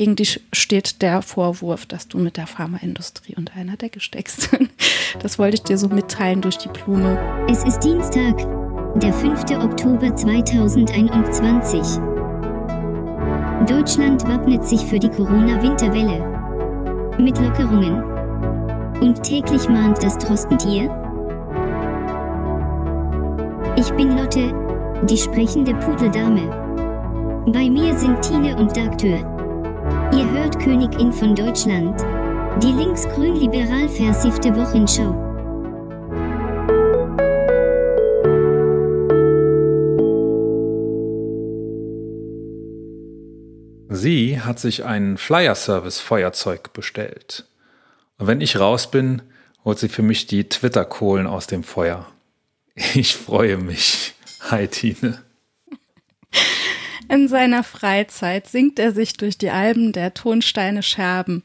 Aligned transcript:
Gegen 0.00 0.16
dich 0.16 0.40
steht 0.54 1.02
der 1.02 1.20
Vorwurf, 1.20 1.84
dass 1.84 2.08
du 2.08 2.16
mit 2.16 2.38
der 2.38 2.46
Pharmaindustrie 2.46 3.34
unter 3.36 3.56
einer 3.56 3.76
Decke 3.76 4.00
steckst. 4.00 4.48
Das 5.18 5.38
wollte 5.38 5.56
ich 5.56 5.62
dir 5.64 5.76
so 5.76 5.88
mitteilen 5.88 6.40
durch 6.40 6.56
die 6.56 6.68
Blume. 6.68 7.18
Es 7.50 7.64
ist 7.64 7.80
Dienstag, 7.80 8.38
der 8.94 9.12
5. 9.12 9.42
Oktober 9.62 10.16
2021. 10.16 11.82
Deutschland 13.68 14.26
wappnet 14.26 14.64
sich 14.64 14.80
für 14.80 14.98
die 14.98 15.10
Corona-Winterwelle. 15.10 16.24
Mit 17.18 17.38
Lockerungen. 17.38 18.02
Und 19.02 19.22
täglich 19.22 19.68
mahnt 19.68 20.02
das 20.02 20.16
Trostentier. 20.16 20.84
Ich 23.76 23.90
bin 23.90 24.16
Lotte, 24.16 24.54
die 25.10 25.18
sprechende 25.18 25.74
Pudeldame. 25.74 26.48
Bei 27.52 27.68
mir 27.68 27.94
sind 27.98 28.22
Tine 28.22 28.56
und 28.56 28.74
Dagtür. 28.74 29.39
Ihr 30.12 30.28
hört 30.28 30.58
Königin 30.58 31.12
von 31.12 31.36
Deutschland. 31.36 32.00
Die 32.60 32.72
linksgrün-liberal 32.72 33.88
versiffte 33.88 34.54
Wochenschau. 34.56 35.14
Sie 43.88 44.40
hat 44.40 44.58
sich 44.58 44.84
ein 44.84 45.16
Flyer-Service-Feuerzeug 45.16 46.72
bestellt. 46.72 47.46
Und 48.18 48.26
wenn 48.26 48.40
ich 48.40 48.58
raus 48.58 48.90
bin, 48.90 49.22
holt 49.64 49.78
sie 49.78 49.88
für 49.88 50.02
mich 50.02 50.26
die 50.26 50.48
Twitter-Kohlen 50.48 51.28
aus 51.28 51.46
dem 51.46 51.62
Feuer. 51.62 52.06
Ich 52.94 53.14
freue 53.14 53.58
mich. 53.58 54.14
Hi, 54.50 54.66
Tine. 54.66 55.22
In 57.10 57.26
seiner 57.26 57.64
Freizeit 57.64 58.46
singt 58.46 58.78
er 58.78 58.92
sich 58.92 59.14
durch 59.14 59.36
die 59.36 59.50
Alben 59.50 59.90
der 59.92 60.14
Tonsteine 60.14 60.84
Scherben. 60.84 61.42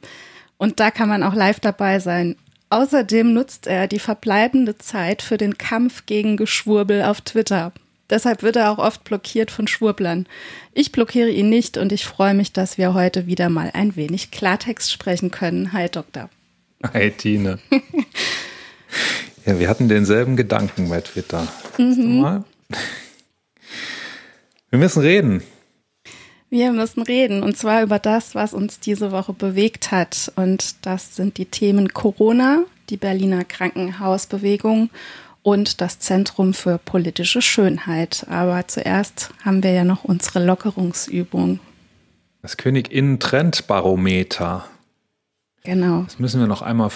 Und 0.57 0.79
da 0.79 0.91
kann 0.91 1.09
man 1.09 1.23
auch 1.23 1.33
live 1.33 1.59
dabei 1.59 1.97
sein. 1.97 2.35
Außerdem 2.69 3.33
nutzt 3.33 3.65
er 3.65 3.87
die 3.87 3.97
verbleibende 3.97 4.77
Zeit 4.77 5.23
für 5.23 5.37
den 5.37 5.57
Kampf 5.57 6.05
gegen 6.05 6.37
Geschwurbel 6.37 7.01
auf 7.01 7.21
Twitter. 7.21 7.71
Deshalb 8.11 8.43
wird 8.43 8.57
er 8.57 8.69
auch 8.69 8.77
oft 8.77 9.03
blockiert 9.05 9.49
von 9.49 9.67
Schwurblern. 9.67 10.27
Ich 10.75 10.91
blockiere 10.91 11.29
ihn 11.29 11.49
nicht 11.49 11.77
und 11.77 11.91
ich 11.91 12.05
freue 12.05 12.35
mich, 12.35 12.53
dass 12.53 12.77
wir 12.77 12.93
heute 12.93 13.25
wieder 13.25 13.49
mal 13.49 13.71
ein 13.73 13.95
wenig 13.95 14.29
Klartext 14.29 14.91
sprechen 14.91 15.31
können. 15.31 15.73
Hi, 15.73 15.89
Doktor. 15.89 16.29
Hi, 16.93 17.09
Tine. 17.09 17.57
ja, 19.47 19.59
wir 19.59 19.67
hatten 19.67 19.89
denselben 19.89 20.35
Gedanken 20.35 20.89
bei 20.89 21.01
Twitter. 21.01 21.47
Mhm. 21.79 22.43
Wir 24.69 24.79
müssen 24.79 25.01
reden. 25.01 25.41
Wir 26.55 26.71
müssen 26.71 27.01
reden 27.01 27.43
und 27.43 27.57
zwar 27.57 27.83
über 27.83 27.99
das, 27.99 28.33
was 28.33 28.53
uns 28.53 28.79
diese 28.79 29.11
Woche 29.11 29.33
bewegt 29.33 29.91
hat. 29.91 30.31
Und 30.37 30.85
das 30.85 31.13
sind 31.13 31.37
die 31.37 31.47
Themen 31.47 31.89
Corona, 31.89 32.63
die 32.89 32.95
Berliner 32.95 33.43
Krankenhausbewegung 33.43 34.89
und 35.43 35.81
das 35.81 35.99
Zentrum 35.99 36.53
für 36.53 36.77
politische 36.77 37.41
Schönheit. 37.41 38.25
Aber 38.29 38.65
zuerst 38.69 39.31
haben 39.43 39.63
wir 39.63 39.73
ja 39.73 39.83
noch 39.83 40.05
unsere 40.05 40.45
Lockerungsübung. 40.45 41.59
Das 42.41 42.55
Königin-Trendbarometer. 42.55 44.63
Genau. 45.65 46.03
Das 46.03 46.19
müssen 46.19 46.39
wir 46.39 46.47
noch 46.47 46.61
einmal 46.61 46.89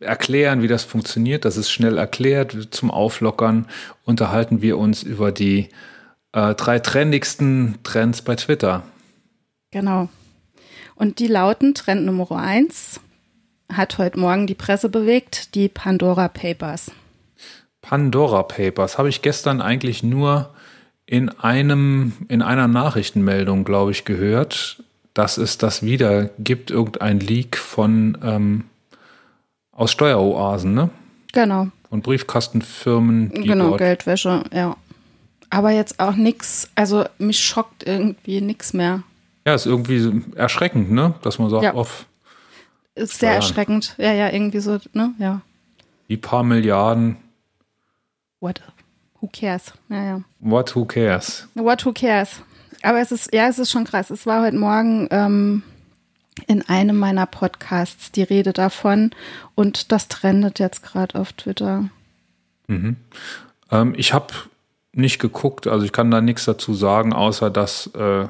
erklären, 0.00 0.60
wie 0.60 0.66
das 0.66 0.82
funktioniert. 0.82 1.44
Das 1.44 1.56
ist 1.56 1.70
schnell 1.70 1.98
erklärt. 1.98 2.56
Zum 2.72 2.90
Auflockern 2.90 3.68
unterhalten 4.04 4.60
wir 4.60 4.76
uns 4.76 5.04
über 5.04 5.30
die 5.30 5.68
äh, 6.32 6.56
drei 6.56 6.80
trendigsten 6.80 7.78
Trends 7.84 8.20
bei 8.20 8.34
Twitter. 8.34 8.82
Genau. 9.74 10.08
Und 10.94 11.18
die 11.18 11.26
lauten 11.26 11.74
Trend 11.74 12.06
Nummer 12.06 12.30
eins 12.30 13.00
hat 13.72 13.98
heute 13.98 14.20
Morgen 14.20 14.46
die 14.46 14.54
Presse 14.54 14.88
bewegt, 14.88 15.56
die 15.56 15.68
Pandora 15.68 16.28
Papers. 16.28 16.92
Pandora 17.82 18.44
Papers 18.44 18.98
habe 18.98 19.08
ich 19.08 19.20
gestern 19.20 19.60
eigentlich 19.60 20.04
nur 20.04 20.50
in 21.06 21.28
einem, 21.28 22.12
in 22.28 22.40
einer 22.40 22.68
Nachrichtenmeldung, 22.68 23.64
glaube 23.64 23.90
ich, 23.90 24.04
gehört, 24.04 24.84
dass 25.12 25.38
es 25.38 25.58
das 25.58 25.82
wieder 25.82 26.26
gibt, 26.38 26.70
irgendein 26.70 27.18
Leak 27.18 27.56
von 27.56 28.16
ähm, 28.22 28.64
aus 29.72 29.90
Steueroasen, 29.90 30.72
ne? 30.72 30.90
Genau. 31.32 31.66
Von 31.88 32.00
Briefkastenfirmen. 32.00 33.32
Die 33.32 33.48
genau, 33.48 33.76
Geldwäsche, 33.76 34.44
ja. 34.52 34.76
Aber 35.50 35.72
jetzt 35.72 35.98
auch 35.98 36.14
nichts, 36.14 36.70
also 36.76 37.06
mich 37.18 37.40
schockt 37.40 37.84
irgendwie 37.84 38.40
nichts 38.40 38.72
mehr. 38.72 39.02
Ja, 39.46 39.54
ist 39.54 39.66
irgendwie 39.66 40.22
erschreckend, 40.36 40.90
ne? 40.90 41.14
Dass 41.22 41.38
man 41.38 41.50
sagt, 41.50 41.64
ja. 41.64 41.74
auf. 41.74 42.06
Ist 42.94 43.18
sehr 43.18 43.34
erschreckend. 43.34 43.94
Ja, 43.98 44.12
ja, 44.12 44.30
irgendwie 44.30 44.60
so, 44.60 44.78
ne? 44.92 45.12
Ja. 45.18 45.42
Die 46.08 46.16
paar 46.16 46.42
Milliarden. 46.42 47.16
What? 48.40 48.62
Who 49.20 49.28
cares? 49.32 49.72
Ja, 49.88 50.04
ja. 50.04 50.20
What 50.40 50.74
who 50.74 50.84
cares? 50.84 51.48
What 51.54 51.84
who 51.84 51.92
cares? 51.92 52.42
Aber 52.82 53.00
es 53.00 53.10
ist, 53.10 53.32
ja, 53.34 53.48
es 53.48 53.58
ist 53.58 53.70
schon 53.70 53.84
krass. 53.84 54.10
Es 54.10 54.26
war 54.26 54.42
heute 54.42 54.56
Morgen 54.56 55.08
ähm, 55.10 55.62
in 56.46 56.62
einem 56.68 56.96
meiner 56.96 57.26
Podcasts 57.26 58.12
die 58.12 58.22
Rede 58.22 58.52
davon 58.52 59.10
und 59.54 59.92
das 59.92 60.08
trendet 60.08 60.58
jetzt 60.58 60.82
gerade 60.82 61.18
auf 61.18 61.32
Twitter. 61.32 61.88
Mhm. 62.66 62.96
Ähm, 63.70 63.94
ich 63.96 64.12
habe 64.12 64.34
nicht 64.92 65.18
geguckt, 65.18 65.66
also 65.66 65.84
ich 65.84 65.92
kann 65.92 66.10
da 66.10 66.20
nichts 66.20 66.44
dazu 66.44 66.74
sagen, 66.74 67.12
außer 67.12 67.50
dass 67.50 67.88
äh, 67.94 68.28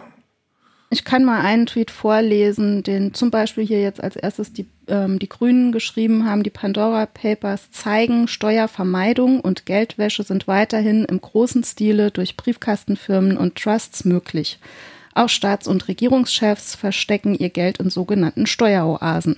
ich 0.91 1.05
kann 1.05 1.25
mal 1.25 1.41
einen 1.41 1.67
Tweet 1.67 1.91
vorlesen, 1.91 2.83
den 2.83 3.15
zum 3.15 3.31
Beispiel 3.31 3.65
hier 3.67 3.81
jetzt 3.81 4.03
als 4.03 4.17
erstes 4.17 4.53
die, 4.53 4.67
ähm, 4.87 5.19
die 5.19 5.29
Grünen 5.29 5.73
geschrieben 5.73 6.25
haben. 6.25 6.43
Die 6.43 6.51
Pandora 6.51 7.07
Papers 7.07 7.71
zeigen, 7.71 8.29
Steuervermeidung 8.29 9.41
und 9.41 9.67
Geldwäsche 9.67 10.23
sind 10.23 10.47
weiterhin 10.47 11.05
im 11.05 11.21
großen 11.21 11.65
Stile 11.65 12.11
durch 12.11 12.37
Briefkastenfirmen 12.37 13.37
und 13.37 13.57
Trusts 13.57 14.05
möglich. 14.05 14.59
Auch 15.15 15.29
Staats- 15.29 15.69
und 15.69 15.89
Regierungschefs 15.89 16.75
verstecken 16.75 17.35
ihr 17.35 17.51
Geld 17.51 17.79
in 17.79 17.91
sogenannten 17.91 18.47
Steueroasen. 18.47 19.37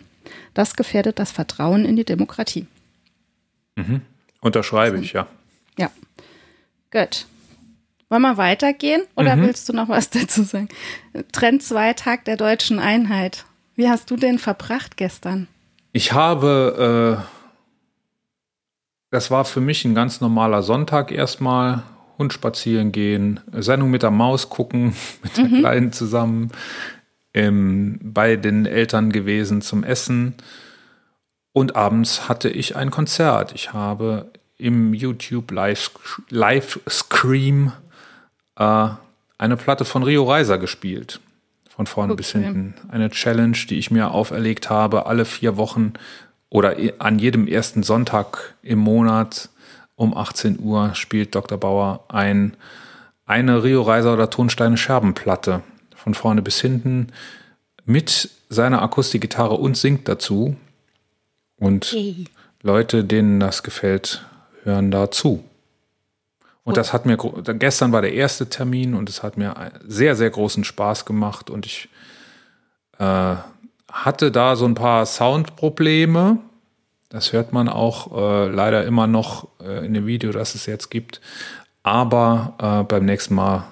Das 0.55 0.75
gefährdet 0.75 1.19
das 1.19 1.31
Vertrauen 1.33 1.85
in 1.85 1.97
die 1.97 2.05
Demokratie. 2.05 2.67
Mhm. 3.77 4.01
Unterschreibe 4.41 4.99
ich, 4.99 5.13
ja. 5.13 5.27
Ja. 5.79 5.91
Gut. 6.91 7.27
Wollen 8.09 8.23
wir 8.23 8.37
weitergehen 8.37 9.03
oder 9.17 9.37
mhm. 9.37 9.43
willst 9.43 9.69
du 9.69 9.73
noch 9.73 9.89
was 9.89 10.11
dazu 10.11 10.43
sagen? 10.43 10.69
Trend 11.33 11.63
2, 11.63 11.95
Tag 11.95 12.25
der 12.25 12.37
deutschen 12.37 12.79
Einheit. 12.79 13.45
Wie 13.75 13.89
hast 13.89 14.11
du 14.11 14.17
den 14.17 14.39
verbracht 14.39 14.97
gestern? 14.97 15.49
Ich 15.93 16.13
habe, 16.13 17.19
äh, 17.21 17.27
das 19.11 19.31
war 19.31 19.45
für 19.45 19.61
mich 19.61 19.85
ein 19.85 19.95
ganz 19.95 20.21
normaler 20.21 20.63
Sonntag 20.63 21.11
erstmal. 21.11 21.83
Hund 22.19 22.33
spazieren 22.33 22.93
gehen, 22.93 23.41
Sendung 23.53 23.91
mit 23.91 24.03
der 24.03 24.11
Maus 24.11 24.49
gucken, 24.49 24.95
mit 25.23 25.37
der 25.37 25.45
mhm. 25.45 25.59
Kleinen 25.59 25.93
zusammen, 25.93 26.51
ähm, 27.35 27.99
bei 28.03 28.37
den 28.37 28.67
Eltern 28.67 29.13
gewesen 29.13 29.61
zum 29.63 29.85
Essen. 29.85 30.35
Und 31.53 31.77
abends 31.77 32.29
hatte 32.29 32.49
ich 32.49 32.77
ein 32.77 32.91
Konzert. 32.91 33.53
Ich 33.55 33.73
habe 33.73 34.31
im 34.59 34.95
YouTube 34.95 35.51
Live, 35.51 35.91
Live 36.31 36.81
Scream 36.89 37.73
äh, 38.57 38.89
eine 39.39 39.57
Platte 39.57 39.85
von 39.85 40.03
Rio 40.03 40.25
Reiser 40.25 40.59
gespielt. 40.59 41.21
Von 41.69 41.87
vorne 41.87 42.15
okay. 42.15 42.19
bis 42.19 42.33
hinten. 42.33 42.75
Eine 42.89 43.11
Challenge, 43.11 43.57
die 43.69 43.79
ich 43.79 43.91
mir 43.91 44.11
auferlegt 44.11 44.71
habe, 44.71 45.07
alle 45.07 45.25
vier 45.27 45.57
Wochen 45.57 45.93
oder 46.49 46.77
an 46.99 47.19
jedem 47.19 47.47
ersten 47.47 47.83
Sonntag 47.83 48.55
im 48.63 48.79
Monat 48.79 49.51
um 49.95 50.17
18 50.17 50.59
Uhr 50.61 50.95
spielt 50.95 51.35
Dr. 51.35 51.59
Bauer 51.59 52.05
ein, 52.09 52.57
eine 53.27 53.63
Rio 53.63 53.83
Reiser 53.83 54.15
oder 54.15 54.31
Tonsteine 54.31 54.77
Scherbenplatte. 54.77 55.63
Von 55.95 56.15
vorne 56.15 56.41
bis 56.41 56.61
hinten 56.61 57.09
mit 57.85 58.31
seiner 58.49 58.81
Akustikgitarre 58.83 59.55
und 59.55 59.77
singt 59.77 60.09
dazu. 60.09 60.57
Und. 61.59 61.95
Leute, 62.63 63.05
denen 63.05 63.39
das 63.39 63.63
gefällt, 63.63 64.25
hören 64.65 64.91
dazu. 64.91 65.45
Und 66.67 66.77
das 66.77 66.93
hat 66.93 67.07
mir, 67.07 67.17
gestern 67.17 67.93
war 67.93 68.03
der 68.03 68.13
erste 68.13 68.49
Termin 68.49 68.95
und 68.95 69.09
es 69.09 69.23
hat 69.23 69.37
mir 69.37 69.71
sehr, 69.87 70.17
sehr 70.17 70.31
großen 70.31 70.65
Spaß 70.65 71.05
gemacht 71.05 71.49
und 71.49 71.65
ich 71.65 71.89
äh, 72.99 73.37
hatte 73.89 74.33
da 74.33 74.57
so 74.57 74.65
ein 74.65 74.75
paar 74.75 75.07
Soundprobleme. 75.07 76.39
Das 77.09 77.33
hört 77.33 77.53
man 77.53 77.69
auch 77.69 78.11
äh, 78.17 78.49
leider 78.49 78.85
immer 78.85 79.07
noch 79.07 79.47
äh, 79.61 79.87
in 79.87 79.95
dem 79.95 80.09
Video, 80.09 80.33
das 80.33 80.57
es 80.57 80.67
jetzt 80.67 80.91
gibt. 80.91 81.21
Aber 81.85 82.55
äh, 82.61 82.83
beim 82.83 83.05
nächsten 83.05 83.37
Mal 83.37 83.69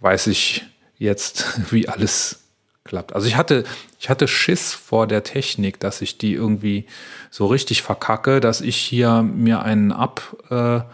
weiß 0.00 0.28
ich 0.28 0.64
jetzt, 0.96 1.60
wie 1.70 1.86
alles 1.86 2.44
klappt. 2.82 3.14
Also 3.14 3.28
ich 3.28 3.36
hatte, 3.36 3.64
ich 4.00 4.08
hatte 4.08 4.26
Schiss 4.26 4.72
vor 4.72 5.06
der 5.06 5.22
Technik, 5.22 5.80
dass 5.80 6.00
ich 6.00 6.16
die 6.16 6.32
irgendwie 6.32 6.86
so 7.30 7.44
richtig 7.44 7.82
verkacke, 7.82 8.40
dass 8.40 8.62
ich 8.62 8.78
hier 8.78 9.20
mir 9.20 9.60
einen 9.60 9.92
abrocke 9.92 10.86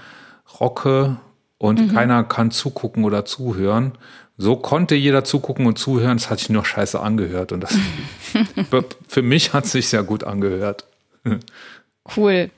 und 1.58 1.80
mhm. 1.80 1.94
keiner 1.94 2.24
kann 2.24 2.50
zugucken 2.50 3.04
oder 3.04 3.24
zuhören, 3.24 3.92
so 4.36 4.56
konnte 4.56 4.94
jeder 4.94 5.24
zugucken 5.24 5.66
und 5.66 5.78
zuhören, 5.78 6.16
es 6.16 6.28
hat 6.28 6.40
sich 6.40 6.50
nur 6.50 6.64
scheiße 6.64 6.98
angehört. 6.98 7.52
Und 7.52 7.60
das 7.60 7.76
für 9.08 9.22
mich 9.22 9.52
hat 9.52 9.64
es 9.64 9.72
sich 9.72 9.88
sehr 9.88 10.02
gut 10.02 10.24
angehört. 10.24 10.84
Cool. 12.16 12.50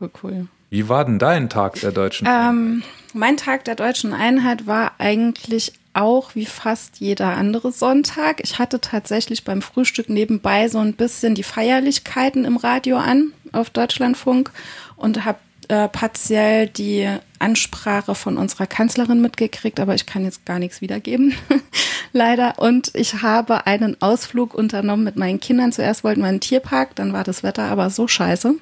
Cool, 0.00 0.10
cool. 0.22 0.46
Wie 0.70 0.88
war 0.88 1.04
denn 1.04 1.18
dein 1.18 1.48
Tag 1.48 1.80
der 1.80 1.92
deutschen 1.92 2.28
ähm, 2.30 2.82
Mein 3.14 3.36
Tag 3.36 3.64
der 3.64 3.74
deutschen 3.74 4.12
Einheit 4.12 4.66
war 4.66 4.92
eigentlich 4.98 5.72
auch 5.94 6.34
wie 6.34 6.46
fast 6.46 7.00
jeder 7.00 7.36
andere 7.36 7.72
Sonntag. 7.72 8.40
Ich 8.44 8.58
hatte 8.58 8.80
tatsächlich 8.80 9.44
beim 9.44 9.62
Frühstück 9.62 10.08
nebenbei 10.08 10.68
so 10.68 10.78
ein 10.78 10.94
bisschen 10.94 11.34
die 11.34 11.42
Feierlichkeiten 11.42 12.44
im 12.44 12.56
Radio 12.56 12.98
an 12.98 13.32
auf 13.52 13.70
Deutschlandfunk 13.70 14.52
und 14.96 15.24
habe 15.24 15.38
äh, 15.68 15.88
partiell 15.88 16.66
die 16.66 17.08
Ansprache 17.38 18.14
von 18.14 18.36
unserer 18.36 18.66
Kanzlerin 18.66 19.20
mitgekriegt, 19.20 19.78
aber 19.80 19.94
ich 19.94 20.06
kann 20.06 20.24
jetzt 20.24 20.44
gar 20.46 20.58
nichts 20.58 20.80
wiedergeben, 20.80 21.34
leider. 22.12 22.58
Und 22.58 22.90
ich 22.94 23.22
habe 23.22 23.66
einen 23.66 24.00
Ausflug 24.00 24.54
unternommen 24.54 25.04
mit 25.04 25.16
meinen 25.16 25.40
Kindern. 25.40 25.72
Zuerst 25.72 26.04
wollten 26.04 26.22
wir 26.22 26.28
einen 26.28 26.40
Tierpark, 26.40 26.94
dann 26.96 27.12
war 27.12 27.22
das 27.22 27.42
Wetter 27.42 27.64
aber 27.64 27.90
so 27.90 28.08
scheiße, 28.08 28.54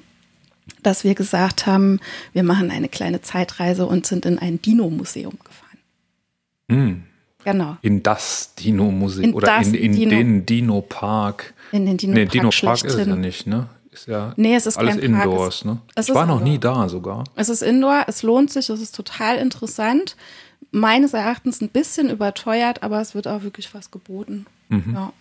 dass 0.83 1.03
wir 1.03 1.15
gesagt 1.15 1.65
haben, 1.65 1.99
wir 2.33 2.43
machen 2.43 2.71
eine 2.71 2.89
kleine 2.89 3.21
Zeitreise 3.21 3.85
und 3.85 4.05
sind 4.05 4.25
in 4.25 4.37
ein 4.37 4.61
Dino-Museum 4.61 5.37
gefahren. 5.43 5.77
Hm. 6.69 7.03
Genau. 7.45 7.77
In 7.81 8.03
das 8.03 8.53
Dino-Museum 8.55 9.33
oder 9.33 9.61
in, 9.61 9.73
in 9.73 9.93
Dino. 9.93 10.09
den 10.09 10.45
Dino-Park. 10.45 11.53
In 11.71 11.85
den 11.85 11.95
Dino-Park. 11.95 12.25
Nee, 12.25 12.31
Dino-Park 12.31 12.83
ist 12.83 12.95
es 12.95 13.07
ja 13.07 13.15
nicht, 13.15 13.47
ne? 13.47 13.69
Ist 13.97 14.07
ja 14.07 14.33
nee, 14.37 14.55
es 14.55 14.65
ist 14.65 14.77
alles 14.77 14.95
kein 14.95 15.03
Indoors, 15.03 15.63
Park. 15.63 15.75
ne? 15.75 15.81
Es 15.95 16.09
ich 16.09 16.15
war 16.15 16.25
noch 16.25 16.41
nie 16.41 16.57
da 16.59 16.87
sogar. 16.89 17.23
Es 17.35 17.49
ist 17.49 17.61
Indoor, 17.61 18.05
es 18.07 18.23
lohnt 18.23 18.51
sich, 18.51 18.69
es 18.69 18.81
ist 18.81 18.95
total 18.95 19.37
interessant. 19.37 20.15
Meines 20.71 21.13
Erachtens 21.13 21.61
ein 21.61 21.69
bisschen 21.69 22.09
überteuert, 22.09 22.83
aber 22.83 23.01
es 23.01 23.15
wird 23.15 23.27
auch 23.27 23.43
wirklich 23.43 23.73
was 23.73 23.91
geboten. 23.91 24.45
Mhm. 24.69 24.93
Ja. 24.93 25.13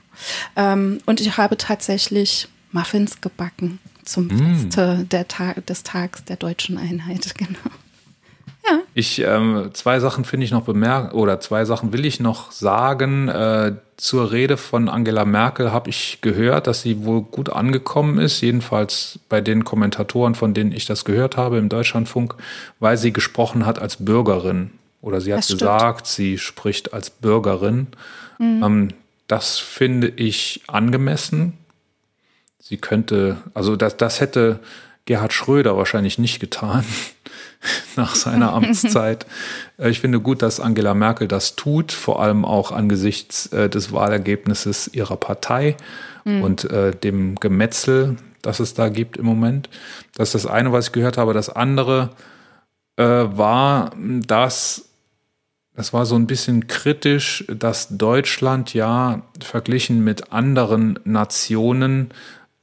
Ähm, 0.56 0.98
und 1.06 1.20
ich 1.20 1.36
habe 1.36 1.56
tatsächlich 1.56 2.48
Muffins 2.72 3.20
gebacken 3.20 3.78
zum 4.04 4.28
mhm. 4.28 4.56
Feste 4.56 5.06
der 5.10 5.28
Tag, 5.28 5.64
des 5.66 5.82
Tags 5.82 6.24
der 6.24 6.36
deutschen 6.36 6.78
Einheit, 6.78 7.34
genau. 7.38 7.74
Ja. 8.68 8.80
Ich, 8.94 9.20
ähm, 9.20 9.70
zwei 9.74 10.00
Sachen 10.00 10.24
finde 10.24 10.44
ich 10.44 10.50
noch 10.50 10.62
bemerkt, 10.62 11.14
oder 11.14 11.40
zwei 11.40 11.64
Sachen 11.64 11.92
will 11.92 12.04
ich 12.04 12.20
noch 12.20 12.50
sagen. 12.50 13.28
Äh, 13.28 13.74
zur 13.96 14.32
Rede 14.32 14.56
von 14.56 14.88
Angela 14.88 15.24
Merkel 15.24 15.72
habe 15.72 15.90
ich 15.90 16.18
gehört, 16.20 16.66
dass 16.66 16.82
sie 16.82 17.04
wohl 17.04 17.22
gut 17.22 17.48
angekommen 17.50 18.18
ist, 18.18 18.40
jedenfalls 18.40 19.18
bei 19.28 19.40
den 19.40 19.64
Kommentatoren, 19.64 20.34
von 20.34 20.52
denen 20.52 20.72
ich 20.72 20.86
das 20.86 21.04
gehört 21.04 21.36
habe 21.36 21.58
im 21.58 21.68
Deutschlandfunk, 21.68 22.34
weil 22.78 22.96
sie 22.96 23.12
gesprochen 23.12 23.64
hat 23.64 23.78
als 23.78 24.04
Bürgerin. 24.04 24.70
Oder 25.00 25.20
sie 25.20 25.32
hat 25.32 25.46
gesagt, 25.46 26.06
sie 26.06 26.36
spricht 26.36 26.92
als 26.92 27.10
Bürgerin. 27.10 27.86
Mhm. 28.38 28.62
Ähm, 28.62 28.88
das 29.28 29.58
finde 29.58 30.08
ich 30.08 30.62
angemessen. 30.66 31.54
Sie 32.60 32.76
könnte, 32.76 33.38
also 33.54 33.76
das, 33.76 33.96
das 33.96 34.20
hätte 34.20 34.58
Gerhard 35.04 35.32
Schröder 35.32 35.76
wahrscheinlich 35.76 36.18
nicht 36.18 36.40
getan 36.40 36.84
nach 37.96 38.14
seiner 38.14 38.52
Amtszeit. 38.52 39.26
Äh, 39.78 39.90
ich 39.90 40.00
finde 40.00 40.20
gut, 40.20 40.42
dass 40.42 40.60
Angela 40.60 40.94
Merkel 40.94 41.28
das 41.28 41.56
tut, 41.56 41.92
vor 41.92 42.22
allem 42.22 42.44
auch 42.44 42.72
angesichts 42.72 43.46
äh, 43.48 43.68
des 43.68 43.92
Wahlergebnisses 43.92 44.88
ihrer 44.92 45.16
Partei 45.16 45.76
mhm. 46.24 46.42
und 46.42 46.64
äh, 46.64 46.92
dem 46.92 47.36
Gemetzel, 47.36 48.16
das 48.42 48.60
es 48.60 48.74
da 48.74 48.88
gibt 48.88 49.16
im 49.16 49.26
Moment. 49.26 49.68
Das 50.14 50.34
ist 50.34 50.44
das 50.44 50.50
eine, 50.50 50.72
was 50.72 50.86
ich 50.86 50.92
gehört 50.92 51.18
habe. 51.18 51.34
Das 51.34 51.48
andere 51.48 52.10
äh, 52.96 53.04
war, 53.04 53.90
dass 53.96 54.82
das 55.76 55.92
war 55.92 56.06
so 56.06 56.16
ein 56.16 56.26
bisschen 56.26 56.68
kritisch, 56.68 57.44
dass 57.48 57.88
Deutschland 57.90 58.72
ja 58.72 59.22
verglichen 59.42 60.02
mit 60.02 60.32
anderen 60.32 60.98
Nationen 61.04 62.08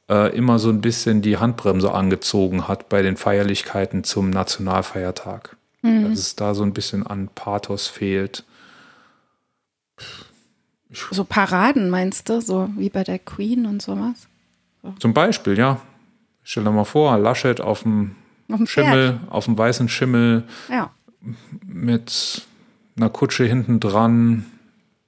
äh, 0.10 0.36
immer 0.36 0.60
so 0.60 0.70
ein 0.70 0.82
bisschen 0.82 1.22
die 1.22 1.38
Handbremse 1.38 1.94
angezogen 1.94 2.68
hat 2.68 2.90
bei 2.90 3.02
den 3.02 3.18
Feierlichkeiten 3.18 4.04
zum 4.04 4.30
Nationalfeiertag. 4.30 5.56
Mhm. 5.82 6.10
Dass 6.10 6.20
es 6.20 6.36
da 6.36 6.54
so 6.54 6.64
ein 6.64 6.74
bisschen 6.74 7.06
an 7.06 7.30
Pathos 7.34 7.88
fehlt. 7.88 8.44
so 11.12 11.24
Paraden 11.24 11.90
meinst 11.90 12.30
du, 12.30 12.42
so 12.42 12.70
wie 12.78 12.90
bei 12.90 13.04
der 13.04 13.20
Queen 13.20 13.66
und 13.66 13.82
sowas? 13.82 14.28
So. 14.82 14.94
Zum 15.00 15.14
Beispiel, 15.14 15.58
ja. 15.58 15.80
Stell 16.44 16.66
dir 16.66 16.72
mal 16.72 16.84
vor, 16.84 17.18
Laschet 17.18 17.62
auf 17.62 17.84
dem, 17.84 18.16
auf 18.50 18.58
dem 18.58 18.68
Schimmel, 18.68 19.14
Pferd. 19.14 19.32
auf 19.32 19.46
dem 19.46 19.58
weißen 19.58 19.88
Schimmel 19.88 20.44
ja. 20.70 20.92
mit 21.66 22.42
einer 22.98 23.10
Kutsche 23.10 23.46
hinten 23.46 23.80
dran. 23.80 24.46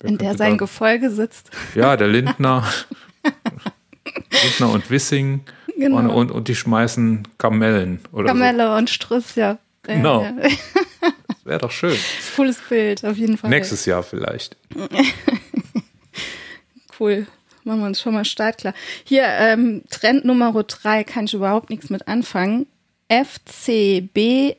In 0.02 0.18
der 0.18 0.38
sein 0.38 0.58
Gefolge 0.58 1.10
sitzt. 1.10 1.52
Ja, 1.74 1.98
der 1.98 2.08
Lindner. 2.08 2.64
Lindner 4.44 4.72
und 4.72 4.90
Wissing. 4.90 5.42
Genau. 5.78 5.98
Und, 5.98 6.10
und, 6.10 6.32
und, 6.32 6.48
die 6.48 6.56
schmeißen 6.56 7.28
Kamellen. 7.38 8.00
Oder 8.12 8.28
Kamelle 8.28 8.68
so. 8.68 8.74
und 8.74 8.90
Struss, 8.90 9.36
ja. 9.36 9.58
Genau. 9.84 10.24
Ja. 10.24 10.32
Das 10.32 11.36
wäre 11.46 11.60
doch 11.60 11.72
schön. 11.72 11.98
Cooles 12.36 12.58
Bild, 12.70 13.06
auf 13.06 13.18
jeden 13.18 13.38
Fall. 13.38 13.50
Nächstes 13.50 13.86
Jahr 13.86 14.04
vielleicht. 14.04 14.58
cool. 17.00 17.28
Machen 17.64 17.80
wir 17.80 17.88
uns 17.88 18.02
schon 18.02 18.14
mal 18.14 18.26
startklar. 18.26 18.74
Hier, 19.04 19.24
ähm, 19.24 19.84
Trend 19.90 20.24
Nummer 20.24 20.54
drei 20.64 21.04
kann 21.04 21.26
ich 21.26 21.34
überhaupt 21.34 21.70
nichts 21.70 21.90
mit 21.90 22.08
anfangen. 22.08 22.68
FCBSGE. 23.10 24.56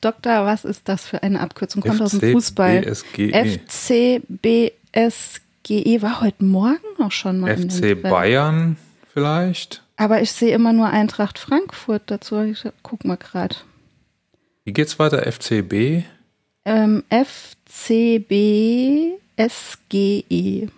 Doktor, 0.00 0.46
was 0.46 0.64
ist 0.64 0.88
das 0.88 1.06
für 1.06 1.22
eine 1.22 1.40
Abkürzung? 1.40 1.82
Kommt 1.82 2.02
aus 2.02 2.12
dem 2.12 2.32
Fußball. 2.32 2.84
FCBSGE. 2.84 4.72
GE 5.68 6.00
war 6.00 6.22
heute 6.22 6.44
Morgen 6.44 6.78
auch 6.98 7.12
schon 7.12 7.40
mal. 7.40 7.54
FC 7.54 8.00
Bayern 8.00 8.78
vielleicht? 9.12 9.82
Aber 9.96 10.22
ich 10.22 10.32
sehe 10.32 10.54
immer 10.54 10.72
nur 10.72 10.88
Eintracht 10.88 11.38
Frankfurt 11.38 12.04
dazu. 12.06 12.40
Ich 12.40 12.64
guck 12.82 13.04
mal 13.04 13.18
gerade. 13.18 13.54
Wie 14.64 14.72
geht's 14.72 14.98
weiter? 14.98 15.30
FCB? 15.30 16.04
Ähm, 16.64 17.04
FCB 17.10 18.32
SGE. 19.36 20.68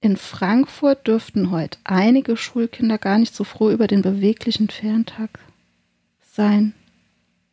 In 0.00 0.16
Frankfurt 0.16 1.06
dürften 1.06 1.50
heute 1.50 1.78
einige 1.84 2.38
Schulkinder 2.38 2.96
gar 2.96 3.18
nicht 3.18 3.34
so 3.34 3.44
froh 3.44 3.70
über 3.70 3.88
den 3.88 4.00
beweglichen 4.00 4.70
Ferntag 4.70 5.38
sein. 6.32 6.72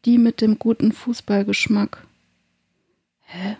Die 0.06 0.18
mit 0.18 0.39
dem 0.39 0.57
guten 0.57 0.94
Fußballgeschmack. 0.94 1.98
Hä? 3.25 3.57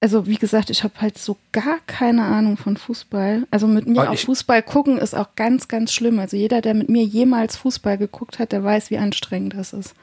Also 0.00 0.26
wie 0.26 0.36
gesagt, 0.36 0.70
ich 0.70 0.84
habe 0.84 0.94
halt 1.00 1.18
so 1.18 1.36
gar 1.52 1.78
keine 1.86 2.24
Ahnung 2.24 2.56
von 2.56 2.76
Fußball. 2.76 3.46
Also 3.50 3.66
mit 3.66 3.86
mir 3.86 4.10
auf 4.10 4.20
Fußball 4.20 4.62
gucken 4.62 4.98
ist 4.98 5.14
auch 5.14 5.34
ganz, 5.36 5.68
ganz 5.68 5.92
schlimm. 5.92 6.18
Also 6.18 6.36
jeder, 6.36 6.60
der 6.60 6.74
mit 6.74 6.88
mir 6.88 7.02
jemals 7.02 7.56
Fußball 7.56 7.96
geguckt 7.96 8.38
hat, 8.38 8.52
der 8.52 8.62
weiß, 8.62 8.90
wie 8.90 8.98
anstrengend 8.98 9.54
das 9.54 9.72
ist. 9.72 9.94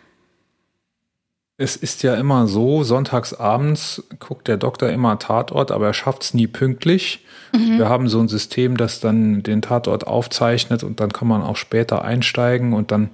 Es 1.58 1.76
ist 1.76 2.02
ja 2.02 2.16
immer 2.16 2.48
so, 2.48 2.84
sonntags 2.84 3.36
abends 3.36 4.04
guckt 4.18 4.48
der 4.48 4.58
Doktor 4.58 4.90
immer 4.90 5.20
Tatort, 5.20 5.72
aber 5.72 5.86
er 5.86 5.94
schafft 5.94 6.24
es 6.24 6.34
nie 6.34 6.48
pünktlich. 6.48 7.24
Mhm. 7.56 7.78
Wir 7.78 7.88
haben 7.88 8.10
so 8.10 8.20
ein 8.20 8.28
System, 8.28 8.76
das 8.76 9.00
dann 9.00 9.44
den 9.44 9.62
Tatort 9.62 10.08
aufzeichnet 10.08 10.84
und 10.84 11.00
dann 11.00 11.14
kann 11.14 11.28
man 11.28 11.44
auch 11.44 11.56
später 11.56 12.04
einsteigen 12.04 12.74
und 12.74 12.92
dann 12.92 13.12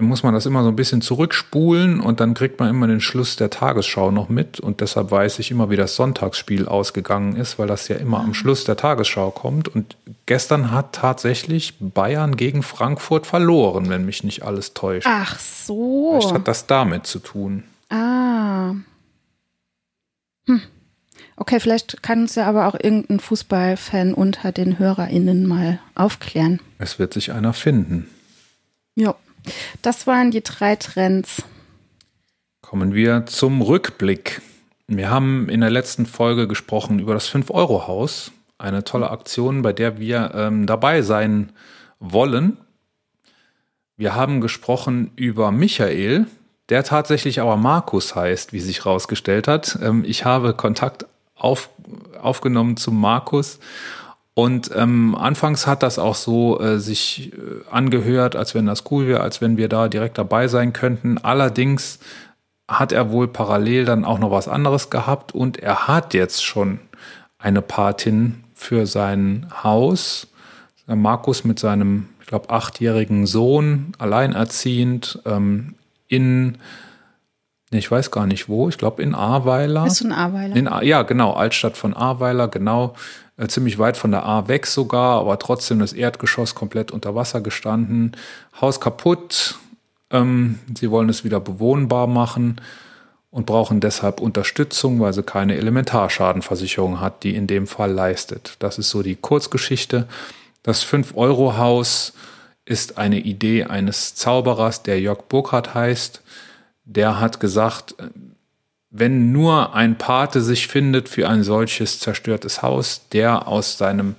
muss 0.00 0.22
man 0.22 0.34
das 0.34 0.46
immer 0.46 0.62
so 0.62 0.68
ein 0.68 0.76
bisschen 0.76 1.00
zurückspulen 1.00 2.00
und 2.00 2.20
dann 2.20 2.34
kriegt 2.34 2.60
man 2.60 2.68
immer 2.68 2.86
den 2.86 3.00
Schluss 3.00 3.36
der 3.36 3.50
Tagesschau 3.50 4.10
noch 4.10 4.28
mit 4.28 4.60
und 4.60 4.80
deshalb 4.80 5.10
weiß 5.10 5.38
ich 5.38 5.50
immer, 5.50 5.70
wie 5.70 5.76
das 5.76 5.96
Sonntagsspiel 5.96 6.66
ausgegangen 6.66 7.36
ist, 7.36 7.58
weil 7.58 7.66
das 7.66 7.88
ja 7.88 7.96
immer 7.96 8.20
am 8.20 8.34
Schluss 8.34 8.64
der 8.64 8.76
Tagesschau 8.76 9.30
kommt 9.30 9.68
und 9.68 9.96
gestern 10.26 10.70
hat 10.70 10.94
tatsächlich 10.94 11.74
Bayern 11.80 12.36
gegen 12.36 12.62
Frankfurt 12.62 13.26
verloren, 13.26 13.88
wenn 13.88 14.04
mich 14.04 14.24
nicht 14.24 14.42
alles 14.42 14.74
täuscht. 14.74 15.06
Ach 15.08 15.38
so. 15.38 16.18
Vielleicht 16.18 16.34
hat 16.34 16.48
das 16.48 16.66
damit 16.66 17.06
zu 17.06 17.18
tun. 17.18 17.64
Ah. 17.90 18.74
Hm. 20.46 20.62
Okay, 21.36 21.60
vielleicht 21.60 22.02
kann 22.02 22.22
uns 22.22 22.34
ja 22.34 22.46
aber 22.46 22.66
auch 22.66 22.74
irgendein 22.74 23.20
Fußballfan 23.20 24.12
unter 24.12 24.50
den 24.50 24.78
HörerInnen 24.78 25.46
mal 25.46 25.78
aufklären. 25.94 26.60
Es 26.78 26.98
wird 26.98 27.12
sich 27.12 27.32
einer 27.32 27.52
finden. 27.52 28.08
Ja. 28.96 29.14
Das 29.82 30.06
waren 30.06 30.30
die 30.30 30.42
drei 30.42 30.76
Trends. 30.76 31.42
Kommen 32.60 32.94
wir 32.94 33.26
zum 33.26 33.62
Rückblick. 33.62 34.42
Wir 34.86 35.10
haben 35.10 35.48
in 35.48 35.60
der 35.60 35.70
letzten 35.70 36.06
Folge 36.06 36.48
gesprochen 36.48 36.98
über 36.98 37.14
das 37.14 37.28
5-Euro-Haus. 37.30 38.32
Eine 38.58 38.84
tolle 38.84 39.10
Aktion, 39.10 39.62
bei 39.62 39.72
der 39.72 39.98
wir 39.98 40.32
ähm, 40.34 40.66
dabei 40.66 41.02
sein 41.02 41.52
wollen. 42.00 42.56
Wir 43.96 44.14
haben 44.14 44.40
gesprochen 44.40 45.10
über 45.16 45.50
Michael, 45.50 46.26
der 46.68 46.84
tatsächlich 46.84 47.40
aber 47.40 47.56
Markus 47.56 48.14
heißt, 48.14 48.52
wie 48.52 48.60
sich 48.60 48.84
herausgestellt 48.84 49.48
hat. 49.48 49.78
Ähm, 49.82 50.04
ich 50.06 50.24
habe 50.24 50.54
Kontakt 50.54 51.06
auf, 51.34 51.70
aufgenommen 52.20 52.76
zu 52.76 52.90
Markus 52.92 53.58
und 54.38 54.70
ähm, 54.76 55.16
anfangs 55.16 55.66
hat 55.66 55.82
das 55.82 55.98
auch 55.98 56.14
so 56.14 56.60
äh, 56.60 56.78
sich 56.78 57.32
äh, 57.32 57.36
angehört, 57.72 58.36
als 58.36 58.54
wenn 58.54 58.66
das 58.66 58.84
cool 58.88 59.08
wäre, 59.08 59.20
als 59.20 59.40
wenn 59.40 59.56
wir 59.56 59.68
da 59.68 59.88
direkt 59.88 60.16
dabei 60.16 60.46
sein 60.46 60.72
könnten. 60.72 61.18
Allerdings 61.18 61.98
hat 62.68 62.92
er 62.92 63.10
wohl 63.10 63.26
parallel 63.26 63.84
dann 63.84 64.04
auch 64.04 64.20
noch 64.20 64.30
was 64.30 64.46
anderes 64.46 64.90
gehabt 64.90 65.34
und 65.34 65.56
er 65.58 65.88
hat 65.88 66.14
jetzt 66.14 66.44
schon 66.44 66.78
eine 67.40 67.62
Patin 67.62 68.44
für 68.54 68.86
sein 68.86 69.46
Haus. 69.64 70.28
Markus 70.86 71.42
mit 71.42 71.58
seinem, 71.58 72.08
ich 72.20 72.28
glaube, 72.28 72.50
achtjährigen 72.50 73.26
Sohn, 73.26 73.90
alleinerziehend, 73.98 75.18
ähm, 75.26 75.74
in, 76.06 76.58
ich 77.70 77.90
weiß 77.90 78.10
gar 78.10 78.26
nicht 78.26 78.48
wo, 78.48 78.68
ich 78.68 78.78
glaube 78.78 79.02
in 79.02 79.14
Ahrweiler. 79.14 79.84
Bist 79.84 80.00
du 80.00 80.06
in 80.06 80.12
Ahrweiler? 80.12 80.56
In, 80.56 80.70
ja, 80.82 81.02
genau, 81.02 81.32
Altstadt 81.32 81.76
von 81.76 81.94
Ahrweiler, 81.94 82.48
genau. 82.48 82.94
Äh, 83.36 83.48
ziemlich 83.48 83.78
weit 83.78 83.96
von 83.96 84.10
der 84.10 84.24
A 84.24 84.48
weg 84.48 84.66
sogar, 84.66 85.20
aber 85.20 85.38
trotzdem 85.38 85.78
das 85.78 85.92
Erdgeschoss 85.92 86.54
komplett 86.54 86.90
unter 86.90 87.14
Wasser 87.14 87.40
gestanden. 87.40 88.16
Haus 88.60 88.80
kaputt. 88.80 89.56
Ähm, 90.10 90.58
sie 90.78 90.90
wollen 90.90 91.08
es 91.08 91.24
wieder 91.24 91.40
bewohnbar 91.40 92.06
machen 92.06 92.60
und 93.30 93.46
brauchen 93.46 93.80
deshalb 93.80 94.20
Unterstützung, 94.20 95.00
weil 95.00 95.12
sie 95.12 95.22
keine 95.22 95.56
Elementarschadenversicherung 95.56 97.00
hat, 97.00 97.22
die 97.22 97.36
in 97.36 97.46
dem 97.46 97.66
Fall 97.66 97.92
leistet. 97.92 98.56
Das 98.58 98.78
ist 98.78 98.88
so 98.88 99.02
die 99.02 99.16
Kurzgeschichte. 99.16 100.08
Das 100.62 100.84
5-Euro-Haus 100.84 102.14
ist 102.64 102.98
eine 102.98 103.20
Idee 103.20 103.64
eines 103.64 104.14
Zauberers, 104.14 104.82
der 104.82 105.00
Jörg 105.00 105.22
Burkhardt 105.28 105.74
heißt. 105.74 106.22
Der 106.90 107.20
hat 107.20 107.38
gesagt, 107.38 107.94
wenn 108.90 109.30
nur 109.30 109.74
ein 109.74 109.98
Pate 109.98 110.40
sich 110.40 110.66
findet 110.68 111.10
für 111.10 111.28
ein 111.28 111.42
solches 111.42 112.00
zerstörtes 112.00 112.62
Haus, 112.62 113.08
der 113.12 113.46
aus 113.46 113.76
seinem 113.76 114.14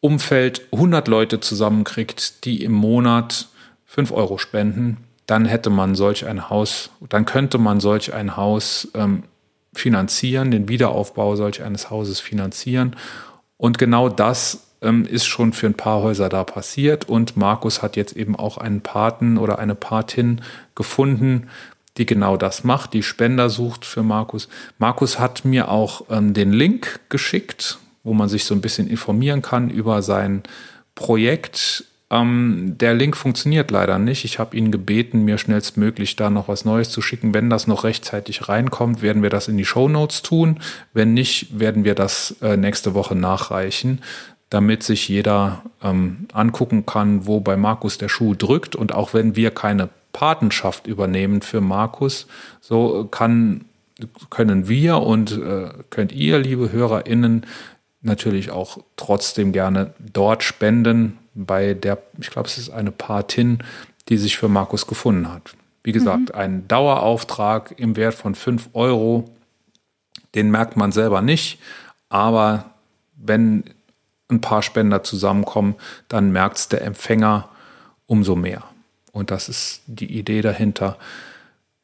Umfeld 0.00 0.62
100 0.72 1.06
Leute 1.06 1.38
zusammenkriegt, 1.38 2.44
die 2.44 2.64
im 2.64 2.72
Monat 2.72 3.46
5 3.86 4.10
Euro 4.10 4.38
spenden, 4.38 4.96
dann 5.26 5.44
hätte 5.44 5.70
man 5.70 5.94
solch 5.94 6.26
ein 6.26 6.50
Haus, 6.50 6.90
dann 7.08 7.24
könnte 7.24 7.58
man 7.58 7.78
solch 7.78 8.12
ein 8.12 8.36
Haus 8.36 8.88
ähm, 8.94 9.22
finanzieren, 9.72 10.50
den 10.50 10.68
Wiederaufbau 10.68 11.36
solch 11.36 11.62
eines 11.62 11.88
Hauses 11.88 12.18
finanzieren. 12.18 12.96
Und 13.56 13.78
genau 13.78 14.08
das 14.08 14.72
ähm, 14.82 15.06
ist 15.06 15.26
schon 15.26 15.52
für 15.52 15.66
ein 15.66 15.74
paar 15.74 16.02
Häuser 16.02 16.28
da 16.28 16.42
passiert. 16.42 17.08
Und 17.08 17.36
Markus 17.36 17.80
hat 17.80 17.96
jetzt 17.96 18.16
eben 18.16 18.34
auch 18.36 18.58
einen 18.58 18.80
Paten 18.80 19.38
oder 19.38 19.60
eine 19.60 19.76
Patin 19.76 20.40
gefunden, 20.74 21.48
die 21.98 22.06
genau 22.06 22.36
das 22.36 22.64
macht, 22.64 22.94
die 22.94 23.02
Spender 23.02 23.50
sucht 23.50 23.84
für 23.84 24.02
Markus. 24.02 24.48
Markus 24.78 25.18
hat 25.18 25.44
mir 25.44 25.70
auch 25.70 26.06
ähm, 26.10 26.32
den 26.34 26.52
Link 26.52 27.00
geschickt, 27.08 27.78
wo 28.02 28.14
man 28.14 28.28
sich 28.28 28.44
so 28.44 28.54
ein 28.54 28.60
bisschen 28.60 28.88
informieren 28.88 29.42
kann 29.42 29.68
über 29.68 30.02
sein 30.02 30.42
Projekt. 30.94 31.84
Ähm, 32.10 32.76
der 32.78 32.94
Link 32.94 33.16
funktioniert 33.16 33.70
leider 33.70 33.98
nicht. 33.98 34.24
Ich 34.24 34.38
habe 34.38 34.56
ihn 34.56 34.72
gebeten, 34.72 35.24
mir 35.24 35.36
schnellstmöglich 35.36 36.16
da 36.16 36.30
noch 36.30 36.48
was 36.48 36.64
Neues 36.64 36.90
zu 36.90 37.02
schicken. 37.02 37.34
Wenn 37.34 37.50
das 37.50 37.66
noch 37.66 37.84
rechtzeitig 37.84 38.48
reinkommt, 38.48 39.02
werden 39.02 39.22
wir 39.22 39.30
das 39.30 39.48
in 39.48 39.58
die 39.58 39.64
Show 39.66 39.88
Notes 39.88 40.22
tun. 40.22 40.60
Wenn 40.94 41.12
nicht, 41.12 41.58
werden 41.58 41.84
wir 41.84 41.94
das 41.94 42.36
äh, 42.40 42.56
nächste 42.56 42.94
Woche 42.94 43.14
nachreichen 43.14 44.00
damit 44.52 44.82
sich 44.82 45.08
jeder 45.08 45.62
ähm, 45.82 46.28
angucken 46.34 46.84
kann, 46.84 47.26
wo 47.26 47.40
bei 47.40 47.56
Markus 47.56 47.96
der 47.96 48.10
Schuh 48.10 48.34
drückt. 48.34 48.76
Und 48.76 48.94
auch 48.94 49.14
wenn 49.14 49.34
wir 49.34 49.50
keine 49.50 49.88
Patenschaft 50.12 50.86
übernehmen 50.86 51.42
für 51.42 51.60
Markus. 51.60 52.26
So 52.60 53.04
kann, 53.10 53.64
können 54.30 54.68
wir 54.68 54.98
und 54.98 55.32
äh, 55.32 55.70
könnt 55.90 56.12
ihr, 56.12 56.38
liebe 56.38 56.72
HörerInnen, 56.72 57.46
natürlich 58.02 58.50
auch 58.50 58.78
trotzdem 58.96 59.52
gerne 59.52 59.94
dort 59.98 60.42
spenden, 60.42 61.18
bei 61.34 61.74
der, 61.74 61.98
ich 62.20 62.30
glaube, 62.30 62.48
es 62.48 62.58
ist 62.58 62.70
eine 62.70 62.90
Patin, 62.90 63.58
die 64.08 64.18
sich 64.18 64.36
für 64.36 64.48
Markus 64.48 64.86
gefunden 64.86 65.32
hat. 65.32 65.54
Wie 65.82 65.92
gesagt, 65.92 66.28
mhm. 66.28 66.34
ein 66.34 66.68
Dauerauftrag 66.68 67.74
im 67.78 67.96
Wert 67.96 68.14
von 68.14 68.34
5 68.34 68.70
Euro, 68.74 69.30
den 70.34 70.50
merkt 70.50 70.76
man 70.76 70.92
selber 70.92 71.22
nicht, 71.22 71.58
aber 72.08 72.70
wenn 73.16 73.64
ein 74.28 74.40
paar 74.40 74.62
Spender 74.62 75.02
zusammenkommen, 75.02 75.74
dann 76.08 76.32
merkt 76.32 76.58
es 76.58 76.68
der 76.68 76.82
Empfänger 76.82 77.48
umso 78.06 78.36
mehr. 78.36 78.64
Und 79.12 79.30
das 79.30 79.48
ist 79.48 79.82
die 79.86 80.18
Idee 80.18 80.40
dahinter. 80.40 80.98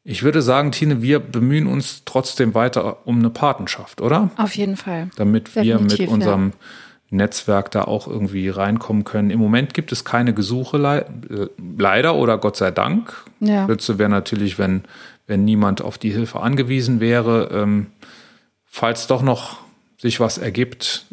Ich 0.02 0.23
würde 0.23 0.40
sagen, 0.40 0.73
Tine, 0.73 1.02
wir 1.02 1.20
bemühen 1.20 1.66
uns 1.66 2.02
trotzdem 2.06 2.54
weiter 2.54 3.06
um 3.06 3.18
eine 3.18 3.30
Patenschaft, 3.30 4.00
oder? 4.00 4.30
Auf 4.37 4.56
jeden 4.56 4.76
Fall. 4.76 5.11
Damit 5.16 5.49
Definitiv, 5.49 5.99
wir 5.99 6.06
mit 6.06 6.08
unserem 6.08 6.49
ja. 6.49 6.56
Netzwerk 7.11 7.70
da 7.70 7.85
auch 7.85 8.08
irgendwie 8.08 8.49
reinkommen 8.49 9.04
können. 9.04 9.30
Im 9.30 9.38
Moment 9.38 9.75
gibt 9.75 9.92
es 9.92 10.04
keine 10.04 10.32
Gesuche, 10.32 10.78
le 10.78 11.50
leider 11.76 12.14
oder 12.14 12.38
Gott 12.38 12.56
sei 12.56 12.70
Dank. 12.70 13.12
Ja. 13.40 13.66
Schütze 13.66 13.99
wäre 13.99 14.08
natürlich, 14.08 14.58
wenn, 14.58 14.85
wenn 15.26 15.44
niemand 15.44 15.82
auf 15.82 15.99
die 15.99 16.11
Hilfe 16.11 16.40
angewiesen 16.40 17.00
wäre. 17.00 17.50
Ähm, 17.52 17.88
falls 18.64 19.06
doch 19.08 19.20
noch 19.20 19.58
sich 19.99 20.20
was 20.20 20.38
ergibt, 20.38 21.04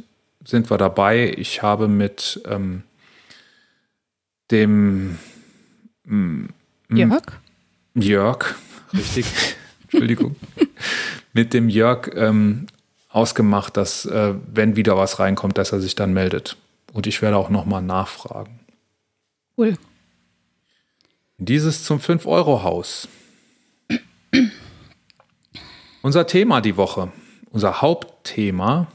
sind 0.45 0.69
wir 0.69 0.77
dabei. 0.77 1.33
Ich 1.37 1.61
habe 1.61 1.89
mit 1.89 2.41
ähm, 2.49 2.83
dem 4.51 5.17
Mm, 6.05 6.45
mm. 6.89 6.97
Jörg? 6.97 7.23
Jörg, 7.95 8.55
richtig. 8.93 9.25
Entschuldigung. 9.83 10.35
Mit 11.33 11.53
dem 11.53 11.69
Jörg 11.69 12.11
ähm, 12.15 12.67
ausgemacht, 13.09 13.77
dass 13.77 14.05
äh, 14.05 14.33
wenn 14.53 14.75
wieder 14.75 14.97
was 14.97 15.19
reinkommt, 15.19 15.57
dass 15.57 15.71
er 15.71 15.79
sich 15.79 15.95
dann 15.95 16.13
meldet. 16.13 16.57
Und 16.93 17.07
ich 17.07 17.21
werde 17.21 17.37
auch 17.37 17.49
nochmal 17.49 17.81
nachfragen. 17.81 18.59
Cool. 19.57 19.77
Dieses 21.37 21.83
zum 21.83 21.99
5-Euro-Haus. 21.99 23.07
unser 26.01 26.27
Thema 26.27 26.61
die 26.61 26.77
Woche, 26.77 27.11
unser 27.51 27.81
Hauptthema. 27.81 28.87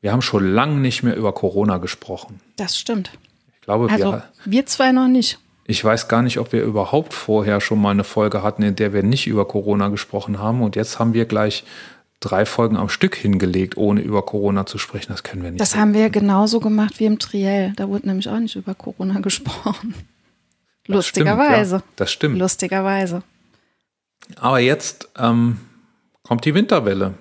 Wir 0.00 0.12
haben 0.12 0.22
schon 0.22 0.46
lange 0.46 0.76
nicht 0.80 1.02
mehr 1.02 1.16
über 1.16 1.32
Corona 1.32 1.78
gesprochen. 1.78 2.40
Das 2.56 2.78
stimmt. 2.78 3.10
Ich 3.54 3.62
glaube, 3.62 3.90
also, 3.90 4.12
wir, 4.12 4.22
wir 4.44 4.66
zwei 4.66 4.92
noch 4.92 5.08
nicht. 5.08 5.38
Ich 5.66 5.84
weiß 5.84 6.08
gar 6.08 6.22
nicht, 6.22 6.38
ob 6.38 6.52
wir 6.52 6.62
überhaupt 6.62 7.12
vorher 7.12 7.60
schon 7.60 7.80
mal 7.80 7.90
eine 7.90 8.04
Folge 8.04 8.42
hatten, 8.42 8.62
in 8.62 8.76
der 8.76 8.92
wir 8.92 9.02
nicht 9.02 9.26
über 9.26 9.46
Corona 9.46 9.88
gesprochen 9.88 10.38
haben. 10.38 10.62
Und 10.62 10.76
jetzt 10.76 10.98
haben 10.98 11.12
wir 11.12 11.24
gleich 11.24 11.64
drei 12.20 12.46
Folgen 12.46 12.76
am 12.76 12.88
Stück 12.88 13.16
hingelegt, 13.16 13.76
ohne 13.76 14.00
über 14.00 14.22
Corona 14.24 14.64
zu 14.66 14.78
sprechen. 14.78 15.08
Das 15.08 15.24
können 15.24 15.42
wir 15.42 15.50
nicht. 15.50 15.60
Das 15.60 15.74
haben 15.74 15.92
wir 15.92 16.10
genauso 16.10 16.60
gemacht 16.60 17.00
wie 17.00 17.06
im 17.06 17.18
Triell. 17.18 17.72
Da 17.76 17.88
wurde 17.88 18.06
nämlich 18.06 18.28
auch 18.28 18.38
nicht 18.38 18.54
über 18.54 18.74
Corona 18.74 19.20
gesprochen. 19.22 19.94
Lustigerweise. 20.86 21.76
Ja, 21.76 21.82
das 21.96 22.12
stimmt. 22.12 22.38
Lustigerweise. 22.38 23.22
Aber 24.36 24.60
jetzt 24.60 25.08
ähm, 25.18 25.58
kommt 26.22 26.44
die 26.44 26.54
Winterwelle. 26.54 27.14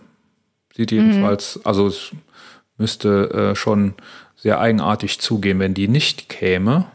Sieht 0.75 0.91
jedenfalls, 0.91 1.55
mhm. 1.55 1.61
also 1.65 1.87
es 1.87 2.11
müsste 2.77 3.51
äh, 3.51 3.55
schon 3.55 3.95
sehr 4.35 4.59
eigenartig 4.59 5.19
zugehen, 5.19 5.59
wenn 5.59 5.73
die 5.73 5.87
nicht 5.87 6.29
käme 6.29 6.85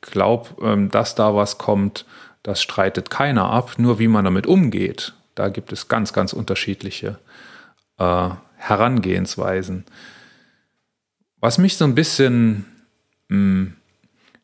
glaube, 0.00 0.50
ähm, 0.62 0.90
dass 0.90 1.14
da 1.14 1.34
was 1.34 1.58
kommt, 1.58 2.06
das 2.42 2.62
streitet 2.62 3.10
keiner 3.10 3.50
ab. 3.50 3.72
Nur 3.78 3.98
wie 3.98 4.08
man 4.08 4.24
damit 4.24 4.46
umgeht, 4.46 5.14
da 5.34 5.48
gibt 5.48 5.72
es 5.72 5.88
ganz, 5.88 6.12
ganz 6.12 6.32
unterschiedliche 6.32 7.18
äh, 7.98 8.28
Herangehensweisen. 8.56 9.84
Was 11.40 11.58
mich 11.58 11.76
so 11.76 11.84
ein 11.84 11.94
bisschen 11.94 12.66
mh, 13.28 13.36
hm, 13.36 13.76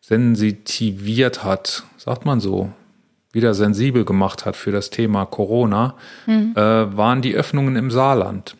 sensitiviert 0.01 1.45
hat, 1.45 1.85
sagt 1.97 2.25
man 2.25 2.41
so, 2.41 2.73
wieder 3.33 3.55
sensibel 3.55 4.05
gemacht 4.05 4.45
hat 4.45 4.57
für 4.57 4.73
das 4.73 4.91
Thema 4.91 5.25
Corona, 5.25 5.97
mhm. 6.27 6.53
äh, 6.55 6.97
waren 6.97 7.23
die 7.23 7.35
Öffnungen 7.35 7.77
im 7.77 7.91
Saarland. 7.91 8.57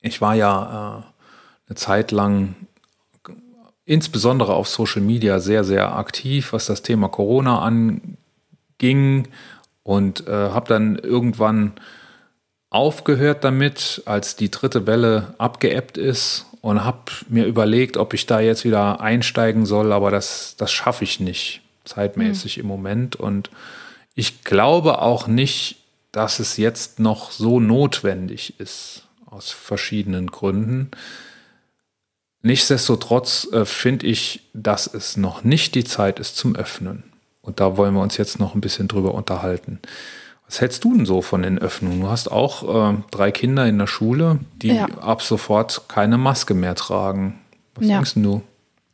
Ich 0.00 0.22
war 0.22 0.34
ja 0.34 1.02
äh, 1.04 1.68
eine 1.68 1.76
Zeit 1.76 2.12
lang 2.12 2.54
insbesondere 3.90 4.54
auf 4.54 4.68
Social 4.68 5.02
Media 5.02 5.40
sehr, 5.40 5.64
sehr 5.64 5.96
aktiv, 5.96 6.52
was 6.52 6.66
das 6.66 6.82
Thema 6.82 7.08
Corona 7.08 7.60
anging 7.60 9.26
und 9.82 10.28
äh, 10.28 10.30
habe 10.30 10.68
dann 10.68 10.94
irgendwann 10.96 11.72
aufgehört 12.70 13.42
damit, 13.42 14.02
als 14.06 14.36
die 14.36 14.48
dritte 14.48 14.86
Welle 14.86 15.34
abgeebbt 15.38 15.98
ist 15.98 16.46
und 16.60 16.84
habe 16.84 17.10
mir 17.28 17.46
überlegt, 17.46 17.96
ob 17.96 18.14
ich 18.14 18.26
da 18.26 18.38
jetzt 18.38 18.64
wieder 18.64 19.00
einsteigen 19.00 19.66
soll, 19.66 19.92
aber 19.92 20.12
das, 20.12 20.54
das 20.56 20.70
schaffe 20.70 21.02
ich 21.02 21.18
nicht 21.18 21.60
zeitmäßig 21.84 22.58
mhm. 22.58 22.60
im 22.60 22.68
Moment 22.68 23.16
und 23.16 23.50
ich 24.14 24.44
glaube 24.44 25.02
auch 25.02 25.26
nicht, 25.26 25.78
dass 26.12 26.38
es 26.38 26.56
jetzt 26.58 27.00
noch 27.00 27.32
so 27.32 27.58
notwendig 27.58 28.54
ist, 28.60 29.08
aus 29.26 29.50
verschiedenen 29.50 30.28
Gründen. 30.28 30.92
Nichtsdestotrotz 32.42 33.48
äh, 33.52 33.64
finde 33.64 34.06
ich, 34.06 34.48
dass 34.54 34.86
es 34.92 35.16
noch 35.16 35.44
nicht 35.44 35.74
die 35.74 35.84
Zeit 35.84 36.18
ist 36.18 36.36
zum 36.36 36.56
Öffnen. 36.56 37.04
Und 37.42 37.60
da 37.60 37.76
wollen 37.76 37.94
wir 37.94 38.00
uns 38.00 38.16
jetzt 38.16 38.38
noch 38.38 38.54
ein 38.54 38.60
bisschen 38.60 38.88
drüber 38.88 39.14
unterhalten. 39.14 39.80
Was 40.46 40.60
hältst 40.60 40.82
du 40.84 40.94
denn 40.94 41.06
so 41.06 41.22
von 41.22 41.42
den 41.42 41.58
Öffnungen? 41.58 42.00
Du 42.00 42.08
hast 42.08 42.30
auch 42.30 42.92
äh, 42.92 42.96
drei 43.10 43.30
Kinder 43.30 43.66
in 43.66 43.78
der 43.78 43.86
Schule, 43.86 44.40
die 44.62 44.72
ja. 44.72 44.86
ab 45.00 45.22
sofort 45.22 45.82
keine 45.88 46.18
Maske 46.18 46.54
mehr 46.54 46.74
tragen. 46.74 47.40
Was 47.76 47.86
ja. 47.86 47.94
denkst 47.96 48.14
du? 48.16 48.42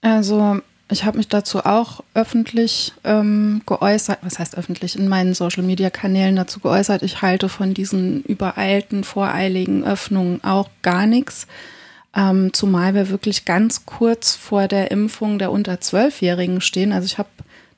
Also 0.03 0.61
ich 0.91 1.05
habe 1.05 1.17
mich 1.17 1.29
dazu 1.29 1.65
auch 1.65 2.05
öffentlich 2.15 2.93
ähm, 3.05 3.62
geäußert, 3.67 4.19
was 4.23 4.38
heißt 4.38 4.57
öffentlich, 4.57 4.99
in 4.99 5.09
meinen 5.09 5.35
Social-Media-Kanälen 5.35 6.37
dazu 6.37 6.61
geäußert. 6.61 7.03
Ich 7.03 7.23
halte 7.23 7.49
von 7.49 7.75
diesen 7.75 8.23
übereilten, 8.23 9.03
voreiligen 9.03 9.85
Öffnungen 9.85 10.45
auch 10.45 10.69
gar 10.83 11.07
nichts. 11.07 11.47
Ähm, 12.16 12.54
zumal 12.54 12.94
wir 12.94 13.11
wirklich 13.11 13.44
ganz 13.44 13.85
kurz 13.85 14.35
vor 14.35 14.68
der 14.68 14.90
Impfung 14.90 15.38
der 15.38 15.52
unter 15.52 15.80
Zwölfjährigen 15.82 16.62
stehen. 16.62 16.92
Also 16.92 17.04
ich 17.04 17.18
habe 17.18 17.28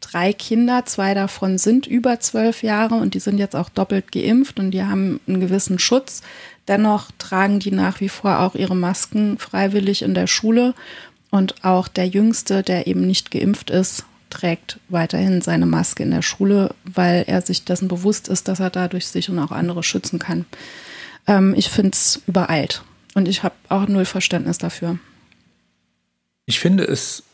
drei 0.01 0.33
Kinder, 0.33 0.87
zwei 0.87 1.13
davon 1.13 1.59
sind 1.59 1.89
über 1.89 2.21
zwölf 2.21 2.63
Jahre 2.63 2.95
und 2.95 3.15
die 3.15 3.21
sind 3.21 3.39
jetzt 3.39 3.57
auch 3.57 3.69
doppelt 3.69 4.13
geimpft 4.13 4.61
und 4.61 4.71
die 4.71 4.85
haben 4.85 5.19
einen 5.27 5.41
gewissen 5.41 5.81
Schutz. 5.81 6.23
Dennoch 6.69 7.11
tragen 7.19 7.59
die 7.59 7.73
nach 7.73 8.01
wie 8.01 8.09
vor 8.09 8.39
auch 8.39 8.55
ihre 8.55 8.77
Masken 8.77 9.39
freiwillig 9.39 10.03
in 10.03 10.15
der 10.15 10.29
Schule. 10.29 10.75
Und 11.31 11.65
auch 11.65 11.89
der 11.89 12.07
Jüngste, 12.07 12.63
der 12.63 12.87
eben 12.87 13.07
nicht 13.07 13.33
geimpft 13.33 13.71
ist, 13.71 14.05
trägt 14.31 14.79
weiterhin 14.89 15.41
seine 15.41 15.67
Maske 15.67 16.05
in 16.05 16.11
der 16.13 16.23
Schule, 16.23 16.75
weil 16.85 17.25
er 17.27 17.43
sich 17.43 17.65
dessen 17.65 17.89
bewusst 17.89 18.29
ist, 18.29 18.47
dass 18.47 18.61
er 18.61 18.71
dadurch 18.71 19.09
sich 19.09 19.29
und 19.31 19.39
auch 19.41 19.51
andere 19.51 19.83
schützen 19.83 20.19
kann. 20.19 20.45
Ähm, 21.27 21.55
ich 21.57 21.71
finde 21.71 21.91
es 21.93 22.23
übereilt 22.27 22.83
und 23.15 23.29
ich 23.29 23.43
habe 23.43 23.55
auch 23.69 23.87
null 23.89 24.05
Verständnis 24.05 24.59
dafür. 24.59 24.99
Ich 26.47 26.61
finde, 26.61 26.85
es 26.85 27.25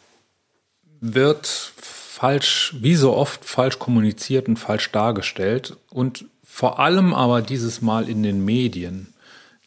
wird 1.00 1.46
falsch, 1.46 2.74
wie 2.80 2.94
so 2.94 3.14
oft, 3.14 3.44
falsch 3.44 3.78
kommuniziert 3.78 4.48
und 4.48 4.56
falsch 4.56 4.90
dargestellt 4.92 5.76
und 5.90 6.26
vor 6.44 6.78
allem 6.78 7.12
aber 7.12 7.42
dieses 7.42 7.82
Mal 7.82 8.08
in 8.08 8.22
den 8.22 8.44
Medien. 8.44 9.12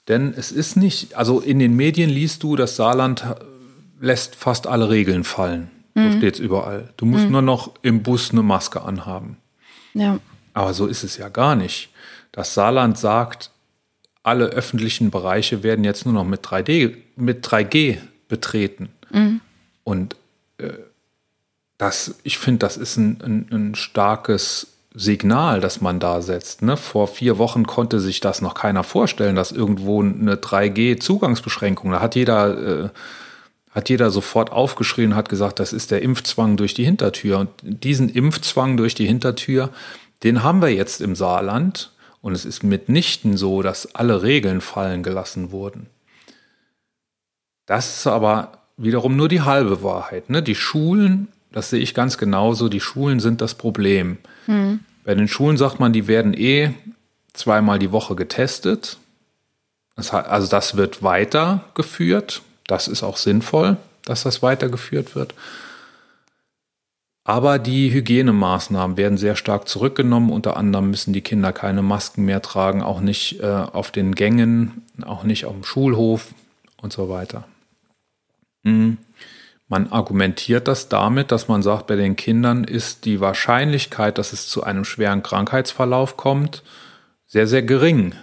Denn 0.08 0.34
es 0.36 0.52
ist 0.52 0.78
nicht, 0.78 1.16
also 1.16 1.40
in 1.42 1.60
den 1.60 1.76
Medien 1.76 2.10
liest 2.10 2.44
du, 2.44 2.56
dass 2.56 2.78
Saarland 2.78 3.26
lässt 4.00 4.36
fast 4.36 4.68
alle 4.68 4.90
Regeln 4.90 5.24
fallen. 5.24 5.70
Mhm. 5.94 6.12
So 6.12 6.18
steht 6.18 6.36
es 6.36 6.40
überall. 6.40 6.94
Du 6.98 7.06
musst 7.06 7.26
mhm. 7.26 7.32
nur 7.32 7.42
noch 7.42 7.74
im 7.82 8.04
Bus 8.04 8.32
eine 8.32 8.44
Maske 8.44 8.82
anhaben. 8.82 9.38
Ja. 9.94 10.20
Aber 10.54 10.74
so 10.74 10.88
ist 10.88 11.04
es 11.04 11.18
ja 11.18 11.30
gar 11.30 11.56
nicht. 11.56 11.90
Das 12.32 12.54
Saarland 12.54 12.98
sagt, 12.98 13.52
alle 14.28 14.48
öffentlichen 14.48 15.10
Bereiche 15.10 15.64
werden 15.64 15.86
jetzt 15.86 16.06
nur 16.06 16.14
noch 16.14 16.26
mit 16.26 16.42
3D, 16.42 16.96
mit 17.16 17.48
3G 17.48 17.98
betreten. 18.28 18.90
Mhm. 19.10 19.40
Und 19.86 20.18
äh, 20.58 20.74
das, 21.78 22.16
ich 22.24 22.38
finde, 22.38 22.60
das 22.60 22.76
ist 22.76 22.98
ein, 22.98 23.22
ein, 23.24 23.48
ein, 23.52 23.76
starkes 23.76 24.68
Signal, 24.94 25.62
das 25.62 25.80
man 25.80 26.02
da 26.02 26.22
setzt. 26.22 26.62
Ne? 26.62 26.76
Vor 26.76 27.08
vier 27.08 27.38
Wochen 27.38 27.66
konnte 27.66 28.02
sich 28.02 28.20
das 28.20 28.42
noch 28.42 28.54
keiner 28.54 28.84
vorstellen, 28.84 29.36
dass 29.36 29.54
irgendwo 29.54 30.02
eine 30.02 30.36
3G-Zugangsbeschränkung, 30.36 31.92
da 31.92 32.02
hat 32.02 32.16
jeder 32.16 32.86
äh, 32.86 32.90
hat 33.72 33.90
jeder 33.90 34.10
sofort 34.10 34.52
aufgeschrien, 34.52 35.16
hat 35.16 35.30
gesagt, 35.30 35.60
das 35.60 35.72
ist 35.72 35.92
der 35.92 36.02
Impfzwang 36.02 36.58
durch 36.58 36.74
die 36.74 36.84
Hintertür. 36.84 37.38
Und 37.38 37.50
diesen 37.62 38.10
Impfzwang 38.10 38.76
durch 38.76 38.96
die 38.96 39.06
Hintertür, 39.06 39.70
den 40.24 40.42
haben 40.42 40.64
wir 40.64 40.74
jetzt 40.74 41.00
im 41.00 41.16
Saarland. 41.16 41.92
Und 42.22 42.34
es 42.34 42.46
ist 42.46 42.64
mitnichten 42.64 43.38
so, 43.38 43.62
dass 43.62 43.96
alle 43.96 44.24
Regeln 44.24 44.62
fallen 44.62 45.04
gelassen 45.04 45.52
wurden. 45.52 45.88
Das 47.66 47.98
ist 47.98 48.08
aber 48.08 48.60
wiederum 48.78 49.16
nur 49.16 49.28
die 49.28 49.42
halbe 49.42 49.84
Wahrheit. 49.84 50.30
Ne? 50.30 50.42
Die 50.42 50.56
Schulen, 50.56 51.28
das 51.52 51.70
sehe 51.70 51.80
ich 51.80 51.94
ganz 51.94 52.18
genauso, 52.18 52.70
die 52.70 52.80
Schulen 52.80 53.20
sind 53.20 53.42
das 53.42 53.56
Problem. 53.56 54.18
Mhm. 54.48 54.80
Bei 55.04 55.16
den 55.16 55.28
Schulen 55.28 55.58
sagt 55.58 55.80
man, 55.80 55.94
die 55.94 56.08
werden 56.08 56.34
eh 56.34 56.74
zweimal 57.34 57.80
die 57.80 57.92
Woche 57.92 58.16
getestet. 58.16 58.98
Das, 59.96 60.14
also 60.14 60.48
das 60.48 60.76
wird 60.78 61.04
weitergeführt. 61.04 62.42
Das 62.68 62.88
ist 62.88 63.04
auch 63.04 63.18
sinnvoll, 63.18 63.78
dass 64.06 64.24
das 64.24 64.42
weitergeführt 64.42 65.16
wird. 65.16 65.34
Aber 67.28 67.60
die 67.60 67.92
Hygienemaßnahmen 67.92 68.96
werden 68.96 69.18
sehr 69.18 69.36
stark 69.36 69.68
zurückgenommen. 69.68 70.30
Unter 70.30 70.56
anderem 70.56 70.92
müssen 70.92 71.12
die 71.12 71.20
Kinder 71.20 71.52
keine 71.52 71.82
Masken 71.82 72.24
mehr 72.24 72.42
tragen, 72.42 72.82
auch 72.82 73.02
nicht 73.02 73.42
äh, 73.42 73.46
auf 73.46 73.92
den 73.92 74.16
Gängen, 74.16 74.86
auch 75.06 75.24
nicht 75.26 75.44
auf 75.44 75.52
dem 75.52 75.66
Schulhof 75.66 76.34
und 76.82 76.94
so 76.94 77.10
weiter. 77.10 77.44
Mhm. 78.64 78.98
Man 79.68 79.92
argumentiert 79.92 80.70
das 80.70 80.88
damit, 80.88 81.34
dass 81.34 81.50
man 81.50 81.62
sagt, 81.62 81.88
bei 81.88 81.98
den 81.98 82.16
Kindern 82.16 82.64
ist 82.64 83.04
die 83.04 83.20
Wahrscheinlichkeit, 83.20 84.18
dass 84.18 84.32
es 84.32 84.48
zu 84.48 84.64
einem 84.64 84.86
schweren 84.86 85.22
Krankheitsverlauf 85.22 86.16
kommt, 86.16 86.64
sehr, 87.26 87.46
sehr 87.46 87.62
gering. 87.62 88.16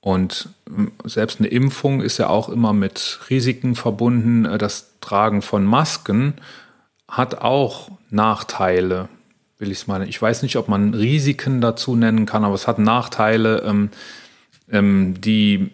Und 0.00 0.50
ähm, 0.68 0.92
selbst 1.02 1.40
eine 1.40 1.48
Impfung 1.48 2.00
ist 2.00 2.18
ja 2.18 2.28
auch 2.28 2.48
immer 2.48 2.72
mit 2.74 3.18
Risiken 3.28 3.74
verbunden. 3.74 4.44
Äh, 4.44 4.56
das 4.56 4.92
Tragen 5.00 5.42
von 5.42 5.64
Masken 5.64 6.34
hat 7.10 7.42
auch 7.42 7.90
Nachteile, 8.10 9.08
will 9.58 9.70
ich 9.70 9.78
es 9.78 9.86
mal. 9.86 10.08
Ich 10.08 10.20
weiß 10.20 10.42
nicht, 10.42 10.56
ob 10.56 10.68
man 10.68 10.94
Risiken 10.94 11.60
dazu 11.60 11.96
nennen 11.96 12.24
kann, 12.24 12.44
aber 12.44 12.54
es 12.54 12.66
hat 12.66 12.78
Nachteile, 12.78 13.62
ähm, 13.66 13.90
ähm, 14.70 15.20
die 15.20 15.70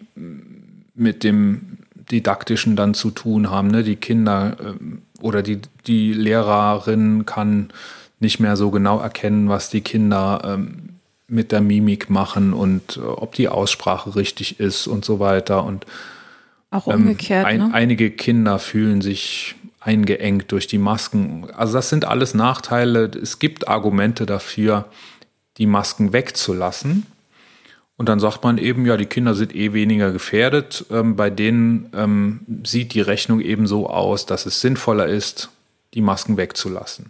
mit 0.95 1.23
dem 1.23 1.77
Didaktischen 2.11 2.75
dann 2.75 2.93
zu 2.93 3.11
tun 3.11 3.49
haben. 3.49 3.69
Ne? 3.69 3.83
Die 3.83 3.95
Kinder 3.95 4.57
ähm, 4.59 5.03
oder 5.21 5.43
die, 5.43 5.59
die 5.85 6.13
Lehrerin 6.13 7.25
kann 7.25 7.69
nicht 8.19 8.39
mehr 8.39 8.57
so 8.57 8.71
genau 8.71 8.99
erkennen, 8.99 9.47
was 9.47 9.69
die 9.69 9.81
Kinder 9.81 10.41
ähm, 10.43 10.89
mit 11.27 11.51
der 11.51 11.61
Mimik 11.61 12.09
machen 12.09 12.53
und 12.53 12.97
äh, 12.97 13.01
ob 13.01 13.33
die 13.33 13.49
Aussprache 13.49 14.15
richtig 14.15 14.59
ist 14.59 14.87
und 14.87 15.05
so 15.05 15.19
weiter. 15.19 15.63
Und 15.63 15.85
auch 16.71 16.87
ähm, 16.87 17.01
umgekehrt. 17.01 17.45
Ein, 17.45 17.59
ne? 17.59 17.69
Einige 17.73 18.09
Kinder 18.09 18.57
fühlen 18.59 19.01
sich 19.01 19.55
eingeengt 19.87 20.51
durch 20.51 20.67
die 20.67 20.77
Masken. 20.77 21.47
Also 21.55 21.73
das 21.73 21.89
sind 21.89 22.03
alles 22.05 22.33
Nachteile. 22.33 23.05
Es 23.05 23.39
gibt 23.39 23.67
Argumente 23.69 24.25
dafür, 24.25 24.85
die 25.57 25.65
Masken 25.65 26.11
wegzulassen. 26.11 27.05
Und 27.95 28.09
dann 28.09 28.19
sagt 28.19 28.43
man 28.43 28.57
eben, 28.57 28.85
ja, 28.85 28.97
die 28.97 29.05
Kinder 29.05 29.33
sind 29.33 29.55
eh 29.55 29.73
weniger 29.73 30.11
gefährdet. 30.11 30.85
Ähm, 30.91 31.15
bei 31.15 31.29
denen 31.29 31.89
ähm, 31.95 32.41
sieht 32.63 32.93
die 32.93 33.01
Rechnung 33.01 33.39
eben 33.39 33.65
so 33.65 33.89
aus, 33.89 34.25
dass 34.25 34.45
es 34.45 34.61
sinnvoller 34.61 35.07
ist, 35.07 35.49
die 35.93 36.01
Masken 36.01 36.37
wegzulassen. 36.37 37.09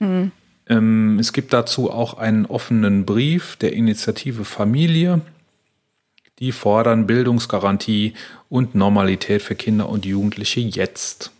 Mhm. 0.00 0.32
Ähm, 0.66 1.18
es 1.20 1.32
gibt 1.32 1.52
dazu 1.52 1.90
auch 1.90 2.14
einen 2.14 2.44
offenen 2.44 3.06
Brief 3.06 3.56
der 3.56 3.72
Initiative 3.72 4.44
Familie. 4.44 5.20
Die 6.40 6.52
fordern 6.52 7.06
Bildungsgarantie 7.06 8.14
und 8.48 8.74
Normalität 8.74 9.42
für 9.42 9.54
Kinder 9.54 9.88
und 9.88 10.04
Jugendliche 10.04 10.60
jetzt. 10.60 11.30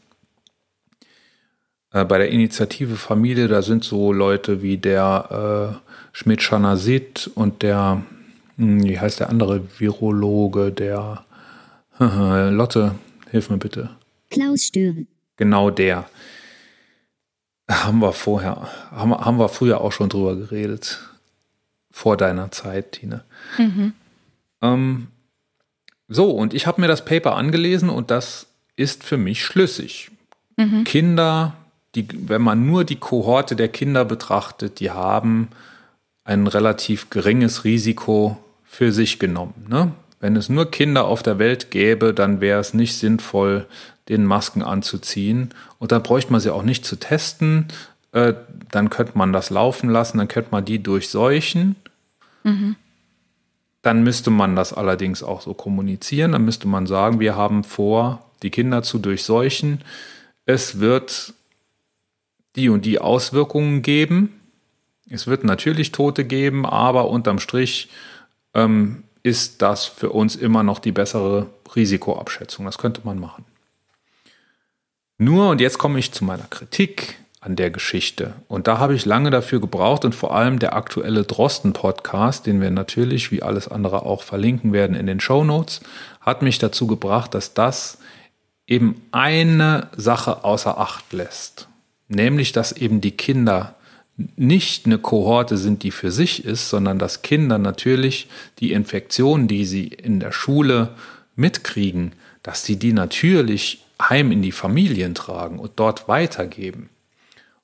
Äh, 1.92 2.04
bei 2.04 2.18
der 2.18 2.30
Initiative 2.30 2.96
Familie, 2.96 3.48
da 3.48 3.62
sind 3.62 3.84
so 3.84 4.12
Leute 4.12 4.62
wie 4.62 4.78
der 4.78 5.80
äh, 5.82 5.90
Schmidt-Schanasit 6.12 7.30
und 7.34 7.62
der, 7.62 8.02
hm, 8.56 8.84
wie 8.84 8.98
heißt 8.98 9.20
der 9.20 9.28
andere 9.28 9.62
Virologe, 9.78 10.72
der 10.72 11.24
Lotte, 12.50 12.94
hilf 13.30 13.50
mir 13.50 13.58
bitte. 13.58 13.90
Klaus 14.30 14.64
Stürm. 14.64 15.06
Genau 15.36 15.70
der. 15.70 16.08
Haben 17.68 18.00
wir 18.00 18.12
vorher, 18.12 18.68
haben, 18.90 19.14
haben 19.14 19.38
wir 19.38 19.48
früher 19.48 19.80
auch 19.80 19.92
schon 19.92 20.08
drüber 20.08 20.34
geredet. 20.36 21.00
Vor 21.90 22.16
deiner 22.16 22.50
Zeit, 22.50 22.92
Tine. 22.92 23.24
Mhm. 23.58 23.92
Ähm, 24.62 25.06
so, 26.08 26.30
und 26.30 26.54
ich 26.54 26.66
habe 26.66 26.80
mir 26.80 26.88
das 26.88 27.04
Paper 27.04 27.36
angelesen 27.36 27.88
und 27.88 28.10
das 28.10 28.46
ist 28.76 29.04
für 29.04 29.16
mich 29.16 29.44
schlüssig. 29.44 30.10
Mhm. 30.56 30.84
Kinder, 30.84 31.54
die, 31.94 32.06
wenn 32.28 32.42
man 32.42 32.66
nur 32.66 32.84
die 32.84 32.96
Kohorte 32.96 33.56
der 33.56 33.68
Kinder 33.68 34.04
betrachtet, 34.04 34.80
die 34.80 34.90
haben 34.90 35.48
ein 36.24 36.46
relativ 36.46 37.10
geringes 37.10 37.64
Risiko 37.64 38.36
für 38.64 38.92
sich 38.92 39.18
genommen. 39.18 39.66
Ne? 39.68 39.92
Wenn 40.20 40.36
es 40.36 40.48
nur 40.48 40.70
Kinder 40.70 41.06
auf 41.06 41.22
der 41.22 41.38
Welt 41.38 41.70
gäbe, 41.70 42.14
dann 42.14 42.40
wäre 42.40 42.60
es 42.60 42.74
nicht 42.74 42.96
sinnvoll, 42.96 43.66
den 44.08 44.24
Masken 44.24 44.62
anzuziehen. 44.62 45.50
Und 45.78 45.92
dann 45.92 46.02
bräuchte 46.02 46.30
man 46.30 46.40
sie 46.40 46.52
auch 46.52 46.62
nicht 46.62 46.84
zu 46.84 46.96
testen. 46.96 47.68
Äh, 48.12 48.34
dann 48.70 48.90
könnte 48.90 49.16
man 49.16 49.32
das 49.32 49.50
laufen 49.50 49.88
lassen, 49.88 50.18
dann 50.18 50.28
könnte 50.28 50.50
man 50.52 50.64
die 50.64 50.82
durchseuchen. 50.82 51.76
Mhm. 52.44 52.76
Dann 53.82 54.02
müsste 54.02 54.30
man 54.30 54.56
das 54.56 54.72
allerdings 54.72 55.22
auch 55.22 55.40
so 55.40 55.54
kommunizieren. 55.54 56.32
Dann 56.32 56.44
müsste 56.44 56.68
man 56.68 56.86
sagen, 56.86 57.18
wir 57.18 57.34
haben 57.34 57.64
vor, 57.64 58.24
die 58.42 58.50
Kinder 58.50 58.82
zu 58.82 58.98
durchseuchen. 58.98 59.80
Es 60.44 60.80
wird 60.80 61.32
die 62.56 62.68
und 62.68 62.84
die 62.84 62.98
Auswirkungen 62.98 63.82
geben. 63.82 64.40
Es 65.08 65.26
wird 65.26 65.44
natürlich 65.44 65.92
Tote 65.92 66.24
geben, 66.24 66.66
aber 66.66 67.08
unterm 67.08 67.38
Strich 67.38 67.88
ähm, 68.54 69.04
ist 69.22 69.62
das 69.62 69.84
für 69.84 70.10
uns 70.10 70.36
immer 70.36 70.62
noch 70.62 70.78
die 70.78 70.92
bessere 70.92 71.46
Risikoabschätzung. 71.74 72.64
Das 72.64 72.78
könnte 72.78 73.02
man 73.04 73.18
machen. 73.18 73.44
Nur, 75.18 75.50
und 75.50 75.60
jetzt 75.60 75.78
komme 75.78 75.98
ich 75.98 76.12
zu 76.12 76.24
meiner 76.24 76.46
Kritik 76.48 77.18
an 77.40 77.56
der 77.56 77.70
Geschichte. 77.70 78.34
Und 78.48 78.66
da 78.66 78.78
habe 78.78 78.94
ich 78.94 79.06
lange 79.06 79.30
dafür 79.30 79.60
gebraucht 79.60 80.04
und 80.04 80.14
vor 80.14 80.34
allem 80.34 80.58
der 80.58 80.74
aktuelle 80.74 81.24
Drosten-Podcast, 81.24 82.46
den 82.46 82.60
wir 82.60 82.70
natürlich 82.70 83.30
wie 83.30 83.42
alles 83.42 83.66
andere 83.66 84.04
auch 84.04 84.22
verlinken 84.22 84.72
werden 84.72 84.94
in 84.94 85.06
den 85.06 85.20
Show 85.20 85.42
Notes, 85.42 85.80
hat 86.20 86.42
mich 86.42 86.58
dazu 86.58 86.86
gebracht, 86.86 87.34
dass 87.34 87.54
das 87.54 87.98
eben 88.66 89.00
eine 89.10 89.88
Sache 89.96 90.44
außer 90.44 90.78
Acht 90.78 91.12
lässt. 91.12 91.69
Nämlich 92.10 92.52
dass 92.52 92.72
eben 92.72 93.00
die 93.00 93.12
Kinder 93.12 93.76
nicht 94.36 94.84
eine 94.84 94.98
Kohorte 94.98 95.56
sind, 95.56 95.82
die 95.82 95.90
für 95.90 96.10
sich 96.10 96.44
ist, 96.44 96.68
sondern 96.68 96.98
dass 96.98 97.22
Kinder 97.22 97.58
natürlich 97.58 98.28
die 98.58 98.72
Infektionen, 98.72 99.48
die 99.48 99.64
sie 99.64 99.86
in 99.86 100.20
der 100.20 100.32
Schule 100.32 100.94
mitkriegen, 101.36 102.12
dass 102.42 102.64
sie 102.64 102.76
die 102.76 102.92
natürlich 102.92 103.84
heim 104.00 104.32
in 104.32 104.42
die 104.42 104.52
Familien 104.52 105.14
tragen 105.14 105.58
und 105.58 105.72
dort 105.76 106.08
weitergeben. 106.08 106.90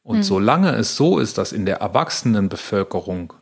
Und 0.03 0.19
mhm. 0.19 0.23
solange 0.23 0.75
es 0.77 0.97
so 0.97 1.19
ist, 1.19 1.37
dass 1.37 1.53
in 1.53 1.67
der 1.67 1.79
Erwachsenenbevölkerung 1.79 3.33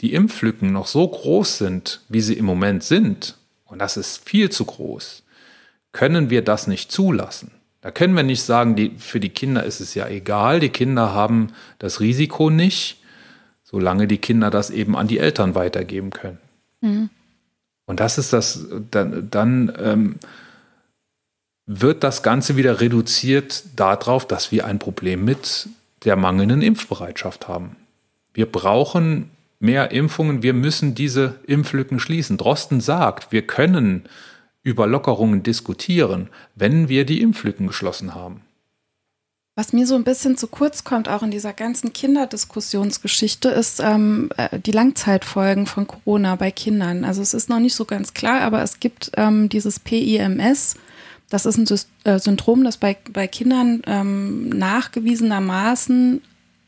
die 0.00 0.12
Impflücken 0.12 0.72
noch 0.72 0.86
so 0.86 1.06
groß 1.06 1.58
sind, 1.58 2.02
wie 2.08 2.20
sie 2.20 2.34
im 2.34 2.44
Moment 2.44 2.84
sind, 2.84 3.36
und 3.66 3.78
das 3.78 3.96
ist 3.96 4.28
viel 4.28 4.50
zu 4.50 4.64
groß, 4.64 5.22
können 5.92 6.30
wir 6.30 6.42
das 6.42 6.66
nicht 6.66 6.90
zulassen. 6.92 7.52
Da 7.80 7.90
können 7.90 8.14
wir 8.14 8.22
nicht 8.22 8.42
sagen, 8.42 8.76
die, 8.76 8.90
für 8.98 9.20
die 9.20 9.30
Kinder 9.30 9.64
ist 9.64 9.80
es 9.80 9.94
ja 9.94 10.06
egal, 10.08 10.60
die 10.60 10.68
Kinder 10.68 11.14
haben 11.14 11.52
das 11.78 12.00
Risiko 12.00 12.50
nicht, 12.50 12.98
solange 13.64 14.06
die 14.06 14.18
Kinder 14.18 14.50
das 14.50 14.70
eben 14.70 14.96
an 14.96 15.08
die 15.08 15.18
Eltern 15.18 15.54
weitergeben 15.54 16.10
können. 16.10 16.38
Mhm. 16.80 17.10
Und 17.86 18.00
das 18.00 18.18
ist 18.18 18.32
das, 18.32 18.66
dann, 18.90 19.30
dann 19.30 19.72
ähm, 19.78 20.16
wird 21.66 22.04
das 22.04 22.22
Ganze 22.22 22.56
wieder 22.56 22.80
reduziert 22.80 23.64
darauf, 23.76 24.26
dass 24.26 24.52
wir 24.52 24.66
ein 24.66 24.78
Problem 24.78 25.24
mit 25.24 25.68
der 26.04 26.16
mangelnden 26.16 26.62
Impfbereitschaft 26.62 27.48
haben. 27.48 27.76
Wir 28.34 28.46
brauchen 28.46 29.30
mehr 29.58 29.90
Impfungen, 29.90 30.42
wir 30.42 30.54
müssen 30.54 30.94
diese 30.94 31.36
Impflücken 31.46 32.00
schließen. 32.00 32.36
Drosten 32.36 32.80
sagt, 32.80 33.32
wir 33.32 33.46
können 33.46 34.04
über 34.62 34.86
Lockerungen 34.86 35.42
diskutieren, 35.42 36.28
wenn 36.54 36.88
wir 36.88 37.04
die 37.04 37.20
Impflücken 37.20 37.66
geschlossen 37.66 38.14
haben. 38.14 38.42
Was 39.56 39.72
mir 39.72 39.86
so 39.86 39.94
ein 39.94 40.04
bisschen 40.04 40.36
zu 40.36 40.46
kurz 40.46 40.84
kommt, 40.84 41.08
auch 41.08 41.22
in 41.22 41.30
dieser 41.30 41.52
ganzen 41.52 41.92
Kinderdiskussionsgeschichte, 41.92 43.48
ist 43.48 43.80
ähm, 43.80 44.30
äh, 44.36 44.58
die 44.58 44.70
Langzeitfolgen 44.70 45.66
von 45.66 45.86
Corona 45.86 46.36
bei 46.36 46.50
Kindern. 46.50 47.04
Also 47.04 47.20
es 47.20 47.34
ist 47.34 47.50
noch 47.50 47.58
nicht 47.58 47.74
so 47.74 47.84
ganz 47.84 48.14
klar, 48.14 48.40
aber 48.42 48.62
es 48.62 48.80
gibt 48.80 49.10
ähm, 49.16 49.48
dieses 49.48 49.80
PIMS. 49.80 50.76
Das 51.28 51.46
ist 51.46 51.58
ein 51.58 51.66
Sy 51.66 51.84
äh, 52.04 52.18
Syndrom, 52.18 52.64
das 52.64 52.76
bei, 52.76 52.96
bei 53.12 53.26
Kindern 53.26 53.82
ähm, 53.86 54.48
nachgewiesenermaßen 54.48 56.22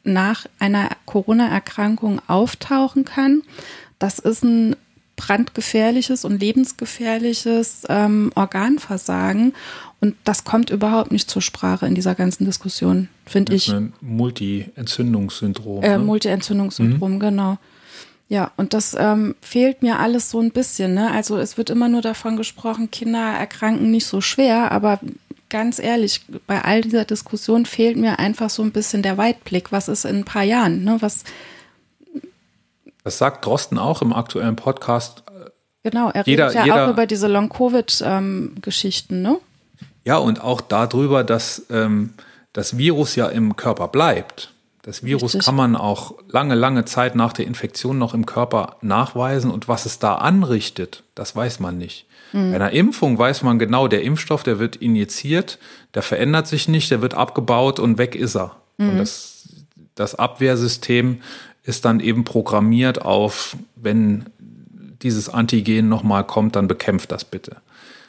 nach 0.04 0.46
einer 0.58 0.90
Corona-Erkrankung 1.06 2.20
auftauchen 2.26 3.04
kann. 3.04 3.42
Das 3.98 4.18
ist 4.18 4.42
ein 4.42 4.76
brandgefährliches 5.22 6.24
und 6.24 6.40
lebensgefährliches 6.40 7.84
ähm, 7.88 8.32
Organversagen. 8.34 9.54
Und 10.00 10.16
das 10.24 10.42
kommt 10.42 10.70
überhaupt 10.70 11.12
nicht 11.12 11.30
zur 11.30 11.42
Sprache 11.42 11.86
in 11.86 11.94
dieser 11.94 12.16
ganzen 12.16 12.44
Diskussion, 12.44 13.08
finde 13.24 13.54
ich. 13.54 13.72
Ein 13.72 13.92
Multi-Entzündungssyndrom. 14.00 15.84
Äh, 15.84 15.90
ne? 15.90 15.98
Multi-Entzündungssyndrom, 16.00 17.14
mhm. 17.14 17.20
genau. 17.20 17.58
Ja, 18.28 18.50
und 18.56 18.74
das 18.74 18.96
ähm, 18.98 19.36
fehlt 19.40 19.82
mir 19.82 20.00
alles 20.00 20.30
so 20.30 20.40
ein 20.40 20.50
bisschen. 20.50 20.94
Ne? 20.94 21.10
Also 21.12 21.36
es 21.36 21.56
wird 21.56 21.70
immer 21.70 21.88
nur 21.88 22.02
davon 22.02 22.36
gesprochen, 22.36 22.90
Kinder 22.90 23.34
erkranken 23.38 23.90
nicht 23.90 24.06
so 24.06 24.20
schwer, 24.20 24.72
aber 24.72 24.98
ganz 25.50 25.78
ehrlich, 25.78 26.22
bei 26.46 26.62
all 26.62 26.80
dieser 26.80 27.04
Diskussion 27.04 27.66
fehlt 27.66 27.96
mir 27.96 28.18
einfach 28.18 28.50
so 28.50 28.62
ein 28.62 28.72
bisschen 28.72 29.02
der 29.02 29.18
Weitblick. 29.18 29.70
Was 29.70 29.86
ist 29.86 30.04
in 30.04 30.16
ein 30.16 30.24
paar 30.24 30.42
Jahren? 30.42 30.82
Ne? 30.82 30.96
Was, 31.00 31.24
das 33.04 33.18
sagt 33.18 33.44
Drosten 33.44 33.78
auch 33.78 34.02
im 34.02 34.12
aktuellen 34.12 34.56
Podcast. 34.56 35.22
Genau, 35.82 36.10
er 36.10 36.24
jeder, 36.26 36.44
redet 36.44 36.54
ja 36.54 36.64
jeder, 36.64 36.86
auch 36.86 36.90
über 36.90 37.06
diese 37.06 37.26
Long-Covid-Geschichten, 37.26 39.14
ähm, 39.14 39.22
ne? 39.22 39.38
Ja, 40.04 40.16
und 40.16 40.40
auch 40.40 40.60
darüber, 40.60 41.24
dass 41.24 41.66
ähm, 41.70 42.14
das 42.52 42.76
Virus 42.76 43.16
ja 43.16 43.28
im 43.28 43.56
Körper 43.56 43.88
bleibt. 43.88 44.52
Das 44.82 45.04
Virus 45.04 45.34
Richtig. 45.34 45.44
kann 45.44 45.54
man 45.54 45.76
auch 45.76 46.14
lange, 46.28 46.56
lange 46.56 46.84
Zeit 46.84 47.14
nach 47.14 47.32
der 47.32 47.46
Infektion 47.46 47.98
noch 47.98 48.14
im 48.14 48.26
Körper 48.26 48.76
nachweisen. 48.80 49.50
Und 49.50 49.68
was 49.68 49.86
es 49.86 50.00
da 50.00 50.16
anrichtet, 50.16 51.04
das 51.14 51.36
weiß 51.36 51.60
man 51.60 51.78
nicht. 51.78 52.06
Mhm. 52.32 52.50
Bei 52.50 52.56
einer 52.56 52.72
Impfung 52.72 53.16
weiß 53.16 53.42
man 53.42 53.60
genau, 53.60 53.86
der 53.86 54.02
Impfstoff, 54.02 54.42
der 54.42 54.58
wird 54.58 54.76
injiziert, 54.76 55.58
der 55.94 56.02
verändert 56.02 56.48
sich 56.48 56.66
nicht, 56.66 56.90
der 56.90 57.00
wird 57.00 57.14
abgebaut 57.14 57.78
und 57.78 57.98
weg 57.98 58.16
ist 58.16 58.34
er. 58.34 58.56
Mhm. 58.76 58.90
Und 58.90 58.98
das, 58.98 59.48
das 59.94 60.14
Abwehrsystem 60.16 61.22
ist 61.64 61.84
dann 61.84 62.00
eben 62.00 62.24
programmiert 62.24 63.02
auf, 63.02 63.56
wenn 63.76 64.26
dieses 65.02 65.28
Antigen 65.28 65.88
nochmal 65.88 66.24
kommt, 66.24 66.56
dann 66.56 66.68
bekämpft 66.68 67.12
das 67.12 67.24
bitte. 67.24 67.56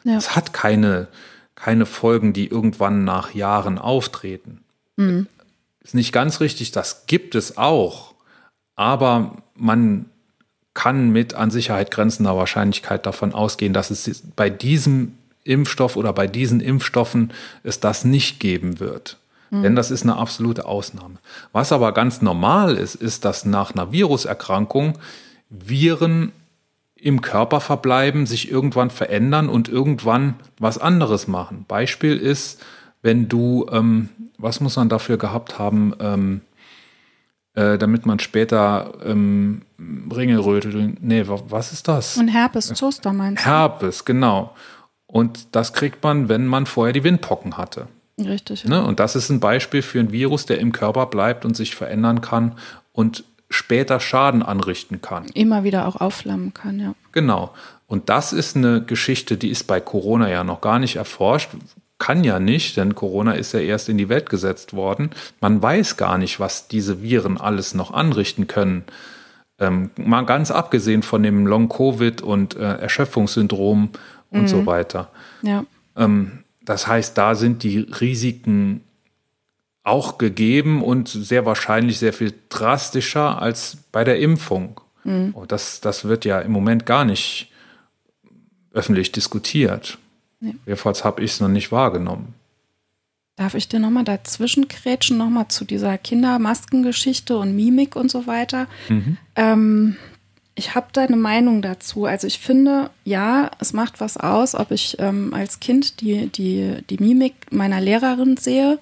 Ja. 0.04 0.18
Es 0.18 0.36
hat 0.36 0.54
keine, 0.54 1.08
keine 1.56 1.86
Folgen, 1.86 2.34
die 2.34 2.48
irgendwann 2.48 3.04
nach 3.04 3.34
Jahren 3.34 3.78
auftreten. 3.78 4.64
Mhm. 4.96 5.28
Ist 5.82 5.96
nicht 5.96 6.14
ganz 6.14 6.40
richtig, 6.40 6.72
das 6.72 7.06
gibt 7.08 7.36
es 7.36 7.58
auch. 7.58 8.14
Aber 8.76 9.38
man 9.56 10.06
kann 10.74 11.12
mit 11.12 11.36
an 11.36 11.52
Sicherheit 11.52 11.92
grenzender 11.92 12.36
Wahrscheinlichkeit 12.36 13.06
davon 13.06 13.34
ausgehen, 13.34 13.74
dass 13.74 13.92
es 13.92 14.24
bei 14.36 14.50
diesem 14.50 15.16
Impfstoff 15.44 15.96
oder 15.98 16.14
bei 16.14 16.28
diesen 16.28 16.60
Impfstoffen 16.60 17.34
es 17.64 17.80
das 17.80 18.06
nicht 18.06 18.40
geben 18.40 18.80
wird. 18.80 19.18
Mhm. 19.54 19.64
Denn 19.64 19.76
das 19.76 19.92
ist 19.92 20.04
eine 20.04 20.18
absolute 20.18 20.66
Ausnahme. 20.66 21.16
Was 21.52 21.72
aber 21.72 21.92
ganz 21.94 22.22
normal 22.22 22.76
ist, 22.76 22.96
ist, 22.96 23.24
dass 23.24 23.46
nach 23.46 23.74
einer 23.74 23.92
Viruserkrankung 23.92 24.98
Viren 25.50 26.32
im 26.96 27.22
Körper 27.22 27.60
verbleiben, 27.60 28.26
sich 28.26 28.50
irgendwann 28.50 28.90
verändern 28.90 29.50
und 29.50 29.70
irgendwann 29.70 30.36
was 30.58 30.78
anderes 30.78 31.28
machen. 31.28 31.66
Beispiel 31.68 32.18
ist, 32.18 32.64
wenn 33.02 33.28
du, 33.28 33.68
ähm, 33.72 34.10
was 34.38 34.62
muss 34.62 34.78
man 34.78 34.90
dafür 34.90 35.18
gehabt 35.18 35.60
haben, 35.60 35.94
ähm, 36.00 36.42
äh, 37.56 37.78
damit 37.78 38.06
man 38.06 38.20
später 38.20 38.94
ähm, 39.06 39.64
Ringelröte, 39.78 40.94
nee, 41.02 41.26
was 41.28 41.74
ist 41.74 41.88
das? 41.88 42.18
Ein 42.18 42.30
Herpes 42.30 42.74
Zoster 42.74 43.14
meinst 43.14 43.46
du? 43.46 43.50
Herpes, 43.50 44.06
genau. 44.06 44.56
Und 45.06 45.56
das 45.56 45.74
kriegt 45.74 46.02
man, 46.04 46.30
wenn 46.30 46.48
man 46.48 46.66
vorher 46.66 46.94
die 46.94 47.04
Windpocken 47.04 47.58
hatte. 47.58 47.88
Richtig. 48.20 48.66
Ne? 48.66 48.84
Und 48.86 49.00
das 49.00 49.16
ist 49.16 49.30
ein 49.30 49.40
Beispiel 49.40 49.82
für 49.82 50.00
ein 50.00 50.12
Virus, 50.12 50.46
der 50.46 50.60
im 50.60 50.72
Körper 50.72 51.08
bleibt 51.08 51.46
und 51.46 51.56
sich 51.56 51.76
verändern 51.76 52.22
kann 52.22 52.54
und 52.92 53.24
später 53.50 54.00
Schaden 54.00 54.44
anrichten 54.44 55.02
kann. 55.02 55.26
Immer 55.34 55.64
wieder 55.64 55.88
auch 55.88 56.00
aufflammen 56.02 56.54
kann, 56.54 56.80
ja. 56.80 56.96
Genau. 57.12 57.54
Und 57.88 58.10
das 58.10 58.34
ist 58.34 58.56
eine 58.56 58.84
Geschichte, 58.84 59.38
die 59.38 59.50
ist 59.50 59.66
bei 59.66 59.80
Corona 59.80 60.30
ja 60.30 60.44
noch 60.44 60.62
gar 60.62 60.80
nicht 60.80 60.96
erforscht. 60.96 61.52
Kann 62.00 62.24
ja 62.24 62.40
nicht, 62.40 62.76
denn 62.78 62.96
Corona 62.96 63.34
ist 63.34 63.54
ja 63.54 63.60
erst 63.60 63.88
in 63.90 63.98
die 63.98 64.10
Welt 64.10 64.30
gesetzt 64.30 64.74
worden. 64.74 65.12
Man 65.42 65.62
weiß 65.62 65.98
gar 65.98 66.18
nicht, 66.18 66.40
was 66.40 66.68
diese 66.68 67.02
Viren 67.02 67.40
alles 67.40 67.76
noch 67.76 67.94
anrichten 67.94 68.48
können. 68.48 68.84
Ähm, 69.60 69.92
mal 69.96 70.26
ganz 70.26 70.50
abgesehen 70.50 71.04
von 71.04 71.22
dem 71.24 71.46
Long-Covid 71.46 72.22
und 72.22 72.56
äh, 72.56 72.78
Erschöpfungssyndrom 72.78 73.90
und 74.32 74.42
mhm. 74.42 74.48
so 74.48 74.66
weiter. 74.66 75.10
Ja. 75.44 75.64
Ähm, 75.96 76.43
das 76.66 76.88
heißt, 76.88 77.18
da 77.18 77.36
sind 77.36 77.64
die 77.64 77.80
Risiken 77.80 78.82
auch 79.84 80.18
gegeben 80.18 80.82
und 80.82 81.10
sehr 81.10 81.46
wahrscheinlich 81.46 82.00
sehr 82.00 82.14
viel 82.14 82.34
drastischer 82.50 83.42
als 83.42 83.78
bei 83.92 84.04
der 84.04 84.20
Impfung. 84.20 84.80
Mhm. 85.04 85.32
Und 85.32 85.52
das, 85.52 85.82
das 85.82 86.06
wird 86.06 86.26
ja 86.26 86.40
im 86.40 86.52
Moment 86.52 86.86
gar 86.86 87.04
nicht 87.04 87.52
öffentlich 88.72 89.12
diskutiert. 89.12 89.98
Nee. 90.40 90.56
Jedenfalls 90.66 91.04
habe 91.04 91.24
ich 91.24 91.32
es 91.32 91.40
noch 91.40 91.50
nicht 91.50 91.72
wahrgenommen. 91.72 92.34
Darf 93.36 93.56
ich 93.56 93.68
dir 93.68 93.80
nochmal 93.80 94.04
dazwischen 94.04 94.68
krätschen, 94.68 95.18
nochmal 95.18 95.48
zu 95.48 95.66
dieser 95.66 95.98
Kindermaskengeschichte 95.98 97.36
und 97.38 97.56
Mimik 97.56 97.96
und 97.96 98.12
so 98.12 98.28
weiter? 98.28 98.68
Mhm. 98.90 99.18
Ähm, 99.36 99.96
ich 100.56 100.76
habe 100.76 100.88
da 100.94 101.02
eine 101.02 101.16
Meinung 101.18 101.62
dazu. 101.62 102.06
Also 102.06 102.28
ich 102.28 102.40
finde, 102.40 102.92
ja, 103.06 103.50
es 103.60 103.74
macht 103.74 104.00
was 104.00 104.18
aus, 104.18 104.54
ob 104.54 104.72
ich 104.72 104.98
ähm, 105.00 105.34
als 105.34 105.60
Kind 105.60 106.02
die, 106.02 106.28
die, 106.28 106.78
die 106.90 106.98
Mimik 106.98 107.34
meiner 107.52 107.82
Lehrerin 107.82 108.38
sehe. 108.38 108.80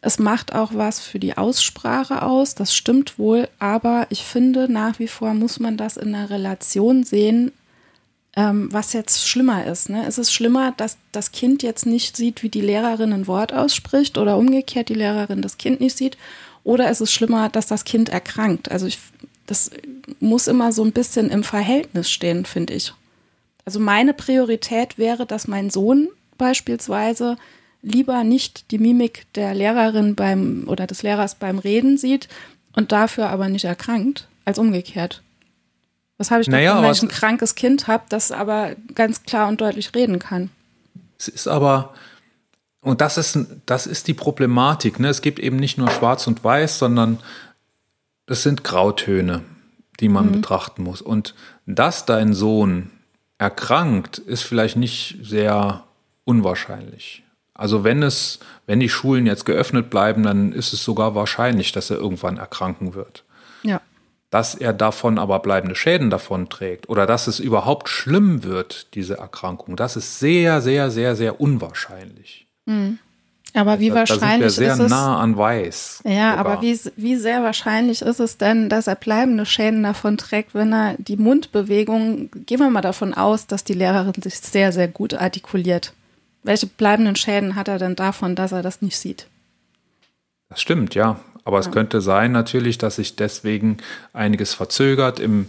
Es 0.00 0.20
macht 0.20 0.54
auch 0.54 0.70
was 0.74 1.00
für 1.00 1.18
die 1.18 1.36
Aussprache 1.36 2.22
aus, 2.22 2.54
das 2.54 2.72
stimmt 2.72 3.18
wohl, 3.18 3.48
aber 3.58 4.06
ich 4.10 4.22
finde, 4.22 4.72
nach 4.72 5.00
wie 5.00 5.08
vor 5.08 5.34
muss 5.34 5.58
man 5.58 5.76
das 5.76 5.96
in 5.96 6.14
einer 6.14 6.30
Relation 6.30 7.02
sehen, 7.02 7.50
ähm, 8.36 8.68
was 8.72 8.92
jetzt 8.92 9.26
schlimmer 9.26 9.66
ist. 9.66 9.90
Ne? 9.90 10.06
Ist 10.06 10.18
es 10.18 10.32
schlimmer, 10.32 10.72
dass 10.76 10.98
das 11.10 11.32
Kind 11.32 11.64
jetzt 11.64 11.84
nicht 11.84 12.16
sieht, 12.16 12.44
wie 12.44 12.48
die 12.48 12.60
Lehrerin 12.60 13.12
ein 13.12 13.26
Wort 13.26 13.52
ausspricht 13.52 14.18
oder 14.18 14.36
umgekehrt 14.36 14.88
die 14.88 14.94
Lehrerin 14.94 15.42
das 15.42 15.58
Kind 15.58 15.80
nicht 15.80 15.96
sieht? 15.96 16.16
Oder 16.62 16.90
ist 16.90 17.00
es 17.00 17.10
schlimmer, 17.10 17.48
dass 17.48 17.66
das 17.66 17.84
Kind 17.84 18.08
erkrankt? 18.08 18.70
Also 18.70 18.86
ich 18.86 18.98
das 19.48 19.70
muss 20.20 20.46
immer 20.46 20.72
so 20.72 20.84
ein 20.84 20.92
bisschen 20.92 21.30
im 21.30 21.42
Verhältnis 21.42 22.10
stehen, 22.10 22.44
finde 22.44 22.74
ich. 22.74 22.92
Also 23.64 23.80
meine 23.80 24.12
Priorität 24.12 24.98
wäre, 24.98 25.26
dass 25.26 25.48
mein 25.48 25.70
Sohn 25.70 26.08
beispielsweise 26.36 27.36
lieber 27.82 28.24
nicht 28.24 28.70
die 28.70 28.78
Mimik 28.78 29.26
der 29.34 29.54
Lehrerin 29.54 30.14
beim 30.14 30.64
oder 30.66 30.86
des 30.86 31.02
Lehrers 31.02 31.34
beim 31.34 31.58
Reden 31.58 31.96
sieht 31.96 32.28
und 32.74 32.92
dafür 32.92 33.30
aber 33.30 33.48
nicht 33.48 33.64
erkrankt, 33.64 34.28
als 34.44 34.58
umgekehrt. 34.58 35.22
Was 36.18 36.30
habe 36.30 36.42
ich 36.42 36.48
naja, 36.48 36.72
davon, 36.72 36.84
wenn 36.84 36.92
ich 36.92 37.02
ein 37.02 37.08
krankes 37.08 37.54
Kind 37.54 37.86
habe, 37.86 38.04
das 38.08 38.30
aber 38.30 38.72
ganz 38.94 39.22
klar 39.22 39.48
und 39.48 39.60
deutlich 39.60 39.94
reden 39.94 40.18
kann? 40.18 40.50
Es 41.18 41.28
ist 41.28 41.48
aber, 41.48 41.94
und 42.80 43.00
das 43.00 43.16
ist, 43.16 43.38
das 43.64 43.86
ist 43.86 44.08
die 44.08 44.14
Problematik. 44.14 45.00
Ne? 45.00 45.08
Es 45.08 45.22
gibt 45.22 45.38
eben 45.38 45.56
nicht 45.56 45.78
nur 45.78 45.90
Schwarz 45.90 46.26
und 46.26 46.44
Weiß, 46.44 46.78
sondern 46.78 47.18
das 48.28 48.42
sind 48.42 48.62
Grautöne, 48.62 49.42
die 50.00 50.08
man 50.08 50.26
mhm. 50.26 50.32
betrachten 50.32 50.84
muss. 50.84 51.02
Und 51.02 51.34
dass 51.66 52.04
dein 52.04 52.34
Sohn 52.34 52.90
erkrankt, 53.38 54.18
ist 54.18 54.42
vielleicht 54.42 54.76
nicht 54.76 55.18
sehr 55.22 55.84
unwahrscheinlich. 56.24 57.24
Also 57.54 57.82
wenn 57.84 58.02
es, 58.02 58.38
wenn 58.66 58.80
die 58.80 58.90
Schulen 58.90 59.26
jetzt 59.26 59.46
geöffnet 59.46 59.90
bleiben, 59.90 60.22
dann 60.22 60.52
ist 60.52 60.72
es 60.72 60.84
sogar 60.84 61.14
wahrscheinlich, 61.14 61.72
dass 61.72 61.90
er 61.90 61.96
irgendwann 61.96 62.36
erkranken 62.36 62.94
wird. 62.94 63.24
Ja. 63.62 63.80
Dass 64.30 64.54
er 64.54 64.74
davon 64.74 65.18
aber 65.18 65.38
bleibende 65.38 65.74
Schäden 65.74 66.10
davon 66.10 66.50
trägt 66.50 66.88
oder 66.90 67.06
dass 67.06 67.26
es 67.26 67.40
überhaupt 67.40 67.88
schlimm 67.88 68.44
wird, 68.44 68.94
diese 68.94 69.16
Erkrankung, 69.16 69.74
das 69.74 69.96
ist 69.96 70.18
sehr, 70.20 70.60
sehr, 70.60 70.90
sehr, 70.90 71.16
sehr 71.16 71.40
unwahrscheinlich. 71.40 72.46
Mhm. 72.66 72.98
Aber 73.58 73.80
wie 73.80 73.88
da, 73.88 73.96
wahrscheinlich 73.96 74.20
da 74.22 74.50
sind 74.50 74.66
wir 74.66 74.74
sehr 74.76 74.84
ist 74.84 74.90
nah 74.90 75.18
an 75.18 75.36
weiß. 75.36 76.02
Ja, 76.04 76.30
sogar. 76.30 76.38
aber 76.38 76.62
wie, 76.62 76.78
wie 76.96 77.16
sehr 77.16 77.42
wahrscheinlich 77.42 78.02
ist 78.02 78.20
es 78.20 78.38
denn, 78.38 78.68
dass 78.68 78.86
er 78.86 78.94
bleibende 78.94 79.44
Schäden 79.46 79.82
davon 79.82 80.16
trägt, 80.16 80.54
wenn 80.54 80.72
er 80.72 80.94
die 80.98 81.16
Mundbewegung, 81.16 82.30
gehen 82.46 82.60
wir 82.60 82.70
mal 82.70 82.82
davon 82.82 83.14
aus, 83.14 83.46
dass 83.46 83.64
die 83.64 83.74
Lehrerin 83.74 84.22
sich 84.22 84.38
sehr, 84.38 84.72
sehr 84.72 84.86
gut 84.86 85.14
artikuliert. 85.14 85.92
Welche 86.44 86.66
bleibenden 86.66 87.16
Schäden 87.16 87.56
hat 87.56 87.68
er 87.68 87.78
denn 87.78 87.96
davon, 87.96 88.36
dass 88.36 88.52
er 88.52 88.62
das 88.62 88.80
nicht 88.80 88.96
sieht? 88.96 89.26
Das 90.48 90.60
stimmt, 90.60 90.94
ja. 90.94 91.18
Aber 91.44 91.56
ja. 91.56 91.60
es 91.60 91.70
könnte 91.70 92.00
sein 92.00 92.30
natürlich, 92.32 92.78
dass 92.78 92.96
sich 92.96 93.16
deswegen 93.16 93.78
einiges 94.12 94.54
verzögert 94.54 95.18
im, 95.18 95.48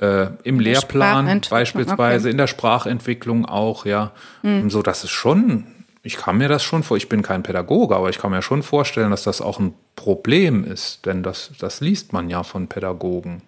äh, 0.00 0.26
im 0.42 0.58
Lehrplan 0.58 1.40
beispielsweise, 1.48 2.26
okay. 2.26 2.30
in 2.32 2.38
der 2.38 2.46
Sprachentwicklung 2.46 3.46
auch, 3.46 3.86
ja. 3.86 4.10
Mhm. 4.42 4.70
So 4.70 4.82
dass 4.82 5.04
es 5.04 5.10
schon 5.10 5.66
ich 6.04 6.18
kann 6.18 6.36
mir 6.36 6.48
das 6.48 6.62
schon 6.62 6.82
vor, 6.82 6.98
ich 6.98 7.08
bin 7.08 7.22
kein 7.22 7.42
Pädagoge, 7.42 7.96
aber 7.96 8.10
ich 8.10 8.18
kann 8.18 8.30
mir 8.30 8.42
schon 8.42 8.62
vorstellen, 8.62 9.10
dass 9.10 9.24
das 9.24 9.40
auch 9.40 9.58
ein 9.58 9.72
Problem 9.96 10.62
ist, 10.62 11.06
denn 11.06 11.22
das, 11.22 11.52
das 11.58 11.80
liest 11.80 12.12
man 12.12 12.28
ja 12.28 12.42
von 12.42 12.68
Pädagogen, 12.68 13.42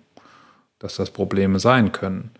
dass 0.78 0.96
das 0.96 1.10
Probleme 1.10 1.60
sein 1.60 1.92
können. 1.92 2.30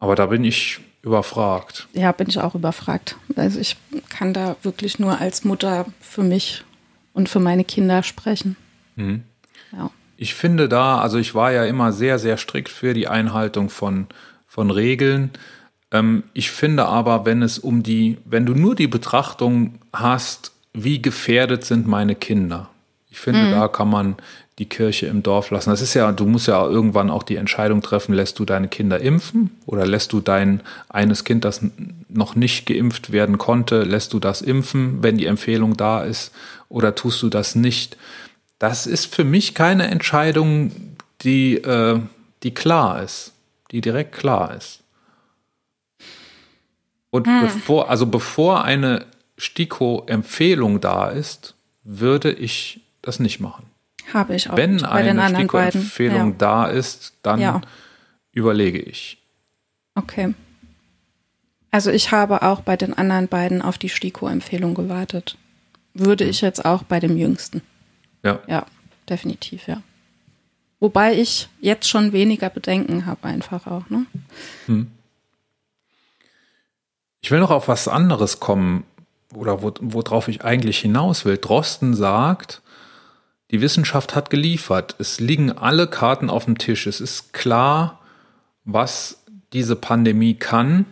Aber 0.00 0.16
da 0.16 0.26
bin 0.26 0.42
ich 0.42 0.80
überfragt. 1.02 1.86
Ja, 1.92 2.10
bin 2.10 2.28
ich 2.28 2.40
auch 2.40 2.56
überfragt. 2.56 3.16
Also 3.36 3.60
ich 3.60 3.76
kann 4.08 4.34
da 4.34 4.56
wirklich 4.64 4.98
nur 4.98 5.20
als 5.20 5.44
Mutter 5.44 5.86
für 6.00 6.24
mich 6.24 6.64
und 7.12 7.28
für 7.28 7.40
meine 7.40 7.62
Kinder 7.62 8.02
sprechen. 8.02 8.56
Mhm. 8.96 9.22
Ja. 9.70 9.92
Ich 10.16 10.34
finde 10.34 10.68
da, 10.68 10.98
also 10.98 11.18
ich 11.18 11.36
war 11.36 11.52
ja 11.52 11.64
immer 11.64 11.92
sehr, 11.92 12.18
sehr 12.18 12.36
strikt 12.36 12.68
für 12.68 12.94
die 12.94 13.06
Einhaltung 13.06 13.70
von, 13.70 14.08
von 14.48 14.72
Regeln. 14.72 15.30
Ähm, 15.92 16.24
ich 16.32 16.50
finde 16.50 16.86
aber, 16.86 17.24
wenn 17.24 17.42
es 17.42 17.58
um 17.58 17.82
die, 17.82 18.18
wenn 18.24 18.46
du 18.46 18.54
nur 18.54 18.74
die 18.74 18.88
Betrachtung 18.88 19.78
hast, 19.92 20.52
wie 20.72 21.00
gefährdet 21.00 21.64
sind 21.64 21.86
meine 21.86 22.14
Kinder, 22.14 22.70
ich 23.10 23.20
finde, 23.20 23.42
mhm. 23.42 23.50
da 23.50 23.68
kann 23.68 23.90
man 23.90 24.16
die 24.58 24.68
Kirche 24.68 25.06
im 25.06 25.22
Dorf 25.22 25.50
lassen. 25.50 25.70
Das 25.70 25.82
ist 25.82 25.94
ja, 25.94 26.12
du 26.12 26.24
musst 26.24 26.48
ja 26.48 26.64
irgendwann 26.66 27.10
auch 27.10 27.22
die 27.22 27.36
Entscheidung 27.36 27.82
treffen, 27.82 28.14
lässt 28.14 28.38
du 28.38 28.44
deine 28.44 28.68
Kinder 28.68 29.00
impfen 29.00 29.50
oder 29.66 29.86
lässt 29.86 30.12
du 30.12 30.20
dein 30.20 30.60
eines 30.88 31.24
Kind, 31.24 31.44
das 31.44 31.62
noch 32.08 32.36
nicht 32.36 32.66
geimpft 32.66 33.12
werden 33.12 33.38
konnte, 33.38 33.82
lässt 33.82 34.12
du 34.12 34.18
das 34.18 34.40
impfen, 34.40 35.02
wenn 35.02 35.18
die 35.18 35.26
Empfehlung 35.26 35.76
da 35.76 36.02
ist 36.02 36.32
oder 36.68 36.94
tust 36.94 37.22
du 37.22 37.28
das 37.28 37.54
nicht? 37.54 37.96
Das 38.58 38.86
ist 38.86 39.14
für 39.14 39.24
mich 39.24 39.54
keine 39.54 39.88
Entscheidung, 39.88 40.72
die, 41.22 41.56
äh, 41.56 41.98
die 42.42 42.54
klar 42.54 43.02
ist, 43.02 43.32
die 43.72 43.80
direkt 43.80 44.12
klar 44.12 44.54
ist. 44.56 44.81
Und 47.12 47.26
hm. 47.26 47.42
bevor, 47.42 47.90
also 47.90 48.06
bevor 48.06 48.64
eine 48.64 49.04
STIKO-Empfehlung 49.36 50.80
da 50.80 51.10
ist, 51.10 51.54
würde 51.84 52.32
ich 52.32 52.80
das 53.02 53.20
nicht 53.20 53.38
machen. 53.38 53.66
Habe 54.14 54.34
ich 54.34 54.48
auch. 54.48 54.56
Wenn 54.56 54.76
nicht. 54.76 54.86
eine 54.86 55.28
STIKO-Empfehlung 55.28 56.30
ja. 56.30 56.36
da 56.38 56.66
ist, 56.66 57.12
dann 57.22 57.38
ja. 57.38 57.60
überlege 58.32 58.78
ich. 58.78 59.18
Okay. 59.94 60.34
Also 61.70 61.90
ich 61.90 62.12
habe 62.12 62.42
auch 62.42 62.62
bei 62.62 62.78
den 62.78 62.94
anderen 62.94 63.28
beiden 63.28 63.60
auf 63.60 63.76
die 63.76 63.90
STIKO-Empfehlung 63.90 64.74
gewartet. 64.74 65.36
Würde 65.92 66.24
ich 66.24 66.40
jetzt 66.40 66.64
auch 66.64 66.82
bei 66.82 66.98
dem 66.98 67.18
Jüngsten. 67.18 67.60
Ja. 68.24 68.40
Ja, 68.46 68.64
definitiv, 69.06 69.68
ja. 69.68 69.82
Wobei 70.80 71.14
ich 71.14 71.50
jetzt 71.60 71.90
schon 71.90 72.12
weniger 72.12 72.48
Bedenken 72.48 73.04
habe, 73.04 73.24
einfach 73.24 73.66
auch, 73.66 73.90
ne? 73.90 74.06
Hm. 74.64 74.90
Ich 77.22 77.30
will 77.30 77.40
noch 77.40 77.50
auf 77.50 77.68
was 77.68 77.88
anderes 77.88 78.40
kommen 78.40 78.84
oder 79.32 79.62
wo, 79.62 79.72
worauf 79.80 80.28
ich 80.28 80.44
eigentlich 80.44 80.78
hinaus 80.78 81.24
will. 81.24 81.38
Drosten 81.38 81.94
sagt, 81.94 82.62
die 83.52 83.60
Wissenschaft 83.60 84.14
hat 84.14 84.28
geliefert. 84.28 84.96
Es 84.98 85.20
liegen 85.20 85.52
alle 85.52 85.86
Karten 85.86 86.28
auf 86.30 86.46
dem 86.46 86.58
Tisch. 86.58 86.86
Es 86.86 87.00
ist 87.00 87.32
klar, 87.32 88.00
was 88.64 89.22
diese 89.52 89.76
Pandemie 89.76 90.34
kann. 90.34 90.86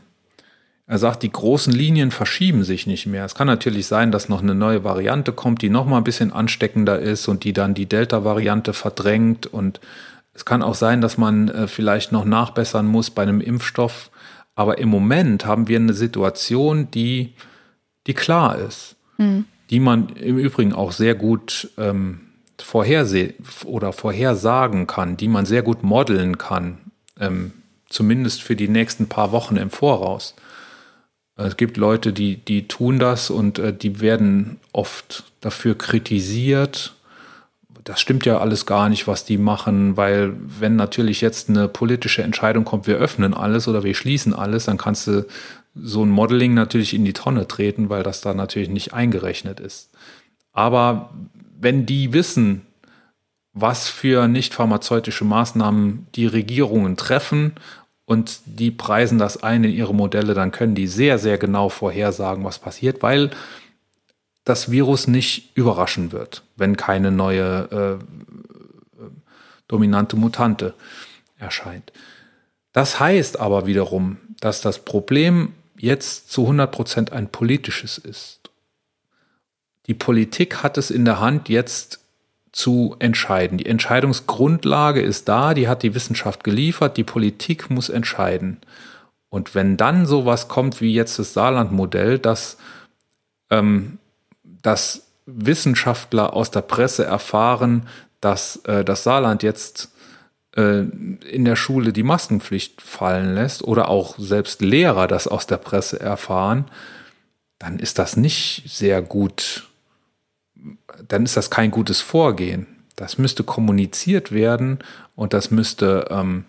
Er 0.87 0.99
sagt, 0.99 1.23
die 1.23 1.33
großen 1.33 1.73
Linien 1.73 2.11
verschieben 2.11 2.63
sich 2.65 2.87
nicht 2.87 3.07
mehr. 3.07 3.25
Es 3.25 3.35
kann 3.35 3.47
natürlich 3.47 3.87
sein, 3.87 4.13
dass 4.13 4.29
noch 4.29 4.43
eine 4.43 4.55
neue 4.55 4.85
Variante 4.85 5.33
kommt, 5.33 5.63
die 5.63 5.71
noch 5.71 5.87
mal 5.87 5.99
ein 5.99 6.05
bisschen 6.05 6.33
ansteckender 6.33 6.99
ist 6.99 7.29
und 7.29 7.45
die 7.45 7.53
dann 7.53 7.75
die 7.75 7.87
Delta-Variante 7.87 8.73
verdrängt. 8.73 9.47
Und 9.47 9.81
es 10.35 10.45
kann 10.45 10.63
auch 10.63 10.75
sein, 10.75 11.01
dass 11.01 11.17
man 11.17 11.49
äh, 11.49 11.67
vielleicht 11.67 12.13
noch 12.13 12.25
nachbessern 12.25 12.87
muss 12.87 13.11
bei 13.11 13.23
einem 13.23 13.41
Impfstoff. 13.41 14.11
Aber 14.55 14.79
im 14.79 14.89
Moment 14.89 15.47
haben 15.47 15.69
wir 15.69 15.79
eine 15.79 15.95
Situation, 15.95 16.91
die, 16.91 17.35
die 18.07 18.15
klar 18.15 18.59
ist, 18.59 18.97
mhm. 19.19 19.45
die 19.71 19.81
man 19.81 20.11
im 20.11 20.39
Übrigen 20.39 20.73
auch 20.73 20.93
sehr 20.93 21.15
gut 21.15 21.71
ähm, 21.79 22.21
vorhersehen 22.59 23.35
oder 23.65 23.93
vorhersagen 23.93 24.87
kann, 24.87 25.17
die 25.17 25.29
man 25.29 25.47
sehr 25.47 25.63
gut 25.63 25.83
modeln 25.83 26.39
kann, 26.39 26.79
ähm, 27.19 27.53
zumindest 27.89 28.43
für 28.43 28.57
die 28.57 28.69
nächsten 28.69 29.09
paar 29.09 29.33
Wochen 29.33 29.57
im 29.57 29.71
Voraus. 29.71 30.35
Es 31.37 31.57
gibt 31.57 31.79
Leute, 31.79 32.13
die, 32.13 32.37
die 32.37 32.69
tun 32.69 32.99
das 32.99 33.31
und 33.31 33.59
äh, 33.59 33.73
die 33.73 34.01
werden 34.01 34.61
oft 34.73 35.25
dafür 35.41 35.77
kritisiert 35.77 36.95
das 37.85 38.01
stimmt 38.01 38.27
ja 38.27 38.39
alles 38.39 38.67
gar 38.67 38.89
nicht, 38.89 39.07
was 39.07 39.25
die 39.25 39.39
machen, 39.39 39.97
weil 39.97 40.35
wenn 40.37 40.77
natürlich 40.77 41.21
jetzt 41.21 41.49
eine 41.49 41.69
politische 41.69 42.23
Entscheidung 42.23 42.65
kommt, 42.65 42.87
wir 42.87 42.97
öffnen 42.97 43.35
alles 43.35 43.69
oder 43.69 43.83
wir 43.83 43.95
schließen 43.95 44.35
alles, 44.35 44.67
dann 44.67 44.79
kannst 44.79 45.07
du 45.07 45.27
so 45.75 46.05
ein 46.05 46.11
Modeling 46.11 46.55
natürlich 46.55 46.95
in 46.95 47.05
die 47.05 47.13
Tonne 47.13 47.47
treten, 47.47 47.89
weil 47.89 48.03
das 48.03 48.21
da 48.21 48.35
natürlich 48.35 48.69
nicht 48.69 48.93
eingerechnet 48.93 49.61
ist. 49.61 49.91
Aber 50.53 51.11
wenn 51.61 51.87
die 51.87 52.13
wissen, 52.13 52.63
was 53.53 53.89
für 53.89 54.29
nicht 54.29 54.55
pharmazeutische 54.55 55.25
Maßnahmen 55.25 56.07
die 56.15 56.27
Regierungen 56.27 56.97
treffen 56.97 57.53
und 58.05 58.41
die 58.45 58.71
preisen 58.71 59.19
das 59.19 59.43
ein 59.43 59.65
in 59.65 59.73
ihre 59.73 59.95
Modelle, 59.95 60.35
dann 60.35 60.53
können 60.53 60.75
die 60.75 60.87
sehr, 60.87 61.19
sehr 61.19 61.39
genau 61.39 61.69
vorhersagen, 61.69 62.45
was 62.45 62.59
passiert, 62.59 63.03
weil 63.03 63.31
das 64.45 64.71
Virus 64.71 65.07
nicht 65.07 65.57
überraschen 65.57 66.13
wird, 66.13 66.43
wenn 66.61 66.77
keine 66.77 67.11
neue 67.11 67.99
äh, 68.01 69.05
dominante 69.67 70.17
Mutante 70.17 70.75
erscheint. 71.39 71.93
Das 72.73 73.01
heißt 73.01 73.41
aber 73.41 73.67
wiederum, 73.67 74.19
dass 74.41 74.61
das 74.61 74.79
Problem 74.85 75.55
jetzt 75.77 76.31
zu 76.31 76.43
100 76.43 76.71
Prozent 76.71 77.13
ein 77.13 77.29
politisches 77.29 77.99
ist. 77.99 78.51
Die 79.87 79.95
Politik 79.95 80.63
hat 80.63 80.79
es 80.79 80.91
in 80.91 81.05
der 81.05 81.19
Hand, 81.21 81.49
jetzt 81.49 82.01
zu 82.53 82.97
entscheiden. 82.99 83.59
Die 83.59 83.67
Entscheidungsgrundlage 83.67 85.01
ist 85.01 85.29
da, 85.29 85.55
die 85.55 85.69
hat 85.69 85.83
die 85.83 85.95
Wissenschaft 85.95 86.45
geliefert, 86.45 86.97
die 86.97 87.05
Politik 87.05 87.71
muss 87.71 87.89
entscheiden. 87.89 88.59
Und 89.29 89.55
wenn 89.55 89.77
dann 89.77 90.07
sowas 90.07 90.49
kommt 90.49 90.81
wie 90.81 90.93
jetzt 90.93 91.19
das 91.19 91.33
Saarland-Modell, 91.33 92.19
das 92.19 92.57
ähm, 93.51 93.99
dass 94.63 95.10
Wissenschaftler 95.27 96.35
aus 96.35 96.51
der 96.51 96.63
Presse 96.63 97.05
erfahren, 97.05 97.89
dass 98.21 98.57
äh, 98.65 98.85
das 98.85 99.03
Saarland 99.05 99.43
jetzt 99.43 99.91
äh, 100.57 100.81
in 100.81 101.45
der 101.45 101.57
Schule 101.57 101.93
die 101.93 102.03
Maskenpflicht 102.03 102.83
fallen 102.83 103.35
lässt 103.35 103.63
oder 103.63 103.89
auch 103.89 104.19
selbst 104.19 104.63
Lehrer 104.63 105.07
das 105.07 105.29
aus 105.29 105.47
der 105.47 105.59
Presse 105.59 106.01
erfahren, 106.01 106.67
dann 107.59 107.79
ist 107.79 107.99
das 107.99 108.17
nicht 108.17 108.65
sehr 108.67 109.03
gut, 109.03 109.69
dann 111.07 111.25
ist 111.25 111.37
das 111.37 111.51
kein 111.51 111.71
gutes 111.71 112.01
Vorgehen. 112.01 112.67
Das 112.97 113.17
müsste 113.17 113.45
kommuniziert 113.45 114.33
werden 114.33 114.81
und 115.15 115.33
das 115.33 115.51
müsste 115.51 116.07
ähm, 116.11 116.45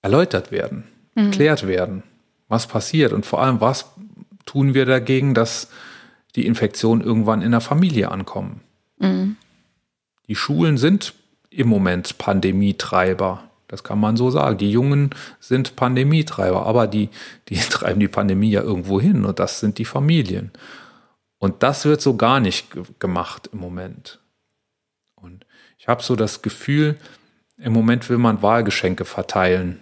erläutert 0.00 0.50
werden, 0.50 0.84
mhm. 1.14 1.26
erklärt 1.26 1.66
werden, 1.66 2.02
was 2.48 2.66
passiert 2.66 3.12
und 3.12 3.26
vor 3.26 3.42
allem, 3.42 3.60
was 3.60 3.86
tun 4.46 4.74
wir 4.74 4.86
dagegen, 4.86 5.34
dass 5.34 5.68
die 6.36 6.46
Infektion 6.46 7.00
irgendwann 7.00 7.42
in 7.42 7.50
der 7.50 7.60
Familie 7.60 8.10
ankommen. 8.10 8.60
Mhm. 8.98 9.36
Die 10.28 10.34
Schulen 10.34 10.78
sind 10.78 11.14
im 11.50 11.68
Moment 11.68 12.18
Pandemietreiber. 12.18 13.44
Das 13.68 13.84
kann 13.84 13.98
man 13.98 14.16
so 14.16 14.30
sagen. 14.30 14.58
Die 14.58 14.70
Jungen 14.70 15.10
sind 15.40 15.76
Pandemietreiber, 15.76 16.66
aber 16.66 16.86
die, 16.86 17.10
die 17.48 17.56
treiben 17.70 18.00
die 18.00 18.08
Pandemie 18.08 18.50
ja 18.50 18.62
irgendwo 18.62 19.00
hin 19.00 19.24
und 19.24 19.38
das 19.38 19.60
sind 19.60 19.78
die 19.78 19.84
Familien. 19.84 20.52
Und 21.38 21.62
das 21.62 21.84
wird 21.84 22.00
so 22.00 22.16
gar 22.16 22.38
nicht 22.38 22.68
gemacht 23.00 23.50
im 23.52 23.58
Moment. 23.58 24.20
Und 25.16 25.44
ich 25.76 25.88
habe 25.88 26.02
so 26.02 26.14
das 26.14 26.42
Gefühl, 26.42 26.96
im 27.58 27.72
Moment 27.72 28.08
will 28.08 28.18
man 28.18 28.42
Wahlgeschenke 28.42 29.04
verteilen. 29.04 29.80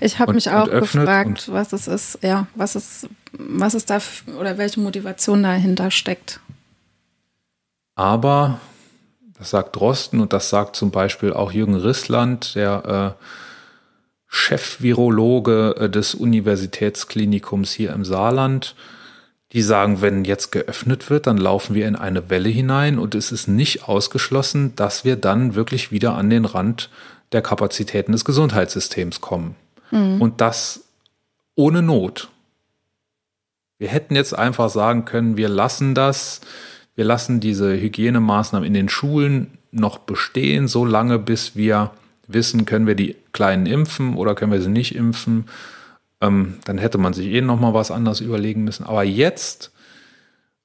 Ich 0.00 0.18
habe 0.18 0.32
mich 0.32 0.50
auch 0.50 0.68
gefragt, 0.70 1.50
was 1.50 1.72
es 1.72 1.88
ist, 1.88 2.18
ja, 2.22 2.46
was 2.54 2.74
es, 2.74 3.08
was 3.32 3.74
es 3.74 3.84
da 3.84 3.98
oder 4.38 4.58
welche 4.58 4.80
Motivation 4.80 5.42
dahinter 5.42 5.90
steckt. 5.90 6.40
Aber, 7.94 8.60
das 9.38 9.50
sagt 9.50 9.76
Drosten 9.76 10.20
und 10.20 10.32
das 10.32 10.50
sagt 10.50 10.76
zum 10.76 10.90
Beispiel 10.90 11.32
auch 11.32 11.52
Jürgen 11.52 11.74
Rissland, 11.74 12.54
der 12.54 13.16
äh, 13.18 13.24
Chefvirologe 14.28 15.74
äh, 15.78 15.90
des 15.90 16.14
Universitätsklinikums 16.14 17.72
hier 17.72 17.92
im 17.92 18.04
Saarland, 18.04 18.76
die 19.52 19.62
sagen, 19.62 20.02
wenn 20.02 20.24
jetzt 20.24 20.52
geöffnet 20.52 21.08
wird, 21.08 21.26
dann 21.26 21.38
laufen 21.38 21.74
wir 21.74 21.88
in 21.88 21.96
eine 21.96 22.28
Welle 22.28 22.50
hinein 22.50 22.98
und 22.98 23.14
es 23.14 23.32
ist 23.32 23.48
nicht 23.48 23.88
ausgeschlossen, 23.88 24.76
dass 24.76 25.04
wir 25.04 25.16
dann 25.16 25.54
wirklich 25.54 25.90
wieder 25.90 26.14
an 26.14 26.28
den 26.28 26.44
Rand 26.44 26.90
der 27.32 27.42
Kapazitäten 27.42 28.12
des 28.12 28.24
Gesundheitssystems 28.24 29.20
kommen. 29.20 29.56
Mhm. 29.90 30.20
Und 30.20 30.40
das 30.40 30.84
ohne 31.54 31.82
Not. 31.82 32.28
Wir 33.78 33.88
hätten 33.88 34.16
jetzt 34.16 34.36
einfach 34.36 34.70
sagen 34.70 35.04
können, 35.04 35.36
wir 35.36 35.48
lassen 35.48 35.94
das, 35.94 36.40
wir 36.94 37.04
lassen 37.04 37.40
diese 37.40 37.80
Hygienemaßnahmen 37.80 38.66
in 38.66 38.74
den 38.74 38.88
Schulen 38.88 39.58
noch 39.70 39.98
bestehen, 39.98 40.68
so 40.68 40.84
lange 40.84 41.18
bis 41.18 41.54
wir 41.54 41.92
wissen, 42.26 42.64
können 42.64 42.86
wir 42.86 42.94
die 42.94 43.16
Kleinen 43.32 43.66
impfen 43.66 44.16
oder 44.16 44.34
können 44.34 44.52
wir 44.52 44.60
sie 44.60 44.68
nicht 44.68 44.94
impfen. 44.94 45.46
Ähm, 46.20 46.58
dann 46.64 46.78
hätte 46.78 46.98
man 46.98 47.12
sich 47.12 47.28
eh 47.28 47.40
noch 47.40 47.60
mal 47.60 47.74
was 47.74 47.90
anderes 47.90 48.20
überlegen 48.20 48.64
müssen. 48.64 48.84
Aber 48.84 49.04
jetzt, 49.04 49.70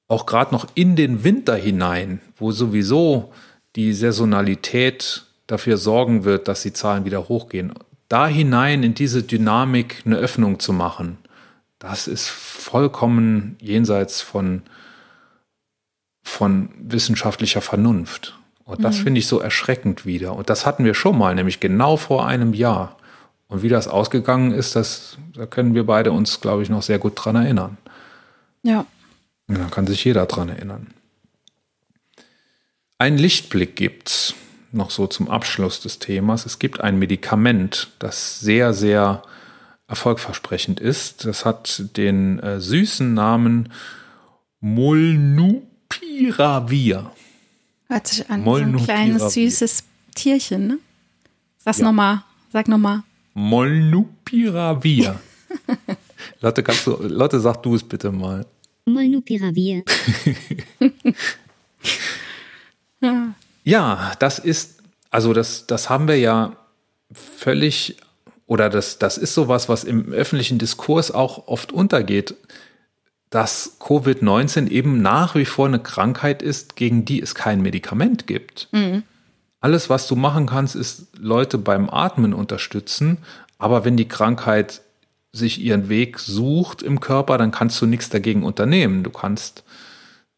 auch 0.08 0.26
gerade 0.26 0.52
noch 0.52 0.66
in 0.74 0.96
den 0.96 1.24
Winter 1.24 1.56
hinein, 1.56 2.20
wo 2.36 2.52
sowieso 2.52 3.32
die 3.76 3.92
Saisonalität 3.92 5.24
dafür 5.46 5.76
sorgen 5.76 6.24
wird, 6.24 6.48
dass 6.48 6.62
die 6.62 6.72
Zahlen 6.72 7.04
wieder 7.04 7.28
hochgehen, 7.28 7.72
da 8.14 8.28
hinein 8.28 8.84
in 8.84 8.94
diese 8.94 9.24
Dynamik 9.24 10.02
eine 10.06 10.14
Öffnung 10.14 10.60
zu 10.60 10.72
machen, 10.72 11.18
das 11.80 12.06
ist 12.06 12.28
vollkommen 12.28 13.56
jenseits 13.60 14.20
von, 14.20 14.62
von 16.22 16.68
wissenschaftlicher 16.78 17.60
Vernunft. 17.60 18.38
Und 18.62 18.84
das 18.84 18.98
mhm. 18.98 19.02
finde 19.02 19.18
ich 19.18 19.26
so 19.26 19.40
erschreckend 19.40 20.06
wieder. 20.06 20.36
Und 20.36 20.48
das 20.48 20.64
hatten 20.64 20.84
wir 20.84 20.94
schon 20.94 21.18
mal, 21.18 21.34
nämlich 21.34 21.58
genau 21.58 21.96
vor 21.96 22.24
einem 22.24 22.54
Jahr. 22.54 22.96
Und 23.48 23.64
wie 23.64 23.68
das 23.68 23.88
ausgegangen 23.88 24.52
ist, 24.52 24.76
das, 24.76 25.18
da 25.34 25.44
können 25.46 25.74
wir 25.74 25.84
beide 25.84 26.12
uns, 26.12 26.40
glaube 26.40 26.62
ich, 26.62 26.68
noch 26.68 26.82
sehr 26.82 27.00
gut 27.00 27.14
dran 27.16 27.34
erinnern. 27.34 27.78
Ja. 28.62 28.86
Und 29.48 29.58
dann 29.58 29.72
kann 29.72 29.88
sich 29.88 30.04
jeder 30.04 30.26
dran 30.26 30.50
erinnern. 30.50 30.94
Ein 32.96 33.18
Lichtblick 33.18 33.74
gibt's 33.74 34.36
noch 34.74 34.90
so 34.90 35.06
zum 35.06 35.30
Abschluss 35.30 35.80
des 35.80 35.98
Themas. 35.98 36.46
Es 36.46 36.58
gibt 36.58 36.80
ein 36.80 36.98
Medikament, 36.98 37.90
das 37.98 38.40
sehr, 38.40 38.72
sehr 38.74 39.22
erfolgversprechend 39.88 40.80
ist. 40.80 41.24
Das 41.24 41.44
hat 41.44 41.96
den 41.96 42.38
äh, 42.40 42.60
süßen 42.60 43.14
Namen 43.14 43.70
Molnupiravir. 44.60 47.10
Hört 47.88 48.06
sich 48.06 48.30
an, 48.30 48.44
so 48.44 48.54
ein 48.54 48.76
kleines 48.76 49.34
süßes 49.34 49.84
Tierchen, 50.14 50.66
ne? 50.66 50.78
Sag's 51.58 51.78
ja. 51.78 51.84
nochmal, 51.84 52.22
sag 52.52 52.68
nochmal. 52.68 53.02
Molnupiravir. 53.34 55.20
Lotte, 56.40 56.62
kannst 56.62 56.86
du, 56.86 56.96
Lotte, 57.02 57.40
sag 57.40 57.62
du 57.62 57.74
es 57.74 57.82
bitte 57.82 58.10
mal. 58.10 58.46
Molnupiravir. 58.86 59.84
Ja, 63.00 63.34
das 64.18 64.38
ist, 64.38 64.82
also 65.10 65.32
das, 65.32 65.66
das 65.66 65.90
haben 65.90 66.06
wir 66.06 66.18
ja 66.18 66.56
völlig, 67.12 67.96
oder 68.46 68.68
das, 68.68 68.98
das 68.98 69.18
ist 69.18 69.34
sowas, 69.34 69.68
was 69.68 69.84
im 69.84 70.12
öffentlichen 70.12 70.58
Diskurs 70.58 71.10
auch 71.10 71.48
oft 71.48 71.72
untergeht, 71.72 72.34
dass 73.30 73.78
Covid-19 73.80 74.68
eben 74.68 75.02
nach 75.02 75.34
wie 75.34 75.44
vor 75.44 75.66
eine 75.66 75.80
Krankheit 75.80 76.42
ist, 76.42 76.76
gegen 76.76 77.04
die 77.04 77.20
es 77.20 77.34
kein 77.34 77.62
Medikament 77.62 78.26
gibt. 78.26 78.68
Mhm. 78.70 79.02
Alles, 79.60 79.88
was 79.90 80.06
du 80.06 80.14
machen 80.14 80.46
kannst, 80.46 80.76
ist 80.76 81.08
Leute 81.18 81.58
beim 81.58 81.88
Atmen 81.88 82.34
unterstützen, 82.34 83.18
aber 83.58 83.84
wenn 83.84 83.96
die 83.96 84.08
Krankheit 84.08 84.82
sich 85.32 85.60
ihren 85.60 85.88
Weg 85.88 86.20
sucht 86.20 86.82
im 86.82 87.00
Körper, 87.00 87.38
dann 87.38 87.50
kannst 87.50 87.80
du 87.82 87.86
nichts 87.86 88.08
dagegen 88.08 88.44
unternehmen. 88.44 89.02
Du 89.02 89.10
kannst 89.10 89.63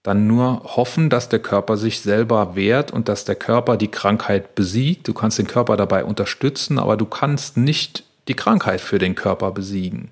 dann 0.06 0.28
nur 0.28 0.62
hoffen, 0.76 1.10
dass 1.10 1.28
der 1.28 1.40
Körper 1.40 1.76
sich 1.76 2.00
selber 2.00 2.54
wehrt 2.54 2.92
und 2.92 3.08
dass 3.08 3.24
der 3.24 3.34
Körper 3.34 3.76
die 3.76 3.90
Krankheit 3.90 4.54
besiegt. 4.54 5.08
Du 5.08 5.14
kannst 5.14 5.38
den 5.38 5.48
Körper 5.48 5.76
dabei 5.76 6.04
unterstützen, 6.04 6.78
aber 6.78 6.96
du 6.96 7.06
kannst 7.06 7.56
nicht 7.56 8.04
die 8.28 8.34
Krankheit 8.34 8.80
für 8.80 8.98
den 9.00 9.16
Körper 9.16 9.50
besiegen. 9.50 10.10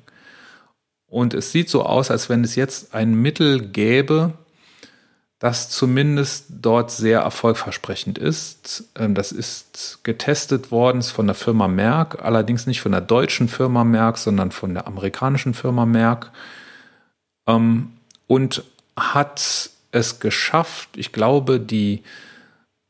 Und 1.07 1.33
es 1.33 1.53
sieht 1.53 1.71
so 1.71 1.85
aus, 1.85 2.11
als 2.11 2.29
wenn 2.29 2.43
es 2.43 2.57
jetzt 2.57 2.93
ein 2.93 3.15
Mittel 3.15 3.69
gäbe, 3.69 4.33
das 5.39 5.69
zumindest 5.69 6.47
dort 6.49 6.91
sehr 6.91 7.21
erfolgversprechend 7.21 8.19
ist. 8.19 8.85
Ähm, 8.97 9.15
das 9.15 9.31
ist 9.31 10.01
getestet 10.03 10.73
worden 10.73 11.03
von 11.03 11.27
der 11.27 11.37
Firma 11.37 11.69
Merck, 11.69 12.25
allerdings 12.25 12.67
nicht 12.67 12.81
von 12.81 12.91
der 12.91 13.01
deutschen 13.01 13.47
Firma 13.47 13.85
Merck, 13.85 14.19
sondern 14.19 14.51
von 14.51 14.75
der 14.75 14.89
amerikanischen 14.89 15.55
Firma 15.55 15.87
Merck. 15.87 16.33
Ähm, 17.47 17.93
und 18.27 18.65
hat 18.97 19.71
es 19.95 20.21
geschafft, 20.21 20.91
ich 20.97 21.13
glaube, 21.13 21.61
die 21.61 22.03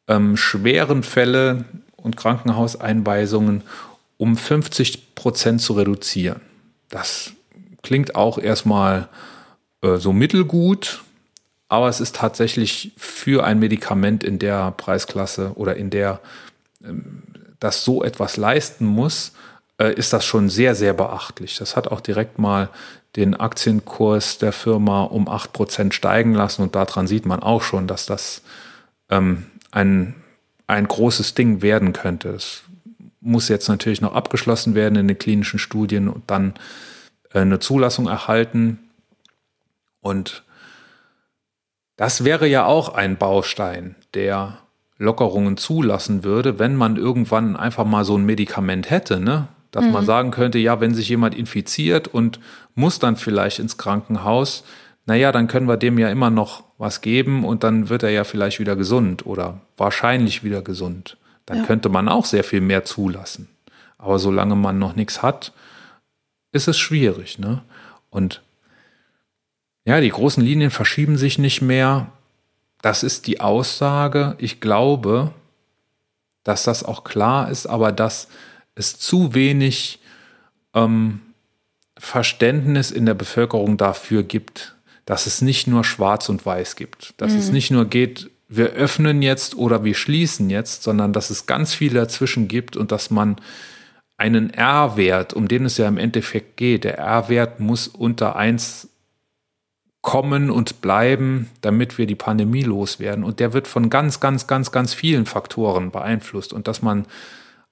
ähm, 0.09 0.37
schweren 0.37 1.03
Fälle 1.03 1.65
und 1.97 2.17
Krankenhauseinweisungen 2.17 3.63
um 4.17 4.37
50 4.37 5.15
Prozent 5.15 5.61
zu 5.61 5.75
reduzieren. 5.75 6.41
Das 6.89 7.33
klingt 7.83 8.15
auch 8.15 8.39
erstmal 8.39 9.09
äh, 9.83 9.97
so 9.97 10.13
mittelgut, 10.13 11.03
aber 11.69 11.89
es 11.89 12.01
ist 12.01 12.17
tatsächlich 12.17 12.93
für 12.97 13.45
ein 13.45 13.59
Medikament 13.59 14.23
in 14.23 14.39
der 14.39 14.71
Preisklasse 14.73 15.53
oder 15.57 15.77
in 15.77 15.91
der 15.91 16.21
ähm, 16.85 17.23
das 17.61 17.85
so 17.85 18.03
etwas 18.03 18.37
leisten 18.37 18.85
muss, 18.85 19.33
äh, 19.79 19.95
ist 19.95 20.13
das 20.13 20.25
schon 20.25 20.51
sehr, 20.51 20.75
sehr 20.75 20.93
beachtlich. 20.93 21.57
Das 21.57 21.77
hat 21.77 21.89
auch 21.89 22.01
direkt 22.01 22.39
mal 22.39 22.69
den 23.17 23.35
Aktienkurs 23.35 24.39
der 24.39 24.53
Firma 24.53 25.05
um 25.05 25.29
8% 25.29 25.93
steigen 25.93 26.35
lassen. 26.35 26.63
Und 26.63 26.75
daran 26.75 27.07
sieht 27.07 27.27
man 27.27 27.41
auch 27.41 27.63
schon, 27.63 27.87
dass 27.87 28.07
das 28.07 28.43
ähm, 29.09 29.47
ein, 29.71 30.15
ein 30.67 30.89
großes 30.89 31.35
Ding 31.35 31.63
werden 31.63 31.93
könnte. 31.93 32.31
Es 32.31 32.63
muss 33.21 33.49
jetzt 33.49 33.69
natürlich 33.69 34.01
noch 34.01 34.15
abgeschlossen 34.15 34.75
werden 34.75 34.97
in 34.97 35.09
den 35.09 35.19
klinischen 35.19 35.59
Studien 35.59 36.09
und 36.09 36.31
dann 36.31 36.55
äh, 37.33 37.41
eine 37.41 37.61
Zulassung 37.61 38.09
erhalten. 38.09 38.79
Und 40.01 40.43
das 41.97 42.25
wäre 42.25 42.49
ja 42.49 42.67
auch 42.67 42.91
ein 42.95 43.17
Baustein, 43.17 43.95
der 44.15 44.59
Lockerungen 44.99 45.57
zulassen 45.57 46.25
würde, 46.25 46.59
wenn 46.59 46.77
man 46.77 46.97
irgendwann 46.97 47.57
einfach 47.57 47.85
mal 47.85 48.05
so 48.05 48.17
ein 48.17 48.27
Medikament 48.27 48.91
hätte, 48.91 49.21
ne? 49.21 49.49
Dass 49.71 49.85
mhm. 49.85 49.93
man 49.93 50.07
sagen 50.07 50.31
könnte, 50.31 50.59
ja, 50.59 50.81
wenn 50.81 50.95
sich 50.95 51.09
jemand 51.09 51.35
infiziert 51.35 52.07
und 52.07 52.39
muss 52.75 52.99
dann 52.99 53.17
vielleicht 53.17 53.59
ins 53.59 53.79
Krankenhaus, 53.79 54.65
naja, 55.07 55.33
dann 55.33 55.49
können 55.49 55.69
wir 55.69 55.77
dem 55.77 55.99
ja 55.99 56.09
immer 56.09 56.31
noch 56.31 56.65
was 56.79 57.01
geben 57.01 57.45
und 57.45 57.63
dann 57.63 57.89
wird 57.89 58.03
er 58.03 58.11
ja 58.11 58.25
vielleicht 58.25 58.59
wieder 58.59 58.75
gesund 58.75 59.27
oder 59.27 59.61
wahrscheinlich 59.77 60.43
wieder 60.43 60.63
gesund. 60.63 61.17
Dann 61.47 61.59
ja. 61.59 61.65
könnte 61.65 61.89
man 61.89 62.09
auch 62.09 62.25
sehr 62.25 62.43
viel 62.43 62.63
mehr 62.63 62.85
zulassen. 62.85 63.49
Aber 63.99 64.19
solange 64.19 64.57
man 64.57 64.79
noch 64.79 64.97
nichts 64.97 65.23
hat, 65.23 65.53
ist 66.53 66.69
es 66.69 66.79
schwierig. 66.79 67.39
Ne? 67.39 67.63
Und 68.11 68.43
ja, 69.85 70.01
die 70.01 70.11
großen 70.11 70.43
Linien 70.43 70.71
verschieben 70.71 71.19
sich 71.19 71.39
nicht 71.39 71.61
mehr. 71.61 72.07
Das 72.81 73.03
ist 73.03 73.27
die 73.27 73.41
Aussage. 73.41 74.37
Ich 74.39 74.61
glaube, 74.61 75.33
dass 76.45 76.65
das 76.65 76.83
auch 76.83 77.05
klar 77.05 77.51
ist, 77.51 77.67
aber 77.67 77.93
dass 77.93 78.29
es 78.75 78.99
zu 78.99 79.35
wenig 79.35 80.01
ähm, 80.75 81.21
Verständnis 81.99 82.91
in 82.91 83.07
der 83.07 83.15
Bevölkerung 83.15 83.77
dafür 83.77 84.23
gibt, 84.23 84.75
dass 85.07 85.27
es 85.27 85.43
nicht 85.43 85.67
nur 85.67 85.85
Schwarz 85.85 86.29
und 86.29 86.45
Weiß 86.45 86.77
gibt, 86.77 87.15
dass 87.19 87.33
mhm. 87.33 87.39
es 87.39 87.51
nicht 87.51 87.71
nur 87.71 87.85
geht, 87.85 88.31
wir 88.49 88.71
öffnen 88.71 89.23
jetzt 89.23 89.57
oder 89.57 89.85
wir 89.85 89.95
schließen 89.95 90.51
jetzt, 90.51 90.83
sondern 90.83 91.13
dass 91.13 91.31
es 91.31 91.47
ganz 91.47 91.75
viel 91.75 91.95
dazwischen 91.95 92.49
gibt 92.49 92.77
und 92.77 92.93
dass 92.93 93.11
man 93.11 93.37
einen 94.17 94.51
R-Wert, 94.51 95.35
um 95.35 95.49
den 95.49 95.65
es 95.65 95.77
ja 95.77 95.89
im 95.89 95.99
Endeffekt 95.99 96.57
geht, 96.57 96.85
der 96.85 96.99
R-Wert 96.99 97.61
muss 97.61 97.89
unter 97.89 98.37
1 98.37 98.89
kommen 100.03 100.51
und 100.51 100.83
bleiben, 100.83 101.51
damit 101.63 101.97
wir 101.97 102.07
die 102.07 102.15
Pandemie 102.15 102.63
loswerden. 102.63 103.25
Und 103.25 103.41
der 103.41 103.55
wird 103.55 103.67
von 103.67 103.89
ganz, 103.89 104.21
ganz, 104.21 104.47
ganz, 104.47 104.71
ganz 104.71 104.93
vielen 104.93 105.25
Faktoren 105.25 105.91
beeinflusst. 105.91 106.53
Und 106.53 106.69
dass 106.69 106.83
man 106.83 107.07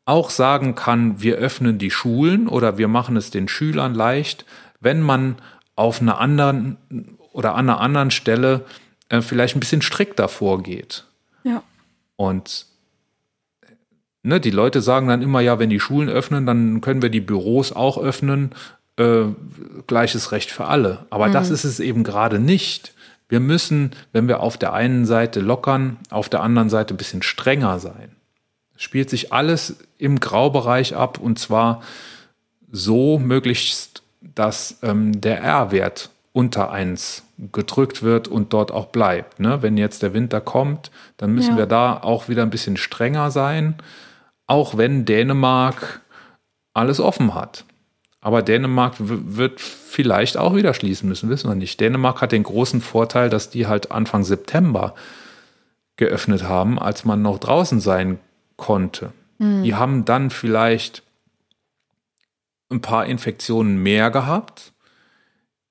auch 0.04 0.30
sagen 0.30 0.74
kann, 0.74 1.22
wir 1.22 1.36
öffnen 1.36 1.78
die 1.78 1.90
Schulen 1.90 2.48
oder 2.48 2.78
wir 2.78 2.88
machen 2.88 3.16
es 3.16 3.30
den 3.30 3.48
Schülern 3.48 3.94
leicht, 3.94 4.44
wenn 4.80 5.00
man 5.00 5.36
auf 5.76 6.00
einer 6.00 6.18
anderen 6.18 6.76
oder 7.32 7.54
an 7.54 7.68
einer 7.68 7.80
anderen 7.80 8.10
Stelle 8.10 8.64
äh, 9.08 9.20
vielleicht 9.20 9.56
ein 9.56 9.60
bisschen 9.60 9.82
strikter 9.82 10.28
vorgeht. 10.28 11.04
Ja. 11.44 11.62
Und 12.16 12.66
ne, 14.22 14.40
die 14.40 14.50
Leute 14.50 14.82
sagen 14.82 15.08
dann 15.08 15.22
immer, 15.22 15.40
ja, 15.40 15.58
wenn 15.58 15.70
die 15.70 15.80
Schulen 15.80 16.08
öffnen, 16.08 16.46
dann 16.46 16.80
können 16.80 17.02
wir 17.02 17.10
die 17.10 17.20
Büros 17.20 17.72
auch 17.72 17.98
öffnen. 17.98 18.50
Äh, 18.96 19.24
gleiches 19.86 20.32
Recht 20.32 20.50
für 20.50 20.66
alle. 20.66 21.06
Aber 21.10 21.28
mhm. 21.28 21.32
das 21.32 21.50
ist 21.50 21.64
es 21.64 21.80
eben 21.80 22.04
gerade 22.04 22.38
nicht. 22.38 22.92
Wir 23.28 23.40
müssen, 23.40 23.92
wenn 24.12 24.28
wir 24.28 24.40
auf 24.40 24.58
der 24.58 24.74
einen 24.74 25.06
Seite 25.06 25.40
lockern, 25.40 25.96
auf 26.10 26.28
der 26.28 26.42
anderen 26.42 26.68
Seite 26.68 26.92
ein 26.92 26.98
bisschen 26.98 27.22
strenger 27.22 27.78
sein. 27.78 28.14
Spielt 28.82 29.10
sich 29.10 29.32
alles 29.32 29.76
im 29.96 30.18
Graubereich 30.18 30.96
ab 30.96 31.18
und 31.18 31.38
zwar 31.38 31.82
so 32.68 33.16
möglichst, 33.20 34.02
dass 34.20 34.78
ähm, 34.82 35.20
der 35.20 35.40
R-Wert 35.40 36.10
unter 36.32 36.72
1 36.72 37.22
gedrückt 37.52 38.02
wird 38.02 38.26
und 38.26 38.52
dort 38.52 38.72
auch 38.72 38.86
bleibt. 38.86 39.38
Ne? 39.38 39.62
Wenn 39.62 39.76
jetzt 39.76 40.02
der 40.02 40.14
Winter 40.14 40.40
kommt, 40.40 40.90
dann 41.16 41.32
müssen 41.32 41.52
ja. 41.52 41.58
wir 41.58 41.66
da 41.66 41.96
auch 42.02 42.28
wieder 42.28 42.42
ein 42.42 42.50
bisschen 42.50 42.76
strenger 42.76 43.30
sein, 43.30 43.76
auch 44.48 44.76
wenn 44.76 45.04
Dänemark 45.04 46.00
alles 46.74 46.98
offen 46.98 47.36
hat. 47.36 47.64
Aber 48.20 48.42
Dänemark 48.42 48.94
wird 48.98 49.60
vielleicht 49.60 50.36
auch 50.36 50.56
wieder 50.56 50.74
schließen 50.74 51.08
müssen, 51.08 51.30
wissen 51.30 51.48
wir 51.48 51.54
nicht. 51.54 51.78
Dänemark 51.78 52.20
hat 52.20 52.32
den 52.32 52.42
großen 52.42 52.80
Vorteil, 52.80 53.30
dass 53.30 53.48
die 53.48 53.68
halt 53.68 53.92
Anfang 53.92 54.24
September 54.24 54.96
geöffnet 55.94 56.42
haben, 56.42 56.80
als 56.80 57.04
man 57.04 57.22
noch 57.22 57.38
draußen 57.38 57.78
sein 57.78 58.18
konnte. 58.62 59.12
Mhm. 59.38 59.64
Die 59.64 59.74
haben 59.74 60.04
dann 60.04 60.30
vielleicht 60.30 61.02
ein 62.70 62.80
paar 62.80 63.06
Infektionen 63.06 63.82
mehr 63.82 64.10
gehabt, 64.12 64.72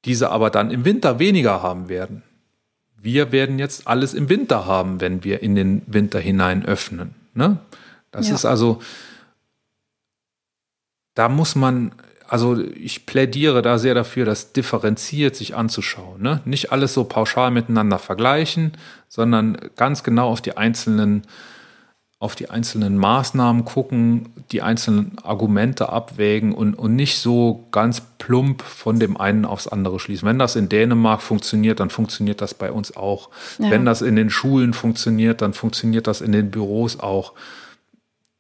diese 0.04 0.30
aber 0.30 0.50
dann 0.50 0.72
im 0.72 0.84
Winter 0.84 1.18
weniger 1.18 1.64
haben 1.64 1.88
werden. 1.88 2.22
Wir 2.98 3.32
werden 3.32 3.60
jetzt 3.60 3.88
alles 3.88 4.14
im 4.14 4.28
Winter 4.28 4.66
haben, 4.66 5.00
wenn 5.00 5.24
wir 5.24 5.42
in 5.42 5.56
den 5.56 5.82
Winter 5.88 6.20
hinein 6.20 6.66
öffnen. 6.66 7.16
Ne? 7.34 7.58
Das 8.12 8.28
ja. 8.28 8.36
ist 8.36 8.46
also, 8.46 8.82
da 11.16 11.30
muss 11.30 11.56
man 11.56 11.94
also 12.32 12.58
ich 12.62 13.06
plädiere 13.06 13.62
da 13.62 13.78
sehr 13.78 13.94
dafür, 13.94 14.24
das 14.24 14.54
differenziert 14.54 15.36
sich 15.36 15.54
anzuschauen. 15.54 16.22
Ne? 16.22 16.40
Nicht 16.46 16.72
alles 16.72 16.94
so 16.94 17.04
pauschal 17.04 17.52
miteinander 17.52 18.00
vergleichen, 18.00 18.72
sondern 19.10 19.58
ganz 19.76 20.02
genau 20.02 20.30
auf 20.30 20.40
die 20.40 20.56
einzelnen, 20.56 21.24
auf 22.22 22.36
die 22.36 22.52
einzelnen 22.52 22.98
Maßnahmen 22.98 23.66
gucken, 23.66 24.30
die 24.52 24.62
einzelnen 24.62 25.18
Argumente 25.24 25.90
abwägen 25.90 26.54
und, 26.54 26.76
und 26.76 26.96
nicht 26.96 27.18
so 27.18 27.68
ganz 27.72 28.00
plump 28.20 28.62
von 28.62 29.00
dem 29.00 29.18
einen 29.18 29.44
aufs 29.44 29.68
andere 29.68 30.00
schließen. 30.00 30.28
Wenn 30.28 30.38
das 30.38 30.56
in 30.56 30.70
Dänemark 30.70 31.24
funktioniert, 31.24 31.80
dann 31.80 31.90
funktioniert 31.90 32.40
das 32.40 32.54
bei 32.54 32.72
uns 32.72 32.96
auch. 32.96 33.32
Ja. 33.58 33.72
Wenn 33.72 33.86
das 33.86 34.04
in 34.04 34.16
den 34.16 34.30
Schulen 34.30 34.74
funktioniert, 34.74 35.42
dann 35.42 35.54
funktioniert 35.54 36.06
das 36.06 36.22
in 36.22 36.32
den 36.32 36.52
Büros 36.52 37.00
auch. 37.00 37.34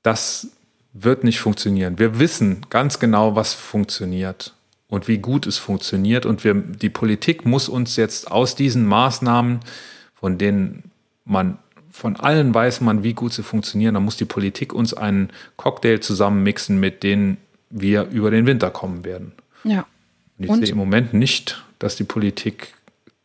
Das 0.03 0.49
wird 0.93 1.23
nicht 1.23 1.39
funktionieren. 1.39 1.97
Wir 1.97 2.19
wissen 2.19 2.67
ganz 2.69 2.99
genau, 2.99 3.35
was 3.35 3.55
funktioniert 3.55 4.53
und 4.89 5.07
wie 5.07 5.17
gut 5.17 5.47
es 5.47 5.57
funktioniert. 5.57 6.27
Und 6.27 6.43
wir, 6.43 6.53
die 6.53 6.91
Politik 6.91 7.47
muss 7.47 7.67
uns 7.67 7.95
jetzt 7.95 8.29
aus 8.29 8.53
diesen 8.53 8.85
Maßnahmen, 8.85 9.61
von 10.13 10.37
denen 10.37 10.91
man 11.25 11.57
von 12.01 12.15
allen 12.15 12.51
weiß 12.51 12.81
man, 12.81 13.03
wie 13.03 13.13
gut 13.13 13.31
sie 13.31 13.43
funktionieren, 13.43 13.93
dann 13.93 14.03
muss 14.03 14.17
die 14.17 14.25
Politik 14.25 14.73
uns 14.73 14.95
einen 14.95 15.29
Cocktail 15.55 15.99
zusammenmixen, 15.99 16.79
mit 16.79 17.03
denen 17.03 17.37
wir 17.69 18.05
über 18.05 18.31
den 18.31 18.47
Winter 18.47 18.71
kommen 18.71 19.05
werden. 19.05 19.33
Ja. 19.63 19.85
Und 20.39 20.45
ich 20.45 20.49
und 20.49 20.65
sehe 20.65 20.71
im 20.71 20.77
Moment 20.77 21.13
nicht, 21.13 21.63
dass 21.77 21.95
die 21.95 22.03
Politik 22.03 22.73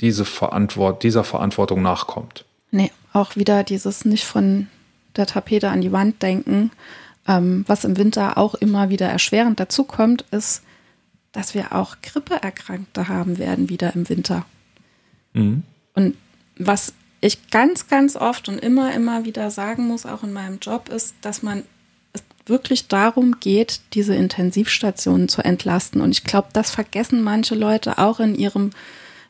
diese 0.03 0.27
Verantwort 0.27 1.03
dieser 1.05 1.24
Verantwortung 1.24 1.81
nachkommt. 1.81 2.45
Nee, 2.70 2.93
auch 3.14 3.35
wieder 3.35 3.64
dieses 3.64 4.05
nicht 4.05 4.27
von 4.27 4.66
der 5.16 5.24
Tapete 5.24 5.70
an 5.70 5.81
die 5.81 5.93
Wand 5.93 6.22
denken, 6.22 6.70
ähm, 7.27 7.64
was 7.66 7.85
im 7.85 7.97
Winter 7.97 8.37
auch 8.37 8.55
immer 8.55 8.91
wieder 8.91 9.09
erschwerend 9.09 9.59
dazu 9.59 9.85
kommt, 9.85 10.27
ist, 10.33 10.62
dass 11.33 11.55
wir 11.55 11.74
auch 11.74 11.97
Grippeerkrankte 12.03 13.09
haben 13.09 13.39
werden 13.39 13.70
wieder 13.70 13.95
im 13.95 14.07
Winter. 14.11 14.45
Mhm. 15.33 15.62
Und 15.95 16.14
was 16.59 16.93
ich 17.21 17.51
ganz, 17.51 17.89
ganz 17.89 18.17
oft 18.17 18.49
und 18.49 18.59
immer, 18.59 18.93
immer 18.95 19.25
wieder 19.25 19.51
sagen 19.51 19.87
muss, 19.87 20.07
auch 20.07 20.23
in 20.23 20.33
meinem 20.33 20.59
Job, 20.61 20.89
ist, 20.89 21.14
dass 21.23 21.43
man 21.43 21.62
es 22.12 22.23
wirklich 22.47 22.89
darum 22.89 23.41
geht, 23.41 23.81
diese 23.95 24.14
Intensivstationen 24.14 25.29
zu 25.29 25.43
entlasten. 25.43 26.01
Und 26.01 26.11
ich 26.12 26.25
glaube, 26.25 26.49
das 26.53 26.71
vergessen 26.71 27.23
manche 27.23 27.55
Leute 27.55 27.99
auch 27.99 28.21
in 28.21 28.35
ihrem, 28.35 28.71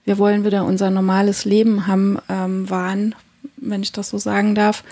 wir 0.04 0.18
wollen 0.18 0.44
wieder 0.44 0.64
unser 0.64 0.90
normales 0.90 1.44
Leben 1.44 1.86
haben, 1.86 2.18
ähm, 2.28 2.68
Wahn, 2.68 3.14
wenn 3.56 3.82
ich 3.82 3.92
das 3.92 4.10
so 4.10 4.18
sagen 4.18 4.54
darf 4.54 4.82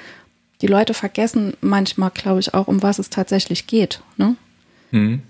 die 0.64 0.66
Leute 0.66 0.94
vergessen 0.94 1.54
manchmal, 1.60 2.10
glaube 2.10 2.40
ich, 2.40 2.54
auch, 2.54 2.68
um 2.68 2.82
was 2.82 2.98
es 2.98 3.10
tatsächlich 3.10 3.66
geht. 3.66 4.00
Ne? 4.16 4.36
Mhm. 4.92 5.22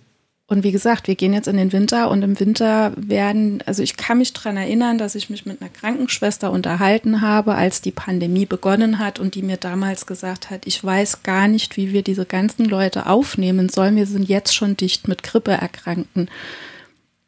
Und 0.47 0.63
wie 0.63 0.73
gesagt, 0.73 1.09
wir 1.09 1.15
gehen 1.15 1.33
jetzt 1.33 1.49
in 1.49 1.57
den 1.57 1.73
Winter 1.73 2.11
und 2.11 2.23
im 2.23 2.39
Winter 2.39 2.93
werden, 2.97 3.63
also 3.65 3.83
ich 3.83 3.97
kann 3.97 4.19
mich 4.19 4.35
daran 4.35 4.59
erinnern, 4.59 4.99
dass 4.99 5.15
ich 5.15 5.31
mich 5.31 5.47
mit 5.47 5.63
einer 5.63 5.71
Krankenschwester 5.71 6.51
unterhalten 6.51 7.23
habe, 7.23 7.55
als 7.55 7.81
die 7.81 7.93
Pandemie 7.93 8.45
begonnen 8.45 8.99
hat 8.99 9.19
und 9.19 9.37
die 9.37 9.43
mir 9.43 9.57
damals 9.57 10.05
gesagt 10.05 10.51
hat, 10.51 10.67
ich 10.67 10.85
weiß 10.85 11.23
gar 11.23 11.49
nicht, 11.49 11.79
wie 11.79 11.95
wir 11.95 12.03
diese 12.03 12.27
ganzen 12.27 12.67
Leute 12.67 13.07
aufnehmen 13.07 13.71
sollen. 13.71 13.97
Wir 13.97 14.07
sind 14.07 14.29
jetzt 14.29 14.55
schon 14.55 14.77
dicht 14.77 15.09
mit 15.09 15.23
Grippeerkrankten. 15.23 16.29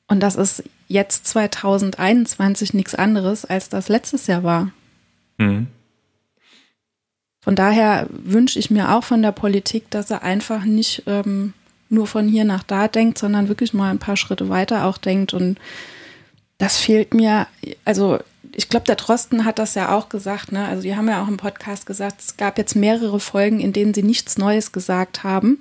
Und 0.09 0.21
das 0.21 0.37
ist 0.37 0.65
jetzt 0.87 1.27
2021 1.27 2.75
nichts 2.75 2.95
anderes, 2.95 3.47
als 3.47 3.71
das 3.71 3.89
letztes 3.89 4.27
Jahr 4.27 4.43
war. 4.43 4.73
Mhm. 5.39 5.69
Von 7.41 7.57
daher 7.57 8.09
wünsche 8.11 8.59
ich 8.59 8.71
mir 8.71 8.95
auch 8.95 9.05
von 9.05 9.23
der 9.23 9.33
Politik, 9.33 9.89
dass 9.91 10.11
er 10.11 10.23
einfach 10.23 10.65
nicht 10.65 11.05
ähm, 11.07 11.55
nur 11.89 12.07
von 12.07 12.29
hier 12.29 12.45
nach 12.45 12.63
da 12.63 12.89
denkt, 12.89 13.19
sondern 13.19 13.49
wirklich 13.49 13.75
mal 13.75 13.91
ein 13.91 13.99
paar 13.99 14.17
Schritte 14.17 14.49
weiter 14.49 14.87
auch 14.87 14.99
denkt. 14.99 15.35
Und 15.35 15.59
das 16.59 16.79
fehlt 16.79 17.15
mir, 17.15 17.47
also 17.85 18.19
ich 18.55 18.69
glaube, 18.69 18.87
der 18.87 18.97
Drosten 18.97 19.45
hat 19.45 19.59
das 19.59 19.75
ja 19.75 19.95
auch 19.95 20.09
gesagt, 20.09 20.53
ne? 20.53 20.67
Also 20.67 20.83
die 20.83 20.97
haben 20.97 21.09
ja 21.09 21.23
auch 21.23 21.29
im 21.29 21.37
Podcast 21.37 21.87
gesagt, 21.87 22.21
es 22.21 22.37
gab 22.37 22.59
jetzt 22.59 22.75
mehrere 22.75 23.21
Folgen, 23.21 23.61
in 23.61 23.73
denen 23.73 23.93
sie 23.93 24.03
nichts 24.03 24.39
Neues 24.39 24.73
gesagt 24.73 25.25
haben. 25.25 25.59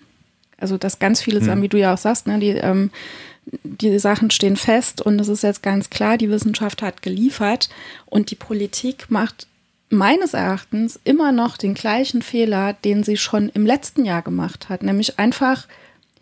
Also 0.57 0.77
dass 0.77 0.99
ganz 0.99 1.21
viele 1.21 1.41
Sachen, 1.41 1.59
mhm. 1.59 1.63
wie 1.63 1.69
du 1.69 1.79
ja 1.79 1.93
auch 1.93 1.97
sagst, 1.97 2.27
ne, 2.27 2.39
die, 2.39 2.51
ähm, 2.51 2.91
die 3.63 3.99
Sachen 3.99 4.31
stehen 4.31 4.55
fest 4.55 5.01
und 5.01 5.19
es 5.19 5.27
ist 5.27 5.43
jetzt 5.43 5.61
ganz 5.61 5.89
klar, 5.89 6.17
die 6.17 6.29
Wissenschaft 6.29 6.81
hat 6.81 7.01
geliefert 7.01 7.69
und 8.05 8.31
die 8.31 8.35
Politik 8.35 9.07
macht 9.09 9.47
meines 9.89 10.33
Erachtens 10.33 10.99
immer 11.03 11.31
noch 11.31 11.57
den 11.57 11.73
gleichen 11.73 12.21
Fehler, 12.21 12.73
den 12.73 13.03
sie 13.03 13.17
schon 13.17 13.49
im 13.49 13.65
letzten 13.65 14.05
Jahr 14.05 14.21
gemacht 14.21 14.69
hat, 14.69 14.81
nämlich 14.81 15.19
einfach 15.19 15.67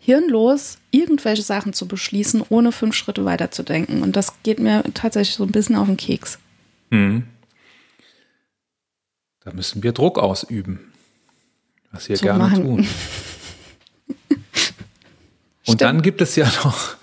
hirnlos 0.04 0.78
irgendwelche 0.90 1.42
Sachen 1.42 1.72
zu 1.72 1.88
beschließen, 1.88 2.42
ohne 2.48 2.72
fünf 2.72 2.94
Schritte 2.94 3.24
weiterzudenken. 3.24 4.02
Und 4.02 4.16
das 4.16 4.42
geht 4.42 4.58
mir 4.58 4.84
tatsächlich 4.94 5.36
so 5.36 5.44
ein 5.44 5.52
bisschen 5.52 5.76
auf 5.76 5.86
den 5.86 5.96
Keks. 5.96 6.38
Hm. 6.90 7.24
Da 9.40 9.52
müssen 9.52 9.82
wir 9.82 9.92
Druck 9.92 10.18
ausüben, 10.18 10.92
was 11.92 12.08
wir 12.08 12.16
so 12.16 12.24
gerne 12.24 12.38
machen. 12.38 12.64
tun. 12.64 12.86
Und 15.66 15.80
dann 15.80 16.02
gibt 16.02 16.20
es 16.20 16.36
ja 16.36 16.44
noch 16.64 16.96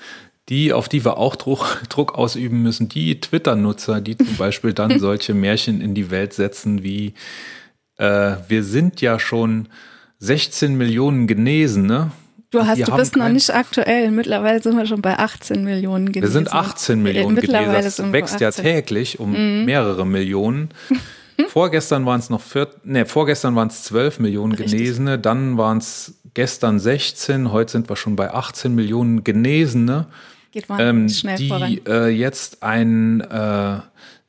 die, 0.50 0.72
auf 0.72 0.88
die 0.88 1.04
wir 1.04 1.18
auch 1.18 1.36
Druck, 1.36 1.82
Druck 1.90 2.14
ausüben 2.16 2.62
müssen, 2.62 2.90
die 2.90 3.20
Twitter-Nutzer, 3.20 4.02
die 4.02 4.18
zum 4.18 4.36
Beispiel 4.38 4.74
dann 4.74 5.00
solche 5.02 5.34
Märchen 5.34 5.82
in 5.82 5.96
die 5.96 6.12
Welt 6.12 6.34
setzen 6.34 6.84
wie 6.84 7.14
äh, 7.98 8.36
wir 8.48 8.64
sind 8.64 9.02
ja 9.02 9.20
schon 9.20 9.70
16 10.20 10.76
Millionen 10.76 11.26
Genesene. 11.26 12.12
Du 12.52 12.66
hast, 12.66 12.86
du 12.86 12.96
bist 12.98 13.16
noch 13.16 13.30
nicht 13.30 13.50
aktuell. 13.50 14.12
Mittlerweile 14.12 14.62
sind 14.62 14.76
wir 14.76 14.86
schon 14.86 15.02
bei 15.02 15.18
18 15.18 15.64
Millionen 15.64 16.12
Genesene. 16.12 16.28
Wir 16.28 16.32
sind 16.34 16.54
18 16.54 17.02
Millionen 17.02 17.38
Genesene. 17.38 17.82
Das 17.82 18.12
wächst 18.12 18.42
ja 18.42 18.52
täglich 18.52 19.20
um 19.20 19.32
mhm. 19.32 19.66
mehrere 19.66 20.06
Millionen. 20.06 20.70
Vorgestern 21.48 22.06
waren 22.06 22.20
es 22.20 22.30
noch 22.30 22.42
vier, 22.42 22.68
nee, 22.84 23.06
vorgestern 23.06 23.56
waren 23.56 23.70
es 23.70 23.84
12 23.84 24.20
Millionen 24.20 24.54
Richtig. 24.54 24.78
Genesene, 24.78 25.18
dann 25.18 25.58
waren 25.58 25.80
es 25.80 26.14
gestern 26.34 26.80
16, 26.80 27.52
heute 27.52 27.72
sind 27.72 27.90
wir 27.90 27.96
schon 27.96 28.16
bei 28.16 28.32
18 28.32 28.76
Millionen 28.76 29.24
Genesene. 29.24 30.08
Geht 30.52 30.66
ähm, 30.78 31.10
schnell 31.10 31.38
die 31.38 31.48
voran. 31.48 31.80
Äh, 31.88 32.10
jetzt 32.10 32.62
ein, 32.62 33.22
äh, 33.22 33.80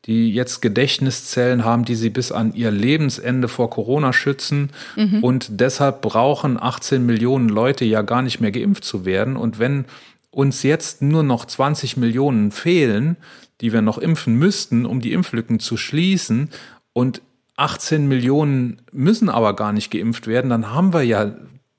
die 0.07 0.33
jetzt 0.33 0.63
Gedächtniszellen 0.63 1.65
haben, 1.65 1.85
die 1.85 1.95
sie 1.95 2.11
bis 2.11 2.33
an 2.33 2.55
ihr 2.55 2.71
Lebensende 2.71 3.49
vor 3.49 3.71
Corona 3.71 4.13
schützen. 4.13 4.71
Mhm. 4.97 5.23
Und 5.23 5.61
deshalb 5.61 6.01
brauchen 6.01 6.61
18 6.61 7.07
Millionen 7.07 7.49
Leute 7.49 7.85
ja 7.85 8.03
gar 8.03 8.23
nicht 8.23 8.41
mehr 8.41 8.51
geimpft 8.51 8.85
zu 8.85 9.05
werden. 9.05 9.37
Und 9.37 9.59
wenn 9.59 9.85
uns 10.31 10.63
jetzt 10.65 11.03
nur 11.03 11.23
noch 11.23 11.45
20 11.45 11.97
Millionen 11.97 12.51
fehlen, 12.51 13.17
die 13.61 13.73
wir 13.73 13.83
noch 13.83 13.99
impfen 13.99 14.35
müssten, 14.37 14.87
um 14.87 15.01
die 15.01 15.13
Impflücken 15.13 15.61
zu 15.61 15.77
schließen, 15.77 16.51
und 16.95 17.23
18 17.57 18.09
Millionen 18.09 18.83
müssen 18.93 19.29
aber 19.29 19.55
gar 19.55 19.73
nicht 19.73 19.91
geimpft 19.91 20.27
werden, 20.27 20.51
dann 20.51 20.73
haben 20.73 20.93
wir 20.93 21.03
ja 21.03 21.33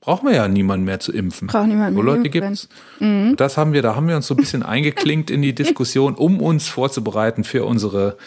brauchen 0.04 0.28
wir 0.28 0.34
ja 0.34 0.48
niemanden 0.48 0.84
mehr 0.84 1.00
zu 1.00 1.12
impfen. 1.12 1.48
Braucht 1.48 1.66
niemand 1.66 1.96
so 1.96 2.02
mehr 2.02 2.14
Leute 2.16 2.28
gibt's. 2.28 2.68
Mhm. 3.00 3.36
Das 3.36 3.56
haben 3.56 3.72
wir, 3.72 3.80
da 3.80 3.96
haben 3.96 4.06
wir 4.06 4.16
uns 4.16 4.26
so 4.26 4.34
ein 4.34 4.36
bisschen 4.36 4.62
eingeklinkt 4.62 5.30
in 5.30 5.40
die 5.40 5.54
Diskussion, 5.54 6.14
um 6.14 6.40
uns 6.40 6.68
vorzubereiten 6.68 7.42
für 7.42 7.64
unsere 7.64 8.18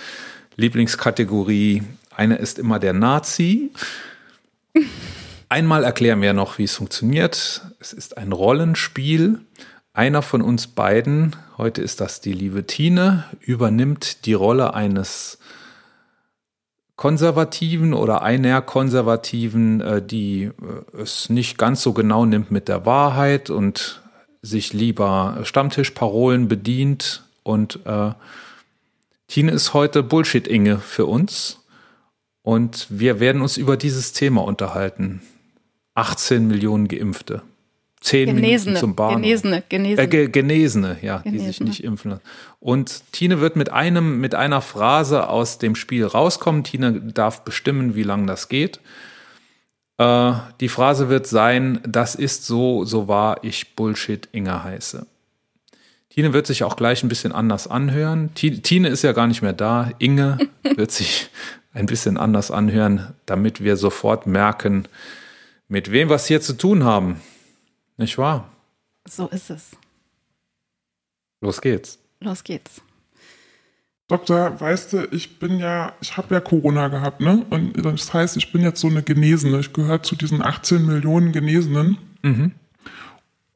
Lieblingskategorie. 0.56 1.84
Einer 2.16 2.40
ist 2.40 2.58
immer 2.58 2.80
der 2.80 2.94
Nazi. 2.94 3.72
Einmal 5.50 5.84
erklären 5.84 6.22
wir 6.22 6.34
noch, 6.34 6.58
wie 6.58 6.64
es 6.64 6.76
funktioniert. 6.76 7.62
Es 7.80 7.94
ist 7.94 8.18
ein 8.18 8.32
Rollenspiel. 8.32 9.40
Einer 9.94 10.24
von 10.24 10.42
uns 10.42 10.68
beiden, 10.68 11.36
heute 11.58 11.82
ist 11.82 12.02
das 12.02 12.22
die 12.22 12.34
liebe 12.34 12.66
Tine, 12.66 13.24
übernimmt 13.40 14.26
die 14.26 14.34
Rolle 14.34 14.74
eines 14.74 15.38
Konservativen 16.98 17.94
oder 17.94 18.24
einer 18.24 18.62
Konservativen, 18.62 19.82
äh, 19.82 20.02
die 20.06 20.46
äh, 20.46 21.02
es 21.02 21.30
nicht 21.30 21.58
ganz 21.58 21.82
so 21.82 21.94
genau 21.94 22.26
nimmt 22.26 22.52
mit 22.52 22.68
der 22.68 22.86
Wahrheit 22.86 23.50
und 23.50 24.02
sich 24.42 24.74
lieber 24.74 25.40
Stammtischparolen 25.44 26.48
bedient. 26.48 27.24
Und 27.44 27.80
äh, 27.86 28.12
Tine 29.28 29.52
ist 29.52 29.74
heute 29.74 30.04
Bullshit-Inge 30.04 30.80
für 30.80 31.06
uns. 31.06 31.64
Und 32.42 32.88
wir 32.90 33.20
werden 33.20 33.42
uns 33.42 33.58
über 33.58 33.78
dieses 33.78 34.14
Thema 34.14 34.44
unterhalten. 34.44 35.22
18 35.96 36.48
Millionen 36.48 36.88
Geimpfte. 36.88 37.44
10 38.02 38.28
Genesene, 38.28 38.46
Minuten 38.50 38.80
zum 38.80 38.96
Bahnhof. 38.96 39.22
Genesene, 39.22 39.64
Genesene. 39.70 40.02
Äh, 40.02 40.08
ge 40.08 40.28
Genesene, 40.30 40.98
ja, 41.02 41.20
die 41.20 41.32
sich 41.32 41.40
Genesene. 41.40 41.70
nicht 41.70 41.84
impfen 41.84 42.12
lassen. 42.12 42.24
Und 42.60 43.12
Tine 43.12 43.40
wird 43.40 43.56
mit 43.56 43.72
einem, 43.72 44.20
mit 44.20 44.34
einer 44.36 44.62
Phrase 44.62 45.30
aus 45.30 45.60
dem 45.60 45.76
Spiel 45.76 46.06
rauskommen. 46.06 46.64
Tine 46.64 47.00
darf 47.02 47.44
bestimmen, 47.44 47.96
wie 47.96 48.04
lang 48.04 48.26
das 48.28 48.50
geht. 48.50 48.80
Äh, 49.98 50.34
die 50.60 50.70
Phrase 50.70 51.10
wird 51.10 51.28
sein, 51.28 51.80
das 51.88 52.16
ist 52.16 52.46
so, 52.46 52.84
so 52.86 53.08
wahr 53.08 53.44
ich 53.44 53.76
Bullshit 53.76 54.28
Inge 54.32 54.64
heiße. 54.64 55.06
Tine 56.10 56.34
wird 56.34 56.48
sich 56.48 56.64
auch 56.64 56.76
gleich 56.76 57.04
ein 57.04 57.10
bisschen 57.10 57.32
anders 57.32 57.68
anhören. 57.68 58.34
Ti- 58.34 58.62
Tine 58.62 58.88
ist 58.90 59.04
ja 59.04 59.12
gar 59.12 59.28
nicht 59.28 59.44
mehr 59.44 59.54
da. 59.54 59.92
Inge 60.00 60.40
wird 60.64 60.92
sich 60.92 61.30
ein 61.74 61.86
bisschen 61.86 62.18
anders 62.18 62.50
anhören, 62.50 63.14
damit 63.28 63.64
wir 63.64 63.78
sofort 63.78 64.26
merken, 64.26 64.88
mit 65.68 65.92
wem 65.92 66.10
wir 66.10 66.16
es 66.16 66.26
hier 66.26 66.42
zu 66.42 66.54
tun 66.58 66.84
haben. 66.84 67.22
Nicht 67.98 68.18
wahr? 68.18 68.50
So 69.08 69.28
ist 69.28 69.52
es. 69.52 69.72
Los 71.40 71.62
geht's. 71.62 72.00
Los 72.20 72.44
geht's. 72.44 72.82
Doktor, 74.08 74.60
weißt 74.62 74.94
du, 74.94 75.08
ich 75.12 75.38
bin 75.38 75.60
ja, 75.60 75.92
ich 76.02 76.16
habe 76.16 76.34
ja 76.36 76.40
Corona 76.40 76.88
gehabt, 76.88 77.20
ne? 77.20 77.46
Und 77.50 77.74
das 77.86 78.14
heißt, 78.14 78.38
ich 78.38 78.54
bin 78.54 78.62
jetzt 78.62 78.80
so 78.80 78.88
eine 78.88 79.04
Genesene. 79.04 79.60
Ich 79.60 79.74
gehöre 79.74 80.02
zu 80.02 80.16
diesen 80.16 80.42
18 80.42 80.86
Millionen 80.86 81.34
Genesenen. 81.34 81.98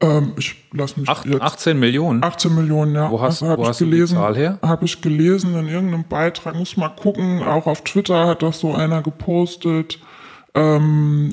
Ähm, 0.00 0.32
ich 0.36 0.56
lass 0.72 0.96
mich 0.98 1.08
Acht, 1.08 1.24
jetzt 1.26 1.40
18 1.40 1.78
Millionen. 1.78 2.22
18 2.22 2.54
Millionen, 2.54 2.94
ja. 2.94 3.10
Wo 3.10 3.20
hast- 3.20 3.40
hab 3.42 3.58
wo 3.58 3.62
ich 3.62 3.68
hast 3.70 3.80
du 3.80 3.84
die 3.86 3.92
gelesen, 3.92 4.16
Zahl 4.18 4.36
her? 4.36 4.58
Habe 4.62 4.84
ich 4.84 5.00
gelesen 5.00 5.54
in 5.54 5.68
irgendeinem 5.68 6.04
Beitrag. 6.04 6.54
Muss 6.54 6.76
mal 6.76 6.88
gucken. 6.90 7.42
Auch 7.42 7.66
auf 7.66 7.82
Twitter 7.84 8.26
hat 8.26 8.42
das 8.42 8.60
so 8.60 8.74
einer 8.74 9.00
gepostet. 9.00 10.00
Ähm, 10.54 11.30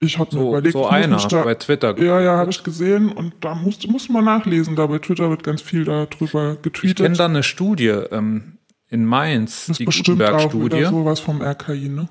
ich 0.00 0.18
habe 0.18 0.34
mir 0.36 0.42
So, 0.42 0.48
überlegt, 0.50 0.72
so 0.74 0.84
ich 0.86 0.92
einer 0.92 1.16
da, 1.28 1.42
bei 1.44 1.54
Twitter. 1.54 1.98
Ja, 1.98 2.20
ja, 2.20 2.36
habe 2.36 2.50
ich 2.50 2.62
gesehen 2.62 3.10
und 3.10 3.32
da 3.40 3.54
musst, 3.54 3.88
musst 3.88 4.10
mal 4.10 4.22
nachlesen. 4.22 4.76
Da 4.76 4.86
bei 4.86 4.98
Twitter 4.98 5.30
wird 5.30 5.42
ganz 5.42 5.62
viel 5.62 5.84
darüber 5.84 6.52
Ich 6.54 6.62
getweetet. 6.62 6.96
kenne 6.98 7.16
da 7.16 7.24
eine 7.26 7.42
Studie 7.42 7.88
ähm, 7.88 8.58
in 8.88 9.04
Mainz, 9.06 9.66
das 9.66 9.78
die 9.78 9.84
Gutenberg-Studie. 9.86 10.76
wieder 10.76 10.90
sowas 10.90 11.20
vom 11.20 11.40
RKI, 11.42 11.88
ne? 11.88 12.08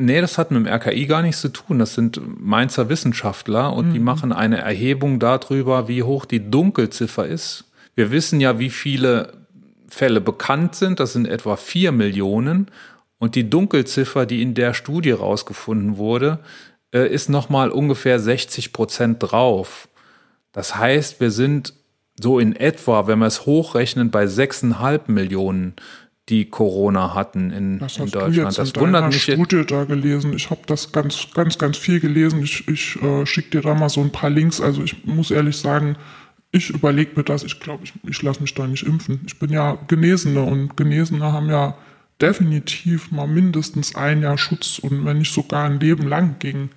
Nee, 0.00 0.20
das 0.20 0.38
hat 0.38 0.52
mit 0.52 0.64
dem 0.64 0.72
RKI 0.72 1.06
gar 1.06 1.22
nichts 1.22 1.40
zu 1.40 1.48
tun. 1.48 1.80
Das 1.80 1.94
sind 1.94 2.20
Mainzer 2.40 2.88
Wissenschaftler 2.88 3.72
und 3.72 3.88
Mhm. 3.88 3.92
die 3.94 3.98
machen 3.98 4.32
eine 4.32 4.58
Erhebung 4.58 5.18
darüber, 5.18 5.88
wie 5.88 6.04
hoch 6.04 6.24
die 6.24 6.50
Dunkelziffer 6.50 7.26
ist. 7.26 7.64
Wir 7.96 8.12
wissen 8.12 8.38
ja, 8.40 8.60
wie 8.60 8.70
viele 8.70 9.32
Fälle 9.88 10.20
bekannt 10.20 10.76
sind. 10.76 11.00
Das 11.00 11.14
sind 11.14 11.26
etwa 11.26 11.56
vier 11.56 11.90
Millionen. 11.90 12.68
Und 13.18 13.34
die 13.34 13.50
Dunkelziffer, 13.50 14.26
die 14.26 14.42
in 14.42 14.54
der 14.54 14.74
Studie 14.74 15.10
rausgefunden 15.10 15.96
wurde, 15.96 16.38
äh, 16.94 17.08
ist 17.12 17.28
nochmal 17.28 17.70
ungefähr 17.70 18.20
60 18.20 18.72
Prozent 18.72 19.16
drauf. 19.20 19.88
Das 20.52 20.76
heißt, 20.76 21.20
wir 21.20 21.30
sind 21.30 21.74
so 22.20 22.38
in 22.38 22.56
etwa, 22.56 23.06
wenn 23.06 23.18
wir 23.18 23.26
es 23.26 23.46
hochrechnen, 23.46 24.10
bei 24.10 24.24
6,5 24.24 25.02
Millionen, 25.08 25.74
die 26.28 26.44
Corona 26.44 27.14
hatten 27.14 27.50
in, 27.50 27.78
Das 27.78 27.96
in 27.96 28.10
Deutschland. 28.10 28.58
Das 28.58 28.72
in 28.72 28.80
wundert 28.80 29.06
mich. 29.08 29.22
Studie 29.22 29.64
da 29.66 29.84
gelesen. 29.84 30.34
Ich 30.34 30.50
habe 30.50 30.60
das 30.66 30.92
ganz, 30.92 31.28
ganz, 31.32 31.58
ganz 31.58 31.76
viel 31.76 32.00
gelesen. 32.00 32.42
Ich, 32.42 32.68
ich 32.68 33.00
äh, 33.02 33.24
schicke 33.24 33.50
dir 33.50 33.60
da 33.62 33.74
mal 33.74 33.88
so 33.88 34.00
ein 34.02 34.12
paar 34.12 34.30
Links. 34.30 34.60
Also 34.60 34.82
ich 34.82 35.04
muss 35.06 35.30
ehrlich 35.30 35.56
sagen, 35.56 35.96
ich 36.52 36.70
überlege 36.70 37.12
mir 37.16 37.24
das. 37.24 37.44
Ich 37.44 37.60
glaube, 37.60 37.84
ich, 37.84 37.92
ich 38.06 38.22
lasse 38.22 38.40
mich 38.40 38.54
da 38.54 38.66
nicht 38.66 38.86
impfen. 38.86 39.20
Ich 39.26 39.38
bin 39.38 39.50
ja 39.50 39.78
Genesene 39.88 40.42
und 40.42 40.76
Genesene 40.76 41.32
haben 41.32 41.48
ja 41.48 41.76
definitiv 42.20 43.10
mal 43.12 43.26
mindestens 43.26 43.94
ein 43.94 44.22
Jahr 44.22 44.38
Schutz 44.38 44.78
und 44.78 45.04
wenn 45.04 45.18
nicht 45.18 45.32
sogar 45.32 45.64
ein 45.64 45.80
Leben 45.80 46.06
lang 46.08 46.36
gegen 46.38 46.70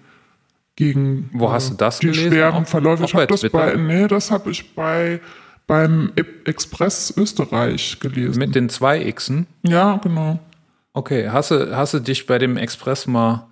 gegen 0.76 1.30
Wo 1.34 1.48
äh, 1.48 1.52
hast 1.52 1.72
du 1.72 1.74
das 1.76 2.00
die 2.00 2.08
gelesen? 2.08 2.32
schweren 2.32 2.66
Verläufe. 2.66 3.04
Ich 3.04 3.14
habe 3.14 3.28
das 3.28 3.42
Twitter? 3.42 3.58
bei 3.58 3.76
nee, 3.76 4.08
das 4.08 4.32
habe 4.32 4.52
ich 4.52 4.74
bei 4.76 5.20
beim 5.68 6.12
Express 6.46 7.14
Österreich 7.16 8.00
gelesen. 8.00 8.40
Mit 8.40 8.56
den 8.56 8.70
zwei 8.70 9.10
Xen? 9.12 9.48
ja, 9.64 9.98
genau. 10.04 10.40
Okay, 10.94 11.30
hast 11.30 11.52
du, 11.52 11.74
hast 11.76 11.94
du 11.94 12.00
dich 12.00 12.26
bei 12.26 12.38
dem 12.38 12.58
Express 12.58 13.08
mal 13.08 13.48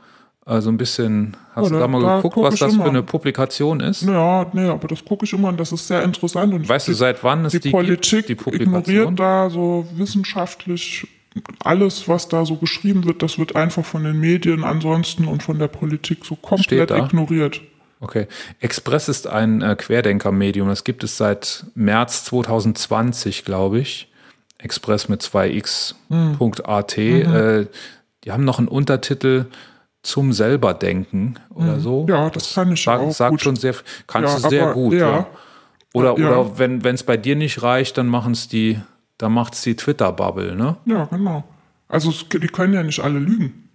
äh, 0.46 0.60
so 0.60 0.70
ein 0.70 0.76
bisschen, 0.76 1.38
hast 1.56 1.66
Ja, 1.66 1.70
du 1.76 1.80
da- 1.80 1.88
mal 1.88 2.02
da 2.02 2.16
geguckt, 2.18 2.34
guck 2.36 2.44
was 2.44 2.60
das 2.60 2.74
immer. 2.74 2.84
für 2.84 2.90
eine 2.90 3.04
Publikation 3.04 3.80
ist? 3.80 4.02
Ja, 4.02 4.46
nee, 4.52 4.68
aber 4.68 4.90
das 4.90 5.06
gucke 5.06 5.24
ich 5.26 5.32
immer 5.32 5.48
und 5.48 5.58
das 5.58 5.72
ist 5.72 5.88
sehr 5.88 6.04
interessant. 6.04 6.54
Und 6.54 6.68
Weißt 6.68 6.88
du, 6.90 6.92
die, 6.92 6.98
seit 6.98 7.24
wann 7.24 7.46
es 7.46 7.54
die, 7.54 7.60
die, 7.62 7.72
Politik 7.72 8.26
gibt, 8.28 8.30
die 8.30 8.36
Publikation? 8.36 8.84
ignoriert 9.14 9.20
da 9.20 9.50
so 9.50 9.88
wissenschaftlich 9.96 11.08
alles, 11.64 12.08
was 12.08 12.28
da 12.28 12.46
so 12.46 12.56
geschrieben 12.56 13.06
wird, 13.06 13.22
das 13.22 13.38
wird 13.38 13.56
einfach 13.56 13.86
von 13.86 14.04
den 14.04 14.20
Medien 14.20 14.64
ansonsten 14.64 15.26
und 15.28 15.44
von 15.44 15.60
der 15.60 15.68
Politik 15.68 16.26
so 16.26 16.36
komplett 16.36 16.92
ignoriert. 16.92 17.62
Okay. 18.02 18.28
Express 18.62 19.10
ist 19.10 19.28
ein 19.28 19.62
äh, 19.62 19.76
Querdenker-Medium. 19.76 20.68
Das 20.70 20.84
gibt 20.86 21.04
es 21.04 21.18
seit 21.18 21.66
März 21.76 22.24
2020, 22.26 23.44
glaube 23.46 23.80
ich. 23.80 24.10
Express 24.58 25.10
mit 25.10 25.22
2x.at. 25.22 26.98
Mhm. 26.98 27.36
Äh, 27.36 27.68
die 28.24 28.32
haben 28.32 28.44
noch 28.46 28.60
einen 28.60 28.68
Untertitel 28.68 29.46
zum 30.02 30.32
selberdenken 30.34 31.40
oder 31.54 31.80
so. 31.80 32.04
Mhm. 32.04 32.10
Ja, 32.10 32.30
das 32.30 32.54
kann 32.54 32.72
ich 32.72 32.84
Sag, 32.84 33.02
auch 33.02 33.12
sagt 33.12 33.32
gut. 33.32 33.42
schon 33.42 33.56
sehr, 33.58 33.76
kannst 34.08 34.36
Ja, 34.38 34.42
du 34.44 34.50
sehr 34.50 34.74
gut. 34.74 34.94
ja. 34.94 35.00
Ja. 35.12 35.28
Oder, 35.94 36.18
Ja. 36.18 36.30
oder 36.40 36.58
wenn 36.58 36.82
es 36.86 37.04
bei 37.04 37.18
dir 37.18 37.36
nicht 37.36 37.62
reicht, 37.64 37.98
dann 37.98 38.08
machen 38.08 38.32
es 38.34 38.48
die, 38.48 38.80
dann 39.20 39.34
macht's 39.34 39.61
die 39.61 39.76
Twitter-Bubble, 39.76 40.55
ne? 40.55 40.78
Ja, 40.86 41.05
genau. 41.05 41.43
Also 41.88 42.09
es- 42.09 42.26
die 42.28 42.39
können 42.47 42.74
ja 42.74 42.82
nicht 42.82 42.99
alle 43.01 43.20
lügen. 43.20 43.65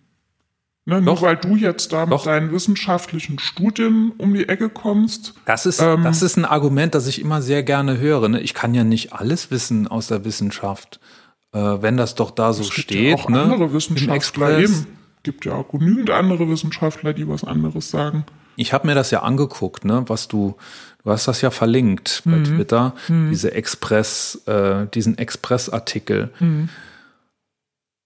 Ne, 0.86 1.00
nur 1.00 1.14
Doch. 1.14 1.22
weil 1.22 1.36
du 1.36 1.56
jetzt 1.56 1.92
da 1.94 2.04
mit 2.04 2.12
Doch. 2.12 2.24
deinen 2.24 2.52
wissenschaftlichen 2.52 3.38
Studien 3.38 4.12
um 4.18 4.34
die 4.34 4.48
Ecke 4.48 4.68
kommst. 4.68 5.32
Das 5.46 5.64
ist, 5.64 5.80
Ähm, 5.80 6.02
das 6.04 6.20
ist 6.20 6.36
ein 6.36 6.44
Argument, 6.44 6.94
das 6.94 7.06
ich 7.06 7.20
immer 7.22 7.40
sehr 7.40 7.62
gerne 7.62 7.96
höre. 7.98 8.28
Ne? 8.28 8.40
Ich 8.40 8.52
kann 8.52 8.74
ja 8.74 8.84
nicht 8.84 9.12
alles 9.14 9.50
wissen 9.50 9.88
aus 9.88 10.08
der 10.08 10.26
Wissenschaft. 10.26 11.00
Äh, 11.52 11.58
wenn 11.80 11.96
das 11.96 12.14
doch 12.16 12.30
da 12.30 12.52
so 12.52 12.62
Es 12.62 12.68
gibt 12.70 12.80
steht, 12.90 13.08
ja 13.18 13.24
auch 13.24 13.28
ne? 13.30 13.42
andere 13.44 13.72
Wissenschaftler 13.72 14.58
eben. 14.58 14.86
gibt 15.22 15.46
ja 15.46 15.54
auch 15.54 15.68
genügend 15.70 16.10
andere 16.10 16.50
Wissenschaftler, 16.50 17.14
die 17.14 17.26
was 17.28 17.44
anderes 17.44 17.90
sagen. 17.90 18.24
Ich 18.56 18.74
habe 18.74 18.86
mir 18.86 18.94
das 18.94 19.10
ja 19.10 19.22
angeguckt, 19.22 19.84
ne, 19.86 20.04
was 20.08 20.28
du, 20.28 20.54
du 21.04 21.10
hast 21.10 21.28
das 21.28 21.40
ja 21.42 21.50
verlinkt 21.50 22.22
bei 22.24 22.32
Mhm. 22.38 22.44
Twitter, 22.44 22.94
diese 23.08 23.52
Express, 23.52 24.42
äh, 24.46 24.86
diesen 24.92 25.18
Express-Artikel. 25.18 26.30
Mhm. 26.40 26.68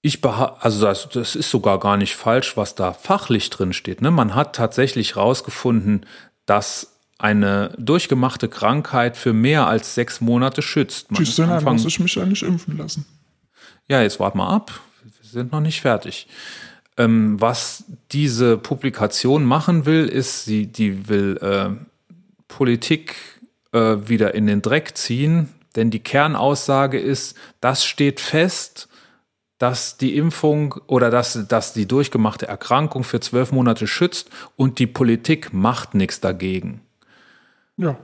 Ich 0.03 0.21
also 0.25 0.85
das, 0.87 1.09
das 1.09 1.35
ist 1.35 1.51
sogar 1.51 1.81
gar 1.81 1.97
nicht 1.97 2.15
falsch, 2.15 2.57
was 2.57 2.75
da 2.75 2.93
fachlich 2.93 3.51
drin 3.51 3.73
steht. 3.73 4.01
Ne? 4.01 4.11
Man 4.11 4.35
hat 4.35 4.55
tatsächlich 4.55 5.17
rausgefunden, 5.17 6.07
dass 6.47 6.95
eine 7.19 7.73
durchgemachte 7.79 8.49
Krankheit 8.49 9.17
für 9.17 9.33
mehr 9.33 9.67
als 9.67 9.97
sechs 9.97 10.21
Monate 10.21 10.63
schützt. 10.63 11.11
Man 11.11 11.25
du, 11.25 11.31
dann 11.43 11.51
Anfang- 11.51 11.73
muss 11.75 11.85
ich 11.85 11.99
mich 11.99 12.15
ja 12.15 12.25
nicht 12.25 12.45
impfen 12.45 12.79
lassen. 12.79 13.07
ja, 13.89 14.01
jetzt 14.03 14.21
wart 14.21 14.37
mal 14.37 14.49
ab. 14.55 14.81
Wir 15.03 15.29
sind 15.29 15.51
noch 15.51 15.61
nicht 15.61 15.81
fertig. 15.81 16.29
Ähm, 16.97 17.41
was 17.41 17.85
diese 18.13 18.57
Publikation 18.57 19.45
machen 19.45 19.85
will, 19.85 20.07
ist, 20.07 20.45
sie, 20.45 20.67
die 20.69 21.09
will 21.09 21.39
äh, 21.43 21.71
Politik 22.49 23.17
äh, 23.73 23.97
wieder 24.09 24.35
in 24.35 24.47
den 24.47 24.63
Dreck 24.63 24.97
ziehen, 24.97 25.55
denn 25.77 25.91
die 25.91 26.01
Kernaussage 26.01 26.99
ist, 26.99 27.37
das 27.61 27.85
steht 27.85 28.21
fest, 28.21 28.89
dass 29.59 29.97
die 29.97 30.17
Impfung 30.17 30.75
oder 30.87 31.11
dass, 31.11 31.47
dass 31.49 31.73
die 31.73 31.87
durchgemachte 31.87 32.47
Erkrankung 32.47 33.05
für 33.05 33.21
zwölf 33.21 33.53
Monate 33.53 33.87
schützt 33.87 34.31
und 34.57 34.79
die 34.79 34.87
Politik 34.87 35.53
macht 35.53 35.95
nichts 35.95 36.21
dagegen. 36.21 36.81
Ja. 37.77 37.99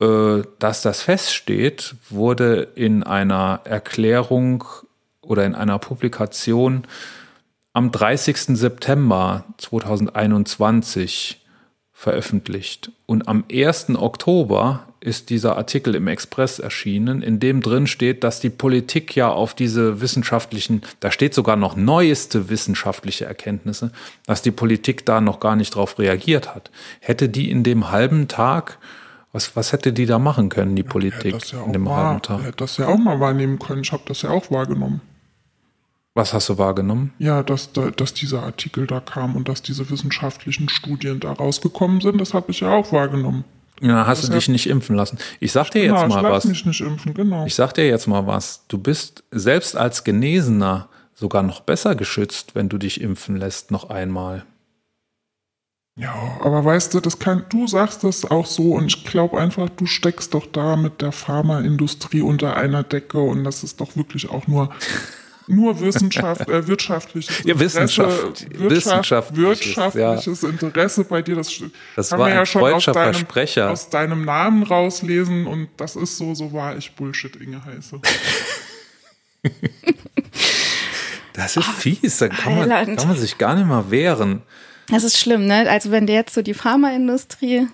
Äh, 0.00 0.42
dass 0.58 0.82
das 0.82 1.02
feststeht, 1.02 1.96
wurde 2.08 2.62
in 2.74 3.02
einer 3.02 3.60
Erklärung 3.64 4.64
oder 5.20 5.44
in 5.44 5.54
einer 5.54 5.78
Publikation 5.78 6.86
am 7.72 7.90
30. 7.90 8.56
September 8.56 9.44
2021 9.58 11.37
veröffentlicht. 11.98 12.92
Und 13.06 13.26
am 13.26 13.42
1. 13.50 13.96
Oktober 13.96 14.86
ist 15.00 15.30
dieser 15.30 15.56
Artikel 15.56 15.96
im 15.96 16.06
Express 16.06 16.60
erschienen, 16.60 17.22
in 17.22 17.40
dem 17.40 17.60
drin 17.60 17.88
steht, 17.88 18.22
dass 18.22 18.38
die 18.38 18.50
Politik 18.50 19.16
ja 19.16 19.30
auf 19.30 19.52
diese 19.52 20.00
wissenschaftlichen, 20.00 20.82
da 21.00 21.10
steht 21.10 21.34
sogar 21.34 21.56
noch 21.56 21.74
neueste 21.74 22.50
wissenschaftliche 22.50 23.24
Erkenntnisse, 23.24 23.90
dass 24.26 24.42
die 24.42 24.52
Politik 24.52 25.06
da 25.06 25.20
noch 25.20 25.40
gar 25.40 25.56
nicht 25.56 25.74
drauf 25.74 25.98
reagiert 25.98 26.54
hat. 26.54 26.70
Hätte 27.00 27.28
die 27.28 27.50
in 27.50 27.64
dem 27.64 27.90
halben 27.90 28.28
Tag, 28.28 28.78
was, 29.32 29.56
was 29.56 29.72
hätte 29.72 29.92
die 29.92 30.06
da 30.06 30.20
machen 30.20 30.50
können, 30.50 30.76
die 30.76 30.84
Politik 30.84 31.50
ja 31.50 31.64
in 31.64 31.72
dem 31.72 31.82
mal, 31.82 31.96
halben 31.96 32.22
Tag? 32.22 32.44
Hätte 32.44 32.58
das 32.58 32.76
ja 32.76 32.86
auch 32.86 32.98
mal 32.98 33.18
wahrnehmen 33.18 33.58
können. 33.58 33.82
Ich 33.82 33.90
habe 33.90 34.04
das 34.06 34.22
ja 34.22 34.30
auch 34.30 34.52
wahrgenommen. 34.52 35.00
Was 36.18 36.34
hast 36.34 36.48
du 36.48 36.58
wahrgenommen? 36.58 37.12
Ja, 37.20 37.44
dass, 37.44 37.70
da, 37.70 37.92
dass 37.92 38.12
dieser 38.12 38.42
Artikel 38.42 38.88
da 38.88 38.98
kam 38.98 39.36
und 39.36 39.48
dass 39.48 39.62
diese 39.62 39.88
wissenschaftlichen 39.88 40.68
Studien 40.68 41.20
da 41.20 41.30
rausgekommen 41.30 42.00
sind, 42.00 42.20
das 42.20 42.34
habe 42.34 42.50
ich 42.50 42.58
ja 42.58 42.72
auch 42.72 42.90
wahrgenommen. 42.90 43.44
Ja, 43.80 44.04
hast 44.04 44.26
du 44.26 44.32
dich 44.32 44.48
nicht 44.48 44.68
impfen 44.68 44.96
lassen. 44.96 45.18
Ich 45.38 45.52
sag 45.52 45.70
dir 45.70 45.84
jetzt 45.84 46.02
genau, 46.02 46.08
mal 46.08 46.24
ich 46.24 46.30
was. 46.30 46.44
mich 46.46 46.66
nicht 46.66 46.80
impfen, 46.80 47.14
genau. 47.14 47.46
Ich 47.46 47.54
sag 47.54 47.72
dir 47.74 47.86
jetzt 47.86 48.08
mal 48.08 48.26
was. 48.26 48.64
Du 48.66 48.78
bist 48.78 49.22
selbst 49.30 49.76
als 49.76 50.02
Genesener 50.02 50.88
sogar 51.14 51.44
noch 51.44 51.60
besser 51.60 51.94
geschützt, 51.94 52.56
wenn 52.56 52.68
du 52.68 52.78
dich 52.78 53.00
impfen 53.00 53.36
lässt, 53.36 53.70
noch 53.70 53.88
einmal. 53.88 54.44
Ja, 55.94 56.14
aber 56.42 56.64
weißt 56.64 56.94
du, 56.94 57.00
das 57.00 57.20
kann, 57.20 57.44
du 57.48 57.68
sagst 57.68 58.02
das 58.02 58.28
auch 58.28 58.46
so 58.46 58.72
und 58.72 58.86
ich 58.86 59.04
glaube 59.04 59.38
einfach, 59.38 59.68
du 59.68 59.86
steckst 59.86 60.34
doch 60.34 60.46
da 60.46 60.74
mit 60.74 61.00
der 61.00 61.12
Pharmaindustrie 61.12 62.22
unter 62.22 62.56
einer 62.56 62.82
Decke 62.82 63.20
und 63.20 63.44
das 63.44 63.62
ist 63.62 63.80
doch 63.80 63.94
wirklich 63.94 64.30
auch 64.30 64.48
nur 64.48 64.70
nur 65.48 65.80
Wissenschaft, 65.80 66.48
äh, 66.48 66.66
wirtschaftliches 66.66 67.42
Ja, 67.44 67.58
Wissenschaft- 67.58 68.46
Wirtschaft, 68.58 69.36
wissenschaftliches, 69.36 69.36
wirtschaftliches 69.36 70.42
Interesse 70.44 71.04
bei 71.04 71.22
dir. 71.22 71.36
Das, 71.36 71.52
Das 71.96 72.10
kann 72.10 72.18
war 72.18 72.26
man 72.26 72.34
ja 72.34 72.40
ein 72.40 72.46
schon 72.46 72.62
aus 72.72 72.84
deinem, 72.84 72.94
Versprecher. 73.14 73.70
aus 73.70 73.88
deinem 73.90 74.24
Namen 74.24 74.62
rauslesen 74.62 75.46
und 75.46 75.68
das 75.76 75.96
ist 75.96 76.16
so, 76.18 76.34
so 76.34 76.52
wahr 76.52 76.76
ich 76.76 76.92
Bullshit 76.94 77.36
Inge 77.36 77.64
heiße. 77.64 78.00
Das 81.34 81.56
ist 81.56 81.68
fies, 81.68 82.18
da 82.18 82.28
kann 82.28 82.56
man, 82.56 82.68
kann 82.96 83.08
man 83.08 83.16
sich 83.16 83.38
gar 83.38 83.54
nicht 83.54 83.66
mal 83.68 83.92
wehren. 83.92 84.42
Das 84.88 85.04
ist 85.04 85.16
schlimm, 85.18 85.46
ne? 85.46 85.70
Also 85.70 85.92
wenn 85.92 86.06
der 86.08 86.16
jetzt 86.16 86.34
so 86.34 86.42
die 86.42 86.54
Pharmaindustrie, 86.54 87.68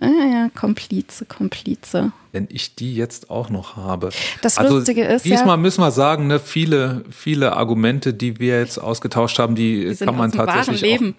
ah, 0.00 0.06
ja, 0.06 0.48
Komplize, 0.54 1.24
Komplize. 1.24 2.12
Wenn 2.32 2.48
ich 2.50 2.74
die 2.74 2.94
jetzt 2.94 3.30
auch 3.30 3.48
noch 3.50 3.76
habe. 3.76 4.10
Das 4.42 4.58
Lustige 4.60 5.04
ist 5.04 5.24
ja- 5.24 5.36
Diesmal 5.36 5.56
müssen 5.56 5.80
wir 5.82 5.90
sagen, 5.90 6.26
ne, 6.26 6.38
viele, 6.40 7.04
viele 7.10 7.56
Argumente, 7.56 8.12
die 8.12 8.38
wir 8.40 8.58
jetzt 8.58 8.78
ausgetauscht 8.78 9.38
haben, 9.38 9.54
die, 9.54 9.94
sind 9.94 10.06
kann 10.06 10.16
man 10.16 10.32
tatsächlich 10.32 11.00
auch 11.00 11.14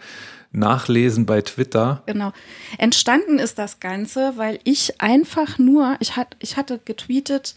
nachlesen 0.52 1.26
bei 1.26 1.42
Twitter. 1.42 2.02
Genau. 2.06 2.32
Entstanden 2.78 3.40
ist 3.40 3.60
das 3.60 3.80
Ganze, 3.80 4.34
weil 4.38 4.60
ich 4.64 5.02
einfach 5.02 5.58
nur, 5.58 5.96
ich, 6.00 6.16
hat, 6.16 6.36
ich 6.40 6.58
hatte 6.58 6.80
getweetet, 6.84 7.56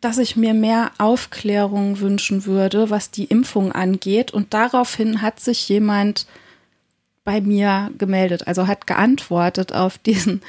dass 0.00 0.18
ich 0.18 0.36
mir 0.36 0.54
mehr 0.54 0.90
Aufklärung 0.98 2.00
wünschen 2.00 2.44
würde, 2.44 2.90
was 2.90 3.10
die 3.10 3.24
Impfung 3.24 3.72
angeht. 3.72 4.32
Und 4.32 4.54
daraufhin 4.54 5.22
hat 5.22 5.40
sich 5.40 5.68
jemand 5.68 6.26
bei 7.26 7.42
mir 7.42 7.90
gemeldet, 7.98 8.46
also 8.46 8.66
hat 8.66 8.86
geantwortet 8.86 9.74
auf 9.74 9.98
diesen, 9.98 10.40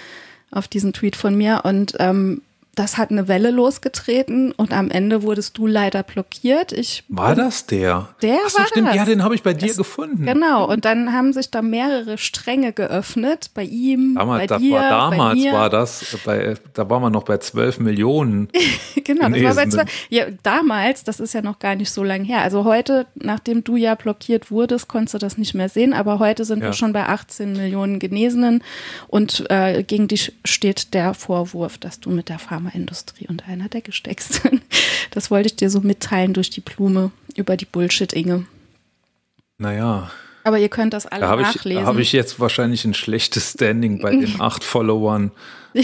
auf 0.51 0.69
diesen 0.69 0.93
Tweet 0.93 1.17
von 1.17 1.35
mir. 1.35 1.63
Und 1.65 1.95
ähm, 1.99 2.41
das 2.77 2.97
hat 2.97 3.11
eine 3.11 3.27
Welle 3.27 3.49
losgetreten 3.51 4.51
und 4.51 4.71
am 4.71 4.91
Ende 4.91 5.23
wurdest 5.23 5.57
du 5.57 5.65
leider 5.67 6.03
blockiert. 6.03 6.71
Ich 6.71 7.03
War 7.09 7.35
das 7.35 7.65
der? 7.65 8.09
Der 8.21 8.37
Ach 8.45 8.49
so, 8.49 8.59
war 8.59 8.67
stimmt. 8.67 8.87
das. 8.89 8.95
Ja, 8.95 9.05
den 9.05 9.23
habe 9.23 9.35
ich 9.35 9.43
bei 9.43 9.53
dir 9.53 9.73
gefunden. 9.73 10.25
Genau, 10.25 10.65
und 10.71 10.85
dann 10.85 11.11
haben 11.11 11.33
sich 11.33 11.49
da 11.49 11.61
mehrere 11.61 12.17
Stränge 12.17 12.73
geöffnet, 12.73 13.49
bei 13.53 13.63
ihm, 13.63 14.15
Damals, 14.15 14.41
bei 14.43 14.47
das 14.47 14.61
dir, 14.61 14.73
war, 14.75 15.09
bei 15.09 15.17
damals 15.17 15.39
mir. 15.39 15.53
war 15.53 15.69
das, 15.69 16.13
äh, 16.13 16.17
bei, 16.23 16.53
da 16.73 16.89
war 16.89 16.99
man 16.99 17.11
noch 17.13 17.23
bei 17.23 17.37
12 17.37 17.79
Millionen. 17.79 18.49
genau, 19.03 19.29
das 19.29 19.31
war 19.31 19.55
bei 19.55 19.63
Genesenen. 19.63 19.71
zwei, 19.71 19.85
ja, 20.09 20.25
damals, 20.43 21.03
das 21.03 21.19
ist 21.19 21.33
ja 21.33 21.41
noch 21.41 21.59
gar 21.59 21.75
nicht 21.75 21.89
so 21.91 22.03
lange 22.03 22.25
her. 22.25 22.41
Also 22.41 22.63
heute, 22.63 23.07
nachdem 23.15 23.63
du 23.63 23.75
ja 23.75 23.95
blockiert 23.95 24.51
wurdest, 24.51 24.87
konntest 24.87 25.15
du 25.15 25.17
das 25.17 25.37
nicht 25.37 25.53
mehr 25.55 25.69
sehen, 25.69 25.93
aber 25.93 26.19
heute 26.19 26.45
sind 26.45 26.59
Ja. 26.59 26.67
wir 26.67 26.73
schon 26.73 26.93
bei 26.93 27.05
18 27.07 27.53
Millionen 27.53 27.99
Genesenen 27.99 28.63
und 29.07 29.45
äh, 29.49 29.83
gegen 29.83 30.07
dich 30.07 30.33
steht 30.45 30.93
der 30.93 31.13
Vorwurf, 31.15 31.77
dass 31.77 31.99
du 31.99 32.09
mit 32.11 32.29
der 32.29 32.37
Pharmaindustrie 32.67 33.27
unter 33.27 33.45
einer 33.47 33.69
Decke 33.69 33.91
steckst. 33.91 34.41
Das 35.11 35.31
wollte 35.31 35.47
ich 35.47 35.55
dir 35.55 35.69
so 35.69 35.79
mitteilen 35.79 36.33
durch 36.33 36.49
die 36.51 36.59
Blume 36.59 37.11
über 37.35 37.57
die 37.57 37.65
Bullshit-Inge. 37.65 38.45
Naja, 39.57 40.11
Aber 40.43 40.59
ihr 40.59 40.69
könnt 40.69 40.93
das 40.93 41.07
alle 41.07 41.21
da 41.21 41.39
ich, 41.39 41.55
nachlesen. 41.55 41.81
da 41.81 41.87
habe 41.87 42.01
ich 42.01 42.11
jetzt 42.11 42.39
wahrscheinlich 42.39 42.85
ein 42.85 42.93
schlechtes 42.93 43.53
Standing 43.53 43.99
bei 43.99 44.11
den 44.11 44.35
acht 44.41 44.63
Followern 44.63 45.31
äh, 45.73 45.83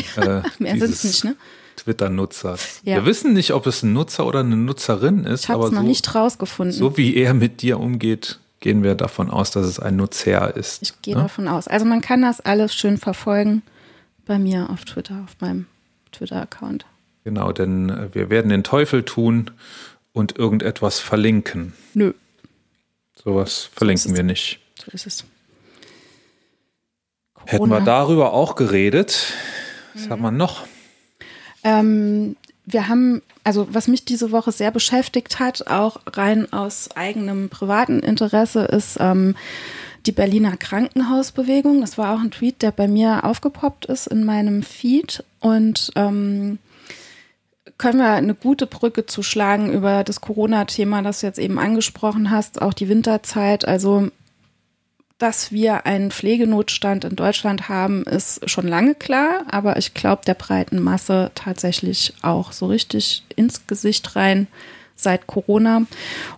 Mehr 0.59 0.77
sind's 0.77 1.01
dieses 1.01 1.03
nicht, 1.03 1.23
ne? 1.23 1.35
Twitter-Nutzers. 1.77 2.81
Ja. 2.83 2.97
Wir 2.97 3.05
wissen 3.05 3.33
nicht, 3.33 3.53
ob 3.53 3.65
es 3.65 3.81
ein 3.81 3.93
Nutzer 3.93 4.27
oder 4.27 4.41
eine 4.41 4.57
Nutzerin 4.57 5.23
ist, 5.23 5.45
Ich 5.45 5.49
habe 5.49 5.65
es 5.65 5.71
noch 5.71 5.81
so, 5.81 5.87
nicht 5.87 6.13
rausgefunden. 6.13 6.77
so 6.77 6.97
wie 6.97 7.15
er 7.15 7.33
mit 7.33 7.61
dir 7.63 7.79
umgeht, 7.79 8.39
gehen 8.59 8.83
wir 8.83 8.93
davon 8.93 9.31
aus, 9.31 9.49
dass 9.49 9.65
es 9.65 9.79
ein 9.79 9.95
Nutzer 9.95 10.55
ist. 10.55 10.83
Ich 10.83 11.01
gehe 11.01 11.15
ne? 11.15 11.23
davon 11.23 11.47
aus. 11.47 11.67
Also 11.67 11.85
man 11.85 12.01
kann 12.01 12.21
das 12.21 12.39
alles 12.41 12.75
schön 12.75 12.97
verfolgen 12.97 13.63
bei 14.27 14.37
mir 14.37 14.69
auf 14.69 14.85
Twitter, 14.85 15.23
auf 15.23 15.35
meinem 15.39 15.65
Twitter-Account. 16.13 16.85
Genau, 17.23 17.51
denn 17.51 17.89
äh, 17.89 18.09
wir 18.13 18.29
werden 18.29 18.49
den 18.49 18.63
Teufel 18.63 19.03
tun 19.03 19.51
und 20.13 20.37
irgendetwas 20.37 20.99
verlinken. 20.99 21.73
Nö, 21.93 22.13
Sowas 23.15 23.69
verlinken 23.73 24.11
es. 24.11 24.17
wir 24.17 24.23
nicht. 24.23 24.59
so 24.83 24.91
ist 24.91 25.05
es. 25.07 25.23
Hätten 27.45 27.63
wir 27.65 27.77
Corona. 27.77 27.85
darüber 27.85 28.33
auch 28.33 28.55
geredet. 28.55 29.33
Was 29.93 30.05
Mhm. 30.05 30.09
hat 30.09 30.19
man 30.19 30.37
noch? 30.37 30.65
Ähm, 31.63 32.35
wir 32.65 32.87
haben, 32.87 33.21
also 33.43 33.67
was 33.71 33.87
mich 33.87 34.05
diese 34.05 34.31
Woche 34.31 34.51
sehr 34.51 34.71
beschäftigt 34.71 35.39
hat, 35.39 35.67
auch 35.67 35.99
rein 36.07 36.51
aus 36.53 36.89
eigenem 36.95 37.49
privaten 37.49 37.99
Interesse, 37.99 38.63
ist 38.65 38.97
ähm, 38.99 39.35
die 40.05 40.11
Berliner 40.11 40.57
Krankenhausbewegung. 40.57 41.81
Das 41.81 41.97
war 41.97 42.15
auch 42.15 42.19
ein 42.19 42.31
Tweet, 42.31 42.61
der 42.61 42.71
bei 42.71 42.87
mir 42.87 43.23
aufgepoppt 43.23 43.85
ist 43.85 44.07
in 44.07 44.23
meinem 44.23 44.63
Feed. 44.63 45.23
Und 45.39 45.91
ähm, 45.95 46.59
können 47.77 47.99
wir 47.99 48.11
eine 48.11 48.35
gute 48.35 48.67
Brücke 48.67 49.05
zu 49.05 49.23
schlagen 49.23 49.71
über 49.71 50.03
das 50.03 50.21
Corona-Thema, 50.21 51.01
das 51.01 51.21
du 51.21 51.27
jetzt 51.27 51.39
eben 51.39 51.59
angesprochen 51.59 52.31
hast, 52.31 52.61
auch 52.61 52.73
die 52.73 52.89
Winterzeit. 52.89 53.67
Also 53.67 54.09
dass 55.23 55.53
wir 55.53 55.85
einen 55.85 56.11
Pflegenotstand 56.11 57.05
in 57.05 57.15
Deutschland 57.15 57.69
haben, 57.69 58.03
ist 58.03 58.49
schon 58.49 58.67
lange 58.67 58.93
klar, 58.93 59.45
aber 59.49 59.77
ich 59.77 59.93
glaube 59.93 60.23
der 60.25 60.33
breiten 60.33 60.81
Masse 60.81 61.31
tatsächlich 61.33 62.13
auch 62.21 62.51
so 62.51 62.65
richtig 62.65 63.23
ins 63.35 63.65
Gesicht 63.65 64.17
rein 64.17 64.47
seit 64.95 65.27
Corona. 65.27 65.83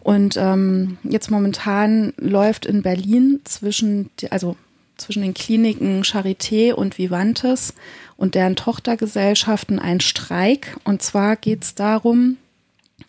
Und 0.02 0.38
ähm, 0.38 0.98
jetzt 1.04 1.32
momentan 1.32 2.14
läuft 2.18 2.66
in 2.66 2.82
Berlin 2.82 3.42
zwischen, 3.44 4.10
also 4.30 4.56
zwischen 4.98 5.22
den 5.22 5.34
Kliniken 5.34 6.04
Charité 6.04 6.74
und 6.74 6.98
Vivantes 6.98 7.74
und 8.18 8.36
deren 8.36 8.56
Tochtergesellschaften 8.56 9.80
ein 9.80 10.00
Streik. 10.00 10.78
Und 10.84 11.02
zwar 11.02 11.36
geht 11.36 11.64
es 11.64 11.76
darum, 11.76 12.38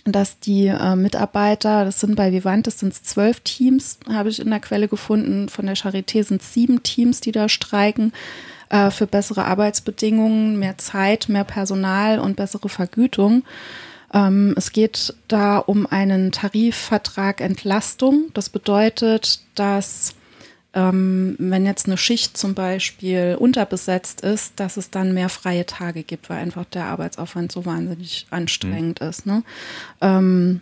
dass 0.04 0.38
die 0.40 0.66
äh, 0.66 0.96
Mitarbeiter, 0.96 1.84
das 1.84 2.00
sind 2.00 2.16
bei 2.16 2.32
Vivantes 2.32 2.78
sind 2.78 2.92
es 2.92 3.02
zwölf 3.02 3.40
Teams, 3.40 3.98
habe 4.08 4.28
ich 4.28 4.40
in 4.40 4.50
der 4.50 4.60
Quelle 4.60 4.88
gefunden. 4.88 5.48
Von 5.48 5.66
der 5.66 5.76
Charité 5.76 6.22
sind 6.22 6.42
es 6.42 6.52
sieben 6.52 6.82
Teams, 6.82 7.20
die 7.20 7.32
da 7.32 7.48
streiken 7.48 8.12
äh, 8.68 8.90
für 8.90 9.06
bessere 9.06 9.44
Arbeitsbedingungen, 9.44 10.58
mehr 10.58 10.78
Zeit, 10.78 11.28
mehr 11.28 11.44
Personal 11.44 12.18
und 12.18 12.36
bessere 12.36 12.68
Vergütung. 12.68 13.44
Ähm, 14.12 14.54
es 14.56 14.72
geht 14.72 15.14
da 15.28 15.58
um 15.58 15.86
einen 15.86 16.32
Tarifvertrag 16.32 17.40
Entlastung. 17.40 18.30
Das 18.34 18.48
bedeutet, 18.48 19.40
dass 19.54 20.14
ähm, 20.76 21.36
wenn 21.38 21.64
jetzt 21.64 21.86
eine 21.86 21.96
Schicht 21.96 22.36
zum 22.36 22.54
Beispiel 22.54 23.36
unterbesetzt 23.40 24.20
ist, 24.20 24.60
dass 24.60 24.76
es 24.76 24.90
dann 24.90 25.14
mehr 25.14 25.30
freie 25.30 25.64
Tage 25.64 26.02
gibt, 26.02 26.28
weil 26.28 26.38
einfach 26.38 26.66
der 26.66 26.84
Arbeitsaufwand 26.84 27.50
so 27.50 27.64
wahnsinnig 27.64 28.26
anstrengend 28.30 29.00
ist. 29.00 29.24
Ne? 29.24 29.42
Ähm, 30.02 30.60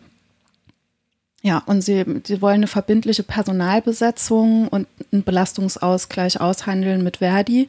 ja, 1.42 1.58
und 1.66 1.82
sie, 1.82 2.04
sie 2.24 2.40
wollen 2.40 2.54
eine 2.54 2.68
verbindliche 2.68 3.24
Personalbesetzung 3.24 4.68
und 4.68 4.86
einen 5.12 5.24
Belastungsausgleich 5.24 6.40
aushandeln 6.40 7.02
mit 7.02 7.16
Verdi. 7.18 7.68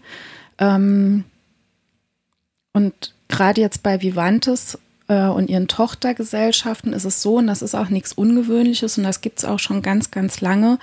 Ähm, 0.59 1.25
und 2.73 3.13
gerade 3.27 3.59
jetzt 3.59 3.81
bei 3.81 4.01
Vivantes 4.01 4.77
und 5.13 5.49
ihren 5.49 5.67
Tochtergesellschaften 5.67 6.93
ist 6.93 7.05
es 7.05 7.21
so, 7.21 7.35
und 7.35 7.47
das 7.47 7.61
ist 7.61 7.75
auch 7.75 7.89
nichts 7.89 8.13
Ungewöhnliches 8.13 8.97
und 8.97 9.03
das 9.03 9.21
gibt 9.21 9.39
es 9.39 9.45
auch 9.45 9.59
schon 9.59 9.81
ganz, 9.81 10.09
ganz 10.09 10.41
lange, 10.41 10.79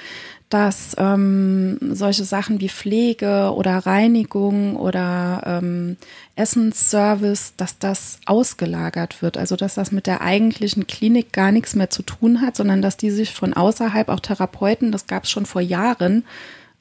dass 0.52 0.94
ähm, 0.98 1.78
solche 1.80 2.24
Sachen 2.24 2.60
wie 2.60 2.68
Pflege 2.68 3.52
oder 3.54 3.78
Reinigung 3.78 4.76
oder 4.76 5.42
ähm, 5.46 5.96
Essensservice, 6.36 7.54
dass 7.56 7.78
das 7.78 8.18
ausgelagert 8.26 9.22
wird. 9.22 9.38
Also 9.38 9.56
dass 9.56 9.74
das 9.74 9.92
mit 9.92 10.06
der 10.06 10.20
eigentlichen 10.20 10.86
Klinik 10.86 11.32
gar 11.32 11.52
nichts 11.52 11.74
mehr 11.74 11.88
zu 11.88 12.02
tun 12.02 12.42
hat, 12.42 12.54
sondern 12.54 12.82
dass 12.82 12.98
die 12.98 13.10
sich 13.10 13.32
von 13.32 13.54
außerhalb, 13.54 14.10
auch 14.10 14.20
Therapeuten, 14.20 14.92
das 14.92 15.06
gab 15.06 15.24
es 15.24 15.30
schon 15.30 15.46
vor 15.46 15.62
Jahren, 15.62 16.22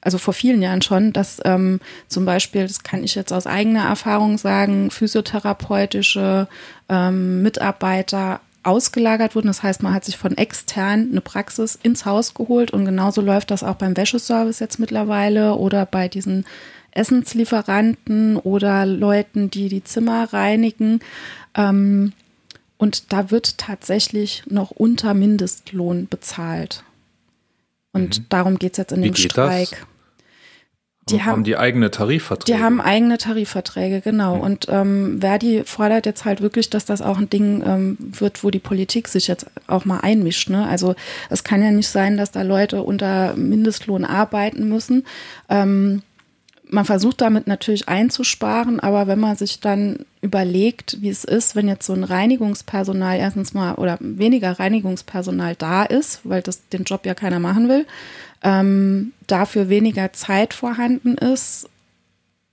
also 0.02 0.18
vor 0.18 0.34
vielen 0.34 0.60
Jahren 0.60 0.82
schon, 0.82 1.12
dass 1.12 1.40
ähm, 1.44 1.80
zum 2.08 2.24
Beispiel, 2.24 2.66
das 2.66 2.82
kann 2.82 3.04
ich 3.04 3.14
jetzt 3.14 3.32
aus 3.32 3.46
eigener 3.46 3.84
Erfahrung 3.84 4.36
sagen, 4.36 4.90
physiotherapeutische 4.90 6.48
ähm, 6.88 7.42
Mitarbeiter 7.42 8.40
ausgelagert 8.64 9.34
wurden. 9.34 9.46
Das 9.46 9.62
heißt, 9.62 9.82
man 9.82 9.94
hat 9.94 10.04
sich 10.04 10.16
von 10.16 10.36
extern 10.36 11.08
eine 11.10 11.20
Praxis 11.20 11.78
ins 11.82 12.04
Haus 12.04 12.34
geholt 12.34 12.72
und 12.72 12.84
genauso 12.84 13.20
läuft 13.20 13.50
das 13.50 13.62
auch 13.62 13.76
beim 13.76 13.96
Wäscheservice 13.96 14.58
jetzt 14.58 14.78
mittlerweile 14.78 15.54
oder 15.54 15.86
bei 15.86 16.08
diesen 16.08 16.44
Essenslieferanten 16.90 18.36
oder 18.36 18.84
Leuten, 18.84 19.50
die 19.50 19.68
die 19.68 19.84
Zimmer 19.84 20.32
reinigen. 20.32 21.00
Ähm, 21.54 22.12
und 22.76 23.12
da 23.12 23.30
wird 23.30 23.58
tatsächlich 23.58 24.42
noch 24.46 24.72
unter 24.72 25.14
Mindestlohn 25.14 26.08
bezahlt. 26.08 26.82
Und 27.92 28.18
mhm. 28.18 28.26
darum 28.28 28.58
geht 28.58 28.72
es 28.72 28.78
jetzt 28.78 28.92
in 28.92 29.02
Wie 29.02 29.10
dem 29.10 29.14
Streik. 29.14 29.86
Die 31.08 31.22
haben, 31.22 31.32
haben, 31.32 31.44
die 31.44 31.56
eigene 31.56 31.90
Tarifverträge. 31.90 32.56
Die 32.56 32.62
haben 32.62 32.80
eigene 32.80 33.18
Tarifverträge, 33.18 34.00
genau. 34.00 34.36
Mhm. 34.36 34.40
Und 34.40 34.66
ähm, 34.68 35.18
Verdi 35.20 35.62
fordert 35.64 36.06
jetzt 36.06 36.24
halt 36.24 36.40
wirklich, 36.40 36.70
dass 36.70 36.84
das 36.84 37.02
auch 37.02 37.18
ein 37.18 37.28
Ding 37.28 37.62
ähm, 37.66 37.96
wird, 37.98 38.44
wo 38.44 38.50
die 38.50 38.60
Politik 38.60 39.08
sich 39.08 39.26
jetzt 39.26 39.46
auch 39.66 39.84
mal 39.84 40.00
einmischt. 40.00 40.48
Ne? 40.48 40.66
Also 40.66 40.94
es 41.28 41.42
kann 41.42 41.62
ja 41.62 41.72
nicht 41.72 41.88
sein, 41.88 42.16
dass 42.16 42.30
da 42.30 42.42
Leute 42.42 42.82
unter 42.82 43.34
Mindestlohn 43.34 44.04
arbeiten 44.04 44.68
müssen. 44.68 45.04
Ähm, 45.48 46.02
man 46.72 46.84
versucht 46.86 47.20
damit 47.20 47.46
natürlich 47.46 47.88
einzusparen, 47.88 48.80
aber 48.80 49.06
wenn 49.06 49.20
man 49.20 49.36
sich 49.36 49.60
dann 49.60 50.06
überlegt, 50.22 51.02
wie 51.02 51.10
es 51.10 51.22
ist, 51.22 51.54
wenn 51.54 51.68
jetzt 51.68 51.84
so 51.84 51.92
ein 51.92 52.04
Reinigungspersonal 52.04 53.18
erstens 53.18 53.52
mal 53.52 53.74
oder 53.74 53.98
weniger 54.00 54.58
Reinigungspersonal 54.58 55.54
da 55.56 55.82
ist, 55.82 56.20
weil 56.24 56.40
das 56.40 56.66
den 56.68 56.84
Job 56.84 57.04
ja 57.04 57.14
keiner 57.14 57.40
machen 57.40 57.68
will, 57.68 57.86
ähm, 58.42 59.12
dafür 59.26 59.68
weniger 59.68 60.12
Zeit 60.12 60.54
vorhanden 60.54 61.16
ist 61.16 61.68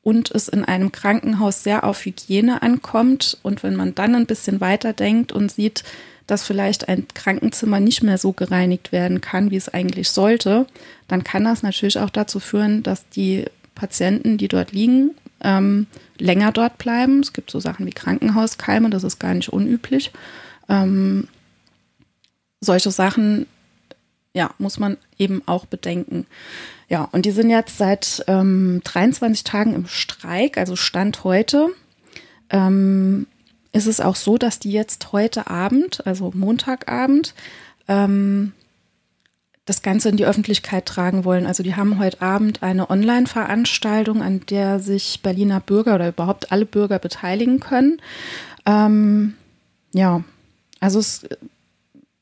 und 0.02 0.32
es 0.32 0.48
in 0.48 0.64
einem 0.66 0.92
Krankenhaus 0.92 1.64
sehr 1.64 1.84
auf 1.84 2.06
Hygiene 2.06 2.62
ankommt 2.62 3.38
und 3.44 3.64
wenn 3.64 3.76
man 3.76 3.96
dann 3.96 4.16
ein 4.16 4.26
bisschen 4.26 4.62
weiter 4.62 4.94
denkt 4.94 5.32
und 5.32 5.52
sieht, 5.52 5.84
dass 6.28 6.44
vielleicht 6.44 6.88
ein 6.88 7.08
Krankenzimmer 7.14 7.80
nicht 7.80 8.04
mehr 8.04 8.20
so 8.20 8.34
gereinigt 8.34 8.92
werden 8.92 9.20
kann, 9.20 9.50
wie 9.50 9.56
es 9.56 9.70
eigentlich 9.70 10.10
sollte, 10.10 10.68
dann 11.08 11.24
kann 11.24 11.44
das 11.44 11.64
natürlich 11.64 11.98
auch 11.98 12.12
dazu 12.12 12.40
führen, 12.40 12.84
dass 12.84 13.10
die 13.10 13.46
Patienten, 13.74 14.38
die 14.38 14.48
dort 14.48 14.72
liegen, 14.72 15.16
ähm, 15.44 15.88
länger 16.20 16.52
dort 16.52 16.78
bleiben. 16.78 17.22
Es 17.22 17.34
gibt 17.34 17.50
so 17.50 17.60
Sachen 17.60 17.86
wie 17.88 17.92
Krankenhauskeime, 17.92 18.90
das 18.90 19.04
ist 19.04 19.20
gar 19.20 19.34
nicht 19.34 19.50
unüblich. 19.50 20.12
Ähm, 20.68 21.28
solche 22.62 22.92
Sachen, 22.92 23.48
ja, 24.34 24.52
muss 24.58 24.80
man 24.80 24.98
eben 25.18 25.42
auch 25.46 25.66
bedenken. 25.66 26.26
Ja, 26.88 27.08
und 27.12 27.26
die 27.26 27.32
sind 27.32 27.50
jetzt 27.50 27.78
seit 27.78 28.24
ähm, 28.28 28.82
23 28.84 29.44
Tagen 29.44 29.74
im 29.74 29.88
Streik, 29.88 30.58
also 30.58 30.76
Stand 30.76 31.24
heute. 31.24 31.70
Ähm, 32.50 33.28
ist 33.72 33.88
es 33.88 34.02
auch 34.02 34.16
so, 34.16 34.38
dass 34.38 34.60
die 34.60 34.72
jetzt 34.72 35.12
heute 35.12 35.48
Abend, 35.48 36.06
also 36.08 36.32
Montagabend, 36.34 37.36
ähm, 37.88 38.54
das 39.66 39.84
Ganze 39.84 40.10
in 40.10 40.18
die 40.18 40.26
Öffentlichkeit 40.26 40.88
tragen 40.88 41.26
wollen. 41.26 41.46
Also 41.46 41.62
die 41.62 41.76
haben 41.76 42.00
heute 42.00 42.24
Abend 42.24 42.64
eine 42.64 42.90
Online-Veranstaltung, 42.90 44.24
an 44.24 44.42
der 44.50 44.80
sich 44.80 45.22
Berliner 45.22 45.60
Bürger 45.60 45.94
oder 45.94 46.10
überhaupt 46.10 46.52
alle 46.52 46.66
Bürger 46.66 46.98
beteiligen 46.98 47.60
können. 47.60 48.02
Ähm, 48.66 49.36
ja, 49.94 50.24
also 50.80 50.98
es, 50.98 51.28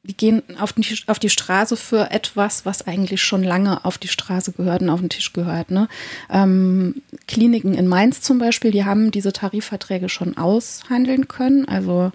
die 0.08 0.16
gehen 0.16 0.42
auf 0.60 0.74
die, 0.74 0.86
auf 1.08 1.20
die 1.20 1.30
Straße 1.30 1.76
für 1.76 2.12
etwas, 2.12 2.66
was 2.66 2.88
eigentlich 2.88 3.22
schon 3.22 3.44
lange 3.44 3.84
auf 3.86 3.98
die 3.98 4.08
Straße 4.08 4.54
gehört 4.54 4.82
und 4.82 4.90
auf 4.90 5.02
den 5.02 5.10
Tisch 5.10 5.34
gehört. 5.34 5.70
Ne? 5.70 5.90
Ähm, 6.32 7.02
Kliniken 7.28 7.74
in 7.74 7.88
Mainz 7.88 8.22
zum 8.22 8.40
Beispiel, 8.40 8.72
die 8.72 8.86
haben 8.86 9.12
diese 9.12 9.34
Tarifverträge 9.34 10.08
schon 10.10 10.38
aushandeln 10.38 11.28
können. 11.28 11.68
Also 11.68 12.12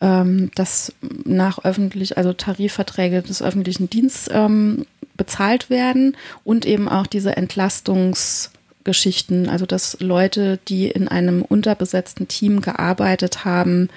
ähm, 0.00 0.50
dass 0.54 0.94
nach 1.24 1.64
öffentlich, 1.64 2.16
also 2.16 2.32
Tarifverträge 2.32 3.20
des 3.22 3.42
öffentlichen 3.42 3.90
Dienstes 3.90 4.32
ähm, 4.32 4.86
bezahlt 5.16 5.70
werden 5.70 6.16
und 6.44 6.64
eben 6.64 6.88
auch 6.88 7.08
diese 7.08 7.36
Entlastungsgeschichten, 7.36 9.48
also 9.48 9.66
dass 9.66 9.96
Leute, 10.00 10.60
die 10.68 10.86
in 10.88 11.08
einem 11.08 11.42
unterbesetzten 11.42 12.28
Team 12.28 12.62
gearbeitet 12.62 13.44
haben, 13.44 13.88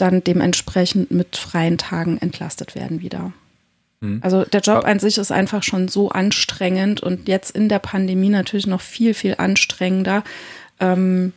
dann 0.00 0.24
dementsprechend 0.24 1.10
mit 1.10 1.36
freien 1.36 1.78
Tagen 1.78 2.18
entlastet 2.18 2.74
werden 2.74 3.00
wieder. 3.00 3.32
Mhm. 4.00 4.20
Also 4.22 4.44
der 4.44 4.60
Job 4.60 4.84
an 4.84 4.98
sich 4.98 5.18
ist 5.18 5.32
einfach 5.32 5.62
schon 5.62 5.88
so 5.88 6.10
anstrengend 6.10 7.02
und 7.02 7.28
jetzt 7.28 7.50
in 7.50 7.68
der 7.68 7.78
Pandemie 7.78 8.28
natürlich 8.28 8.66
noch 8.66 8.80
viel, 8.80 9.14
viel 9.14 9.36
anstrengender. 9.38 10.24
Ähm, 10.78 11.32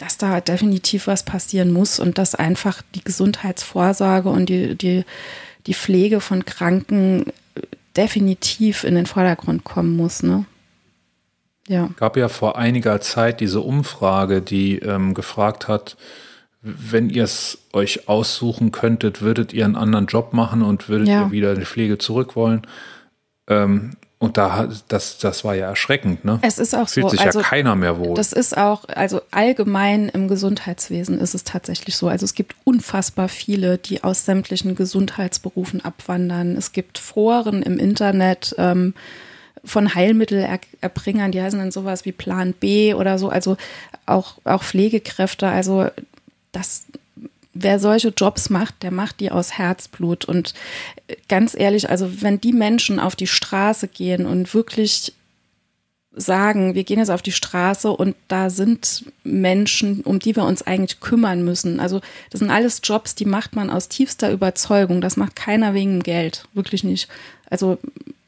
dass 0.00 0.16
da 0.16 0.40
definitiv 0.40 1.06
was 1.06 1.24
passieren 1.24 1.70
muss 1.70 2.00
und 2.00 2.16
dass 2.16 2.34
einfach 2.34 2.80
die 2.94 3.04
Gesundheitsvorsorge 3.04 4.30
und 4.30 4.48
die, 4.48 4.74
die, 4.74 5.04
die 5.66 5.74
Pflege 5.74 6.22
von 6.22 6.46
Kranken 6.46 7.26
definitiv 7.94 8.84
in 8.84 8.94
den 8.94 9.04
Vordergrund 9.04 9.64
kommen 9.64 9.96
muss. 9.96 10.22
Ne? 10.22 10.46
Ja. 11.68 11.90
gab 11.96 12.16
ja 12.16 12.28
vor 12.28 12.56
einiger 12.56 13.02
Zeit 13.02 13.40
diese 13.40 13.60
Umfrage, 13.60 14.40
die 14.40 14.78
ähm, 14.78 15.12
gefragt 15.12 15.68
hat, 15.68 15.98
wenn 16.62 17.08
ihr 17.08 17.24
es 17.24 17.58
euch 17.72 18.08
aussuchen 18.08 18.70
könntet, 18.72 19.22
würdet 19.22 19.52
ihr 19.52 19.64
einen 19.64 19.76
anderen 19.76 20.06
Job 20.06 20.32
machen 20.32 20.62
und 20.62 20.88
würdet 20.88 21.08
ja. 21.08 21.24
ihr 21.24 21.30
wieder 21.30 21.52
in 21.52 21.60
die 21.60 21.66
Pflege 21.66 21.98
zurück 21.98 22.36
wollen? 22.36 22.66
Ähm, 23.48 23.92
und 24.22 24.36
da, 24.36 24.68
das, 24.88 25.16
das 25.16 25.44
war 25.44 25.54
ja 25.54 25.68
erschreckend, 25.68 26.26
ne? 26.26 26.38
Es 26.42 26.58
ist 26.58 26.74
auch 26.74 26.90
Fühlt 26.90 27.06
so. 27.06 27.10
sich 27.12 27.22
also, 27.22 27.38
ja 27.38 27.44
keiner 27.46 27.74
mehr 27.74 27.98
wohl. 27.98 28.14
Das 28.14 28.34
ist 28.34 28.54
auch, 28.54 28.84
also 28.86 29.22
allgemein 29.30 30.10
im 30.10 30.28
Gesundheitswesen 30.28 31.18
ist 31.18 31.34
es 31.34 31.44
tatsächlich 31.44 31.96
so. 31.96 32.08
Also 32.08 32.24
es 32.24 32.34
gibt 32.34 32.54
unfassbar 32.64 33.30
viele, 33.30 33.78
die 33.78 34.04
aus 34.04 34.26
sämtlichen 34.26 34.74
Gesundheitsberufen 34.74 35.82
abwandern. 35.82 36.54
Es 36.54 36.72
gibt 36.72 36.98
Foren 36.98 37.62
im 37.62 37.78
Internet 37.78 38.54
ähm, 38.58 38.92
von 39.64 39.94
Heilmittelerbringern, 39.94 41.32
die 41.32 41.40
heißen 41.40 41.58
dann 41.58 41.70
sowas 41.70 42.04
wie 42.04 42.12
Plan 42.12 42.52
B 42.52 42.92
oder 42.92 43.18
so. 43.18 43.30
Also 43.30 43.56
auch, 44.04 44.34
auch 44.44 44.62
Pflegekräfte. 44.62 45.48
Also 45.48 45.86
das 46.52 46.84
wer 47.52 47.78
solche 47.78 48.08
Jobs 48.08 48.50
macht, 48.50 48.82
der 48.82 48.90
macht 48.90 49.20
die 49.20 49.30
aus 49.30 49.58
Herzblut. 49.58 50.24
Und 50.24 50.54
ganz 51.28 51.54
ehrlich, 51.54 51.90
also 51.90 52.22
wenn 52.22 52.40
die 52.40 52.52
Menschen 52.52 53.00
auf 53.00 53.16
die 53.16 53.26
Straße 53.26 53.88
gehen 53.88 54.26
und 54.26 54.54
wirklich 54.54 55.12
sagen, 56.12 56.74
wir 56.74 56.84
gehen 56.84 56.98
jetzt 56.98 57.10
auf 57.10 57.22
die 57.22 57.32
Straße 57.32 57.90
und 57.90 58.16
da 58.28 58.50
sind 58.50 59.04
Menschen, 59.22 60.00
um 60.00 60.18
die 60.18 60.34
wir 60.34 60.44
uns 60.44 60.62
eigentlich 60.62 61.00
kümmern 61.00 61.44
müssen. 61.44 61.78
Also 61.78 62.00
das 62.30 62.40
sind 62.40 62.50
alles 62.50 62.80
Jobs, 62.82 63.14
die 63.14 63.24
macht 63.24 63.54
man 63.54 63.70
aus 63.70 63.88
tiefster 63.88 64.30
Überzeugung. 64.30 65.00
Das 65.00 65.16
macht 65.16 65.36
keiner 65.36 65.72
wegen 65.72 66.02
Geld, 66.02 66.44
wirklich 66.52 66.82
nicht. 66.82 67.08
Also 67.48 67.78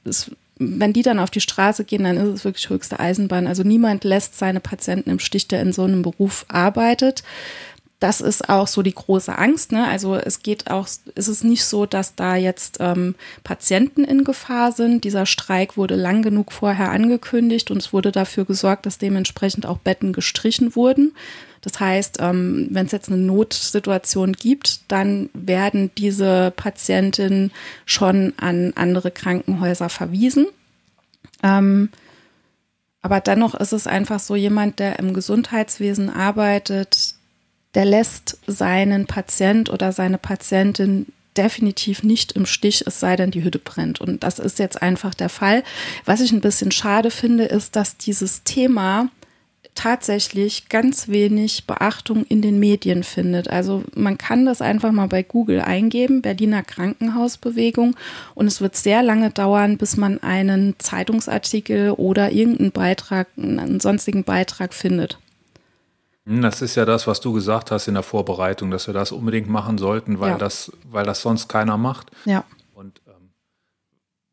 es, 0.05 0.31
wenn 0.59 0.93
die 0.93 1.03
dann 1.03 1.19
auf 1.19 1.31
die 1.31 1.41
Straße 1.41 1.85
gehen, 1.85 2.05
dann 2.05 2.17
ist 2.17 2.29
es 2.29 2.45
wirklich 2.45 2.71
höchste 2.71 3.01
Eisenbahn. 3.01 3.49
Also 3.49 3.65
niemand 3.65 4.05
lässt 4.05 4.39
seine 4.39 4.61
Patienten 4.61 5.11
im 5.11 5.19
Stich, 5.19 5.49
der 5.49 5.61
in 5.61 5.73
so 5.73 5.83
einem 5.83 6.03
Beruf 6.03 6.45
arbeitet 6.49 7.25
das 8.03 8.21
ist 8.21 8.49
auch 8.49 8.67
so 8.67 8.83
die 8.83 8.95
große 8.95 9.39
Angst. 9.39 9.71
Ne? 9.71 9.87
Also 9.87 10.17
es 10.17 10.43
geht 10.43 10.71
auch, 10.71 10.89
ist 11.15 11.29
es 11.29 11.45
nicht 11.45 11.65
so, 11.65 11.87
dass 11.87 12.17
da 12.17 12.35
jetzt 12.35 12.79
ähm, 12.81 13.15
Patienten 13.45 14.03
in 14.03 14.25
Gefahr 14.25 14.73
sind. 14.73 15.05
Dieser 15.05 15.25
Streik 15.25 15.77
wurde 15.77 15.95
lang 15.95 16.23
genug 16.23 16.51
vorher 16.51 16.91
angekündigt 16.91 17.71
und 17.71 17.77
es 17.77 17.93
wurde 17.93 18.11
dafür 18.11 18.45
gesorgt, 18.45 18.87
dass 18.87 18.99
dementsprechend 18.99 19.67
auch 19.67 19.79
Betten 19.79 20.13
gestrichen 20.13 20.75
wurden. 20.75 21.13
Das 21.61 21.79
heißt, 21.79 22.19
ähm, 22.21 22.67
wenn 22.73 22.87
es 22.87 22.93
jetzt 22.93 23.09
eine 23.09 23.19
Notsituation 23.19 24.33
gibt, 24.33 24.81
dann 24.91 25.31
werden 25.33 25.93
diese 25.97 26.53
Patientinnen 26.57 27.53
schon 27.87 28.33
an 28.37 28.73
andere 28.75 29.13
Krankenhäuser 29.13 29.89
verwiesen. 29.89 30.49
Ähm, 31.45 31.91
aber 33.01 33.21
dennoch 33.21 33.55
ist 33.55 33.73
es 33.73 33.87
einfach 33.87 34.19
so, 34.19 34.35
jemand, 34.35 34.81
der 34.81 34.99
im 34.99 35.15
Gesundheitswesen 35.15 36.11
arbeitet, 36.11 37.15
der 37.75 37.85
lässt 37.85 38.39
seinen 38.47 39.07
Patient 39.07 39.71
oder 39.71 39.93
seine 39.93 40.19
Patientin 40.19 41.07
definitiv 41.37 42.03
nicht 42.03 42.33
im 42.33 42.45
Stich, 42.47 42.85
es 42.87 43.01
sei 43.01 43.17
denn, 43.17 43.31
die 43.31 43.43
Hütte 43.43 43.59
brennt. 43.59 44.01
Und 44.01 44.23
das 44.23 44.39
ist 44.39 44.59
jetzt 44.59 44.83
einfach 44.83 45.15
der 45.15 45.31
Fall. 45.31 45.63
Was 46.05 46.21
ich 46.21 46.33
ein 46.33 46.43
bisschen 46.43 46.71
schade 46.71 47.11
finde, 47.11 47.45
ist, 47.45 47.75
dass 47.77 47.97
dieses 47.97 48.43
Thema 48.45 49.09
tatsächlich 49.75 50.69
ganz 50.69 51.09
wenig 51.09 51.65
Beachtung 51.67 52.27
in 52.29 52.43
den 52.43 52.59
Medien 52.59 53.03
findet. 53.03 53.49
Also 53.49 53.85
man 53.95 54.19
kann 54.19 54.45
das 54.45 54.61
einfach 54.61 54.93
mal 54.93 55.09
bei 55.09 55.23
Google 55.23 55.61
eingeben, 55.63 56.21
Berliner 56.21 56.63
Krankenhausbewegung, 56.63 57.97
und 58.35 58.47
es 58.47 58.61
wird 58.61 58.77
sehr 58.77 59.03
lange 59.03 59.31
dauern, 59.31 59.79
bis 59.79 59.97
man 59.97 60.23
einen 60.23 60.75
Zeitungsartikel 60.79 61.93
oder 61.93 62.33
irgendeinen 62.33 62.73
Beitrag, 62.73 63.29
einen 63.39 63.81
sonstigen 63.81 64.25
Beitrag 64.25 64.75
findet. 64.75 65.19
Hm, 66.27 66.43
das 66.43 66.63
ist 66.63 66.75
ja 66.77 66.85
das, 66.85 67.07
was 67.07 67.21
du 67.21 67.33
gesagt 67.33 67.71
hast 67.71 67.89
in 67.89 67.95
der 67.95 68.03
Vorbereitung, 68.03 68.71
dass 68.71 68.87
wir 68.87 68.95
das 68.95 69.13
unbedingt 69.13 69.49
machen 69.49 69.79
sollten, 69.79 70.21
weil, 70.21 70.33
ja. 70.33 70.39
das, 70.39 70.73
weil 70.85 71.05
das 71.05 71.23
sonst 71.23 71.49
keiner 71.49 71.77
macht. 71.77 72.11
Ja. 72.25 72.45
Und 72.75 73.01
ähm, 73.07 73.31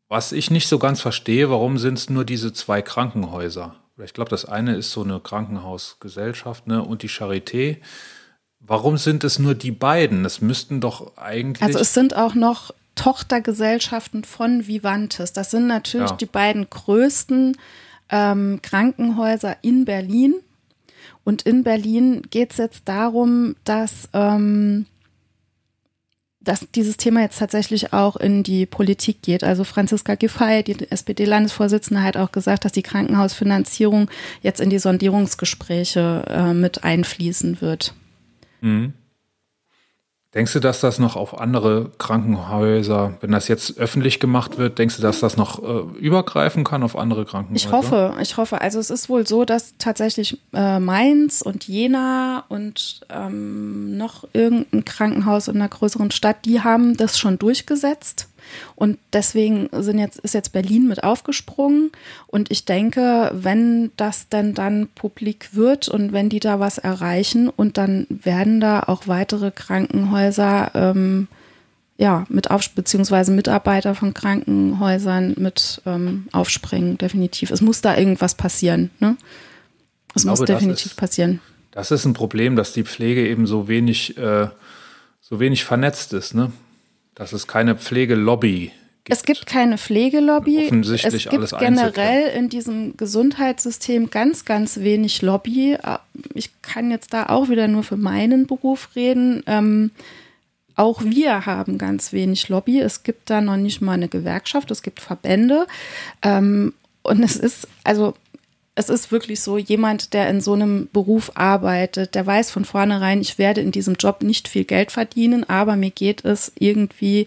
Was 0.08 0.32
ich 0.32 0.50
nicht 0.50 0.68
so 0.68 0.78
ganz 0.78 1.00
verstehe, 1.00 1.50
warum 1.50 1.78
sind 1.78 1.98
es 1.98 2.10
nur 2.10 2.24
diese 2.24 2.52
zwei 2.52 2.82
Krankenhäuser? 2.82 3.76
Ich 4.02 4.14
glaube, 4.14 4.30
das 4.30 4.44
eine 4.44 4.76
ist 4.76 4.92
so 4.92 5.02
eine 5.02 5.20
Krankenhausgesellschaft 5.20 6.66
ne, 6.66 6.82
und 6.82 7.02
die 7.02 7.10
Charité. 7.10 7.78
Warum 8.58 8.96
sind 8.96 9.24
es 9.24 9.38
nur 9.38 9.54
die 9.54 9.72
beiden? 9.72 10.24
Es 10.24 10.40
müssten 10.40 10.80
doch 10.80 11.16
eigentlich. 11.16 11.62
Also 11.62 11.78
es 11.78 11.92
sind 11.92 12.16
auch 12.16 12.34
noch 12.34 12.72
Tochtergesellschaften 12.94 14.24
von 14.24 14.66
Vivantes. 14.66 15.32
Das 15.32 15.50
sind 15.50 15.66
natürlich 15.66 16.10
ja. 16.10 16.16
die 16.16 16.26
beiden 16.26 16.68
größten 16.68 17.56
ähm, 18.10 18.60
Krankenhäuser 18.62 19.56
in 19.62 19.84
Berlin. 19.84 20.34
Und 21.24 21.42
in 21.42 21.64
Berlin 21.64 22.22
geht 22.30 22.52
es 22.52 22.56
jetzt 22.56 22.88
darum, 22.88 23.56
dass, 23.64 24.08
ähm, 24.12 24.86
dass 26.40 26.66
dieses 26.74 26.96
Thema 26.96 27.20
jetzt 27.20 27.38
tatsächlich 27.38 27.92
auch 27.92 28.16
in 28.16 28.42
die 28.42 28.66
Politik 28.66 29.22
geht. 29.22 29.44
Also 29.44 29.64
Franziska 29.64 30.14
Giffey, 30.14 30.62
die 30.64 30.90
SPD-Landesvorsitzende, 30.90 32.02
hat 32.02 32.16
auch 32.16 32.32
gesagt, 32.32 32.64
dass 32.64 32.72
die 32.72 32.82
Krankenhausfinanzierung 32.82 34.10
jetzt 34.42 34.60
in 34.60 34.70
die 34.70 34.78
Sondierungsgespräche 34.78 36.24
äh, 36.28 36.54
mit 36.54 36.84
einfließen 36.84 37.60
wird. 37.60 37.94
Mhm. 38.60 38.94
Denkst 40.32 40.52
du, 40.52 40.60
dass 40.60 40.80
das 40.80 41.00
noch 41.00 41.16
auf 41.16 41.40
andere 41.40 41.90
Krankenhäuser, 41.98 43.14
wenn 43.20 43.32
das 43.32 43.48
jetzt 43.48 43.78
öffentlich 43.78 44.20
gemacht 44.20 44.58
wird, 44.58 44.78
denkst 44.78 44.94
du, 44.94 45.02
dass 45.02 45.18
das 45.18 45.36
noch 45.36 45.60
äh, 45.60 45.98
übergreifen 45.98 46.62
kann 46.62 46.84
auf 46.84 46.96
andere 46.96 47.24
Krankenhäuser? 47.24 47.66
Ich 47.66 47.72
hoffe, 47.72 48.14
ich 48.22 48.36
hoffe. 48.36 48.60
Also 48.60 48.78
es 48.78 48.90
ist 48.90 49.08
wohl 49.08 49.26
so, 49.26 49.44
dass 49.44 49.74
tatsächlich 49.78 50.38
äh, 50.52 50.78
Mainz 50.78 51.42
und 51.42 51.66
Jena 51.66 52.44
und 52.48 53.00
ähm, 53.10 53.96
noch 53.96 54.22
irgendein 54.32 54.84
Krankenhaus 54.84 55.48
in 55.48 55.56
einer 55.56 55.68
größeren 55.68 56.12
Stadt, 56.12 56.44
die 56.44 56.60
haben 56.60 56.96
das 56.96 57.18
schon 57.18 57.36
durchgesetzt. 57.36 58.28
Und 58.74 58.98
deswegen 59.12 59.68
sind 59.72 59.98
jetzt, 59.98 60.18
ist 60.18 60.34
jetzt 60.34 60.52
Berlin 60.52 60.88
mit 60.88 61.02
aufgesprungen. 61.02 61.92
Und 62.26 62.50
ich 62.50 62.64
denke, 62.64 63.30
wenn 63.34 63.92
das 63.96 64.28
denn 64.28 64.54
dann 64.54 64.88
publik 64.94 65.50
wird 65.52 65.88
und 65.88 66.12
wenn 66.12 66.28
die 66.28 66.40
da 66.40 66.60
was 66.60 66.78
erreichen 66.78 67.48
und 67.48 67.78
dann 67.78 68.06
werden 68.08 68.60
da 68.60 68.80
auch 68.80 69.06
weitere 69.06 69.50
Krankenhäuser 69.50 70.70
ähm, 70.74 71.28
ja, 72.00 72.24
mit 72.30 72.50
auf, 72.50 72.70
beziehungsweise 72.70 73.30
Mitarbeiter 73.30 73.94
von 73.94 74.14
Krankenhäusern 74.14 75.34
mit 75.36 75.82
ähm, 75.84 76.28
aufspringen, 76.32 76.96
definitiv. 76.96 77.50
Es 77.50 77.60
muss 77.60 77.82
da 77.82 77.94
irgendwas 77.94 78.34
passieren, 78.34 78.90
ne? 79.00 79.18
Es 80.14 80.24
muss 80.24 80.40
definitiv 80.40 80.92
ist, 80.92 80.96
passieren. 80.96 81.40
Das 81.72 81.90
ist 81.90 82.06
ein 82.06 82.14
Problem, 82.14 82.56
dass 82.56 82.72
die 82.72 82.84
Pflege 82.84 83.28
eben 83.28 83.46
so 83.46 83.68
wenig, 83.68 84.16
äh, 84.16 84.48
so 85.20 85.40
wenig 85.40 85.64
vernetzt 85.64 86.14
ist, 86.14 86.34
ne? 86.34 86.50
Dass 87.20 87.34
es 87.34 87.46
keine 87.46 87.76
Pflegelobby 87.76 88.72
gibt. 89.04 89.18
Es 89.18 89.24
gibt 89.24 89.46
keine 89.46 89.76
Pflegelobby. 89.76 90.64
Offensichtlich 90.64 91.26
es 91.26 91.30
gibt 91.30 91.58
generell 91.58 92.28
in 92.28 92.48
diesem 92.48 92.96
Gesundheitssystem 92.96 94.08
ganz, 94.08 94.46
ganz 94.46 94.80
wenig 94.80 95.20
Lobby. 95.20 95.76
Ich 96.32 96.50
kann 96.62 96.90
jetzt 96.90 97.12
da 97.12 97.26
auch 97.26 97.50
wieder 97.50 97.68
nur 97.68 97.82
für 97.82 97.98
meinen 97.98 98.46
Beruf 98.46 98.88
reden. 98.96 99.42
Ähm, 99.46 99.90
auch 100.76 101.02
wir 101.04 101.44
haben 101.44 101.76
ganz 101.76 102.14
wenig 102.14 102.48
Lobby. 102.48 102.80
Es 102.80 103.02
gibt 103.02 103.28
da 103.28 103.42
noch 103.42 103.58
nicht 103.58 103.82
mal 103.82 103.92
eine 103.92 104.08
Gewerkschaft, 104.08 104.70
es 104.70 104.80
gibt 104.80 105.00
Verbände. 105.00 105.66
Ähm, 106.22 106.72
und 107.02 107.22
es 107.22 107.36
ist, 107.36 107.68
also 107.84 108.14
es 108.80 108.88
ist 108.88 109.12
wirklich 109.12 109.40
so, 109.40 109.58
jemand, 109.58 110.14
der 110.14 110.28
in 110.28 110.40
so 110.40 110.54
einem 110.54 110.88
Beruf 110.92 111.32
arbeitet, 111.34 112.14
der 112.14 112.26
weiß 112.26 112.50
von 112.50 112.64
vornherein, 112.64 113.20
ich 113.20 113.38
werde 113.38 113.60
in 113.60 113.72
diesem 113.72 113.94
Job 113.94 114.22
nicht 114.22 114.48
viel 114.48 114.64
Geld 114.64 114.90
verdienen, 114.90 115.48
aber 115.48 115.76
mir 115.76 115.90
geht 115.90 116.24
es 116.24 116.50
irgendwie 116.58 117.26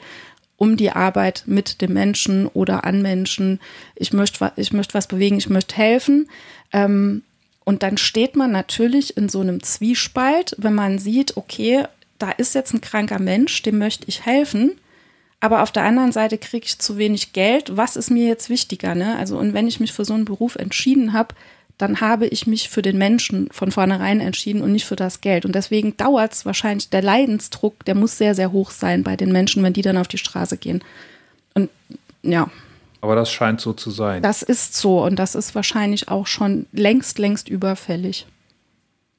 um 0.58 0.76
die 0.78 0.92
Arbeit 0.92 1.44
mit 1.46 1.82
dem 1.82 1.94
Menschen 1.94 2.48
oder 2.48 2.84
an 2.84 3.02
Menschen. 3.02 3.60
Ich 3.96 4.14
möchte, 4.14 4.52
ich 4.56 4.74
möchte 4.74 4.96
was 4.96 5.08
bewegen, 5.08 5.38
ich 5.38 5.50
möchte 5.50 5.76
helfen. 5.76 6.28
Ähm, 6.72 7.24
und 7.64 7.84
dann 7.84 7.98
steht 7.98 8.36
man 8.36 8.52
natürlich 8.52 9.16
in 9.16 9.30
so 9.30 9.40
einem 9.40 9.62
Zwiespalt, 9.62 10.56
wenn 10.58 10.74
man 10.74 11.00
sieht, 11.00 11.38
okay, 11.38 11.86
da 12.18 12.32
ist 12.32 12.56
jetzt 12.56 12.74
ein 12.74 12.82
kranker 12.82 13.20
Mensch, 13.20 13.62
dem 13.62 13.78
möchte 13.78 14.08
ich 14.08 14.26
helfen 14.26 14.72
aber 15.44 15.62
auf 15.62 15.74
der 15.74 15.84
anderen 15.84 16.14
Seite 16.14 16.38
kriege 16.38 16.66
ich 16.66 16.80
zu 16.80 16.98
wenig 16.98 17.34
Geld. 17.34 17.76
Was 17.76 17.98
ist 17.98 18.10
mir 18.10 18.26
jetzt 18.26 18.50
wichtiger? 18.50 18.96
Ne? 18.96 19.18
Also, 19.18 19.38
und 19.38 19.54
wenn 19.54 19.68
ich 19.68 19.82
mich 19.82 19.92
für 19.92 20.06
so 20.06 20.14
einen 20.14 20.24
Beruf 20.24 20.56
entschieden 20.56 21.12
habe, 21.12 21.36
dann 21.78 22.00
habe 22.00 22.28
ich 22.28 22.48
mich 22.48 22.70
für 22.70 22.82
den 22.82 22.98
Menschen 22.98 23.50
von 23.52 23.70
vornherein 23.70 24.22
entschieden 24.22 24.62
und 24.62 24.72
nicht 24.72 24.86
für 24.86 24.96
das 24.96 25.20
Geld. 25.20 25.44
Und 25.44 25.54
deswegen 25.54 25.98
dauert 25.98 26.32
es 26.32 26.46
wahrscheinlich, 26.46 26.92
der 26.92 27.02
Leidensdruck, 27.02 27.84
der 27.84 27.94
muss 27.94 28.18
sehr, 28.18 28.36
sehr 28.36 28.54
hoch 28.54 28.72
sein 28.72 29.04
bei 29.04 29.18
den 29.18 29.34
Menschen, 29.34 29.64
wenn 29.64 29.74
die 29.74 29.82
dann 29.82 29.98
auf 29.98 30.08
die 30.08 30.18
Straße 30.18 30.56
gehen. 30.56 30.82
Und 31.56 31.70
ja. 32.22 32.50
Aber 33.02 33.18
das 33.18 33.30
scheint 33.30 33.60
so 33.60 33.74
zu 33.74 33.92
sein. 33.92 34.24
Das 34.24 34.44
ist 34.44 34.78
so 34.78 35.04
und 35.04 35.18
das 35.18 35.36
ist 35.36 35.56
wahrscheinlich 35.56 36.08
auch 36.08 36.26
schon 36.26 36.68
längst, 36.72 37.20
längst 37.20 37.50
überfällig. 37.50 38.28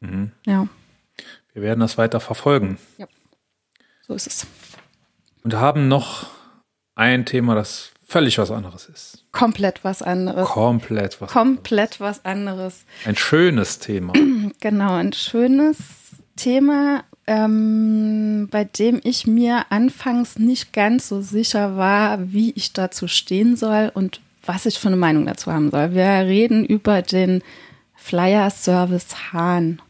Mhm. 0.00 0.30
Ja. 0.46 0.68
Wir 1.52 1.60
werden 1.60 1.80
das 1.80 1.98
weiter 1.98 2.18
verfolgen. 2.18 2.78
Ja, 2.96 3.08
so 4.06 4.14
ist 4.14 4.26
es 4.26 4.46
und 5.44 5.54
haben 5.54 5.88
noch 5.88 6.26
ein 6.96 7.24
Thema, 7.26 7.54
das 7.54 7.92
völlig 8.06 8.38
was 8.38 8.50
anderes 8.50 8.86
ist. 8.86 9.24
Komplett 9.30 9.84
was 9.84 10.02
anderes. 10.02 10.48
Komplett 10.48 11.20
was 11.20 11.30
Komplett 11.30 12.00
anderes. 12.00 12.00
was 12.00 12.24
anderes. 12.24 12.84
Ein 13.04 13.16
schönes 13.16 13.78
Thema. 13.78 14.12
Genau, 14.60 14.94
ein 14.94 15.12
schönes 15.12 15.76
Thema, 16.36 17.04
ähm, 17.26 18.48
bei 18.50 18.64
dem 18.64 19.00
ich 19.02 19.26
mir 19.26 19.66
anfangs 19.70 20.38
nicht 20.38 20.72
ganz 20.72 21.08
so 21.08 21.20
sicher 21.22 21.76
war, 21.76 22.32
wie 22.32 22.52
ich 22.52 22.72
dazu 22.72 23.08
stehen 23.08 23.56
soll 23.56 23.90
und 23.92 24.20
was 24.44 24.66
ich 24.66 24.78
für 24.78 24.88
eine 24.88 24.96
Meinung 24.96 25.26
dazu 25.26 25.52
haben 25.52 25.70
soll. 25.70 25.92
Wir 25.92 26.04
reden 26.04 26.64
über 26.64 27.02
den 27.02 27.42
Flyer 27.94 28.50
Service 28.50 29.32
Hahn. 29.32 29.80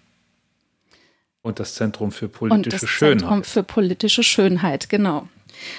Und 1.43 1.61
das 1.61 1.75
Zentrum 1.75 2.11
für 2.11 2.29
politische 2.29 2.75
und 2.77 2.83
das 2.83 2.89
Schönheit. 2.89 3.19
Zentrum 3.21 3.45
für 3.45 3.63
politische 3.63 4.23
Schönheit, 4.23 4.89
genau. 4.89 5.29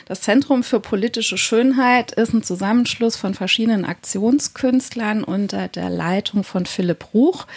Das 0.06 0.22
Zentrum 0.22 0.64
für 0.64 0.80
politische 0.80 1.38
Schönheit 1.38 2.12
ist 2.12 2.34
ein 2.34 2.44
Zusammenschluss 2.44 3.16
von 3.16 3.34
verschiedenen 3.34 3.86
Aktionskünstlern 3.86 5.24
unter 5.24 5.68
der 5.68 5.90
Leitung 5.90 6.44
von 6.44 6.66
Philipp 6.66 7.14
Ruch. 7.14 7.48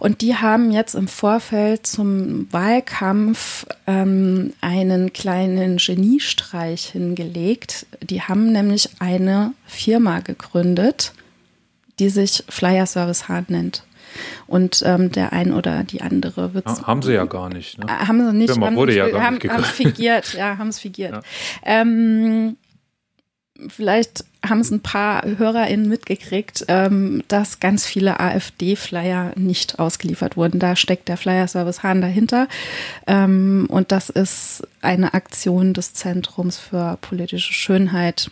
Und 0.00 0.20
die 0.20 0.36
haben 0.36 0.70
jetzt 0.70 0.94
im 0.94 1.08
Vorfeld 1.08 1.86
zum 1.86 2.52
Wahlkampf 2.52 3.66
ähm, 3.86 4.52
einen 4.60 5.12
kleinen 5.12 5.78
Geniestreich 5.78 6.86
hingelegt. 6.86 7.86
Die 8.02 8.22
haben 8.22 8.52
nämlich 8.52 8.90
eine 8.98 9.52
Firma 9.66 10.20
gegründet, 10.20 11.12
die 11.98 12.10
sich 12.10 12.44
Flyer 12.48 12.86
Service 12.86 13.28
Hard 13.28 13.50
nennt. 13.50 13.85
Und 14.46 14.82
ähm, 14.84 15.12
der 15.12 15.32
ein 15.32 15.52
oder 15.52 15.84
die 15.84 16.02
andere 16.02 16.54
wird 16.54 16.66
Haben 16.66 17.02
sie 17.02 17.12
ja 17.12 17.24
gar 17.24 17.48
nicht. 17.48 17.78
Ne? 17.78 17.86
Haben 17.86 18.24
sie 18.26 18.32
nicht. 18.32 18.50
Firma 18.50 18.66
haben, 18.66 18.76
wurde 18.76 18.94
ja 18.94 19.08
gar 19.08 19.22
haben, 19.22 19.34
nicht 19.34 19.48
haben 19.48 19.64
figiert, 19.64 20.34
ja, 20.34 20.58
haben 20.58 20.68
es 20.68 20.78
figiert. 20.78 21.12
Ja. 21.12 21.22
Ähm, 21.64 22.56
vielleicht 23.68 24.24
haben 24.48 24.60
es 24.60 24.70
ein 24.70 24.80
paar 24.80 25.24
HörerInnen 25.24 25.88
mitgekriegt, 25.88 26.64
ähm, 26.68 27.22
dass 27.28 27.60
ganz 27.60 27.86
viele 27.86 28.20
AfD-Flyer 28.20 29.32
nicht 29.36 29.78
ausgeliefert 29.78 30.36
wurden. 30.36 30.58
Da 30.58 30.76
steckt 30.76 31.08
der 31.08 31.16
Flyer-Service 31.16 31.82
Hahn 31.82 32.00
dahinter. 32.00 32.48
Ähm, 33.06 33.66
und 33.68 33.92
das 33.92 34.10
ist 34.10 34.66
eine 34.82 35.14
Aktion 35.14 35.74
des 35.74 35.94
Zentrums 35.94 36.58
für 36.58 36.98
politische 37.00 37.52
Schönheit. 37.52 38.30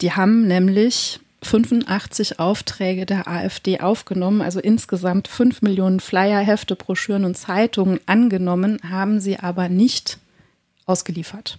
Die 0.00 0.12
haben 0.12 0.46
nämlich 0.46 1.20
85 1.42 2.40
Aufträge 2.40 3.06
der 3.06 3.28
AfD 3.28 3.80
aufgenommen, 3.80 4.42
also 4.42 4.60
insgesamt 4.60 5.28
5 5.28 5.62
Millionen 5.62 6.00
Flyer, 6.00 6.40
Hefte, 6.40 6.74
Broschüren 6.74 7.24
und 7.24 7.36
Zeitungen 7.36 8.00
angenommen, 8.06 8.78
haben 8.88 9.20
sie 9.20 9.38
aber 9.38 9.68
nicht 9.68 10.18
ausgeliefert. 10.86 11.58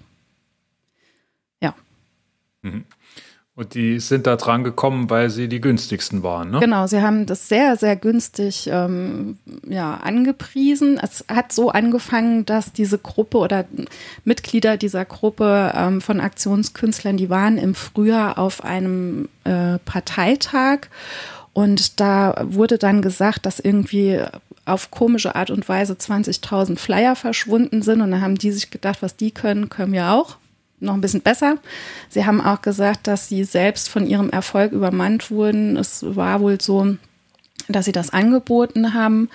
Ja. 1.62 1.76
Mhm. 2.62 2.86
Und 3.60 3.74
die 3.74 4.00
sind 4.00 4.26
da 4.26 4.38
dran 4.38 4.64
gekommen, 4.64 5.10
weil 5.10 5.30
sie 5.30 5.50
die 5.50 5.60
günstigsten 5.60 6.24
waren, 6.24 6.50
ne? 6.50 6.62
Genau, 6.62 6.88
sie 6.88 7.02
haben 7.02 7.26
das 7.26 7.50
sehr, 7.50 7.76
sehr 7.76 7.98
günstig 7.98 8.70
ähm, 8.72 9.38
ja, 9.68 9.96
angepriesen. 9.96 10.98
Es 10.98 11.26
hat 11.28 11.52
so 11.52 11.70
angefangen, 11.70 12.46
dass 12.46 12.72
diese 12.72 12.98
Gruppe 12.98 13.38
oder 13.38 13.66
Mitglieder 14.24 14.78
dieser 14.78 15.04
Gruppe 15.04 15.74
ähm, 15.76 16.00
von 16.00 16.22
Aktionskünstlern, 16.22 17.18
die 17.18 17.30
waren 17.30 17.58
im 17.58 17.76
Frühjahr 17.76 18.38
auf 18.38 18.64
einem 18.64 19.28
äh, 19.44 19.78
Parteitag 19.80 20.88
und 21.52 22.00
da 22.00 22.42
wurde 22.46 22.78
dann 22.78 23.02
gesagt, 23.02 23.46
dass 23.46 23.60
irgendwie 23.60 24.22
auf 24.64 24.90
komische 24.90 25.36
Art 25.36 25.52
und 25.52 25.68
Weise 25.68 25.96
20.000 25.96 26.78
Flyer 26.78 27.18
verschwunden 27.18 27.82
sind 27.82 28.00
und 28.00 28.12
dann 28.12 28.22
haben 28.22 28.38
die 28.38 28.52
sich 28.52 28.72
gedacht, 28.72 29.02
was 29.02 29.18
die 29.18 29.32
können, 29.32 29.68
können 29.68 29.92
wir 29.92 30.12
auch 30.12 30.38
noch 30.80 30.94
ein 30.94 31.02
bisschen 31.02 31.22
besser. 31.22 31.58
Sie 32.10 32.26
haben 32.26 32.42
auch 32.42 32.62
gesagt, 32.62 33.08
dass 33.08 33.28
sie 33.28 33.44
selbst 33.44 33.90
von 33.90 34.06
ihrem 34.08 34.30
Erfolg 34.30 34.72
übermannt 34.72 35.32
wurden. 35.32 35.78
Es 35.78 36.04
war 36.16 36.42
wohl 36.42 36.60
so, 36.60 36.96
dass 37.68 37.86
sie 37.86 37.92
das 37.92 38.12
angeboten 38.12 38.94
haben 38.94 39.30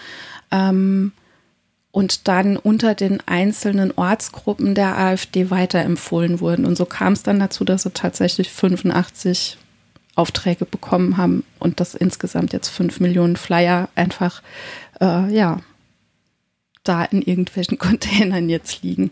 ähm, 0.51 1.13
und 1.91 2.27
dann 2.27 2.57
unter 2.57 2.95
den 2.95 3.21
einzelnen 3.27 3.93
Ortsgruppen 3.93 4.75
der 4.75 4.99
AfD 4.99 5.51
weiterempfohlen 5.51 6.41
wurden. 6.41 6.65
Und 6.65 6.77
so 6.77 6.87
kam 6.87 7.13
es 7.13 7.23
dann 7.23 7.39
dazu, 7.39 7.65
dass 7.65 7.85
sie 7.85 7.91
tatsächlich 7.91 8.51
85 8.51 9.59
Aufträge 10.17 10.65
bekommen 10.65 11.17
haben 11.17 11.45
und 11.59 11.81
dass 11.81 11.95
insgesamt 11.95 12.53
jetzt 12.53 12.69
fünf 12.69 13.01
Millionen 13.01 13.37
Flyer 13.37 13.89
einfach, 13.95 14.43
äh, 15.01 15.33
ja, 15.33 15.61
da 16.85 17.05
in 17.05 17.23
irgendwelchen 17.23 17.79
Containern 17.79 18.49
jetzt 18.49 18.83
liegen. 18.83 19.11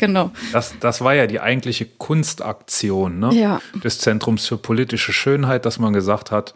Genau. 0.00 0.30
Das, 0.52 0.74
das 0.80 1.02
war 1.02 1.14
ja 1.14 1.26
die 1.26 1.40
eigentliche 1.40 1.84
Kunstaktion 1.84 3.18
ne? 3.18 3.34
Ja. 3.34 3.60
des 3.84 3.98
Zentrums 3.98 4.46
für 4.46 4.56
politische 4.56 5.12
Schönheit, 5.12 5.66
dass 5.66 5.78
man 5.78 5.92
gesagt 5.92 6.30
hat, 6.30 6.54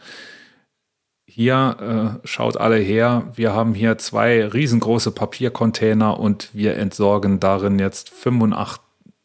hier 1.26 2.16
äh, 2.22 2.26
schaut 2.26 2.56
alle 2.56 2.76
her, 2.76 3.24
wir 3.34 3.52
haben 3.52 3.74
hier 3.74 3.98
zwei 3.98 4.46
riesengroße 4.46 5.10
Papiercontainer 5.10 6.18
und 6.18 6.48
wir 6.54 6.76
entsorgen 6.78 7.38
darin 7.38 7.78
jetzt 7.78 8.08
85, 8.10 8.80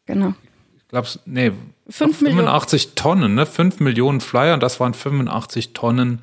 Genau. 0.06 0.34
ich 0.76 0.88
glaube, 0.88 1.08
nee, 1.24 1.52
Fünf 1.88 2.18
85 2.18 2.94
Tonnen, 2.94 3.34
ne? 3.34 3.46
5 3.46 3.80
Millionen 3.80 4.20
Flyer 4.20 4.54
und 4.54 4.62
das 4.62 4.80
waren 4.80 4.92
85 4.94 5.72
Tonnen 5.72 6.20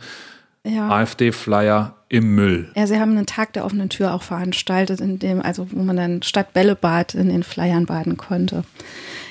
Ja. 0.68 0.90
AfD-Flyer 0.90 1.96
im 2.10 2.36
Müll. 2.36 2.72
Ja, 2.76 2.88
sie 2.88 3.00
haben 3.00 3.12
einen 3.12 3.26
Tag 3.26 3.54
der 3.54 3.66
offenen 3.66 3.90
Tür 3.90 4.14
auch 4.14 4.24
veranstaltet, 4.24 5.02
in 5.02 5.20
dem, 5.20 5.42
also 5.42 5.72
wo 5.72 5.82
man 5.84 5.98
dann 5.98 6.24
statt 6.24 6.54
Bällebad 6.54 7.16
in 7.16 7.30
den 7.30 7.44
Flyern 7.44 7.86
baden 7.86 8.18
konnte. 8.18 8.64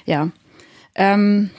Ja. 0.04 0.30
Ähm, 0.94 1.50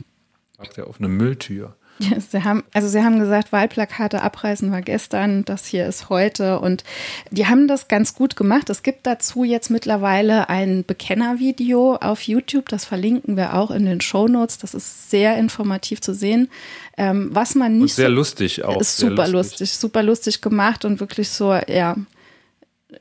Sagt 0.58 0.78
er 0.78 0.88
auf 0.88 1.00
eine 1.00 1.08
Mülltür. 1.08 1.76
Ja, 2.00 2.20
sie 2.20 2.44
haben, 2.44 2.64
also 2.74 2.88
sie 2.88 3.02
haben 3.04 3.20
gesagt, 3.20 3.52
Wahlplakate 3.52 4.22
abreißen 4.22 4.72
war 4.72 4.82
gestern, 4.82 5.46
das 5.46 5.66
hier 5.66 5.88
ist 5.88 6.10
heute 6.10 6.60
und 6.60 6.84
die 7.32 7.48
haben 7.48 7.68
das 7.68 7.88
ganz 7.88 8.14
gut 8.14 8.36
gemacht. 8.36 8.70
Es 8.70 8.84
gibt 8.84 9.08
dazu 9.08 9.44
jetzt 9.44 9.70
mittlerweile 9.70 10.50
ein 10.50 10.84
Bekennervideo 10.86 11.96
auf 11.96 12.22
YouTube, 12.22 12.70
das 12.70 12.86
verlinken 12.86 13.36
wir 13.36 13.56
auch 13.56 13.72
in 13.72 13.86
den 13.86 14.02
Show 14.02 14.28
Notes. 14.28 14.58
Das 14.58 14.74
ist 14.74 15.10
sehr 15.10 15.38
informativ 15.38 16.02
zu 16.02 16.14
sehen. 16.14 16.50
Ähm, 16.98 17.30
was 17.32 17.56
man 17.56 17.74
Und 17.74 17.80
nicht 17.80 17.96
sehr 17.96 18.10
so, 18.10 18.16
lustig 18.16 18.64
auch. 18.64 18.80
ist 18.80 18.98
super 18.98 19.28
lustig. 19.28 19.72
super 19.74 20.04
lustig 20.04 20.42
gemacht 20.42 20.86
und 20.86 21.00
wirklich 21.00 21.30
so, 21.30 21.54
ja, 21.54 21.96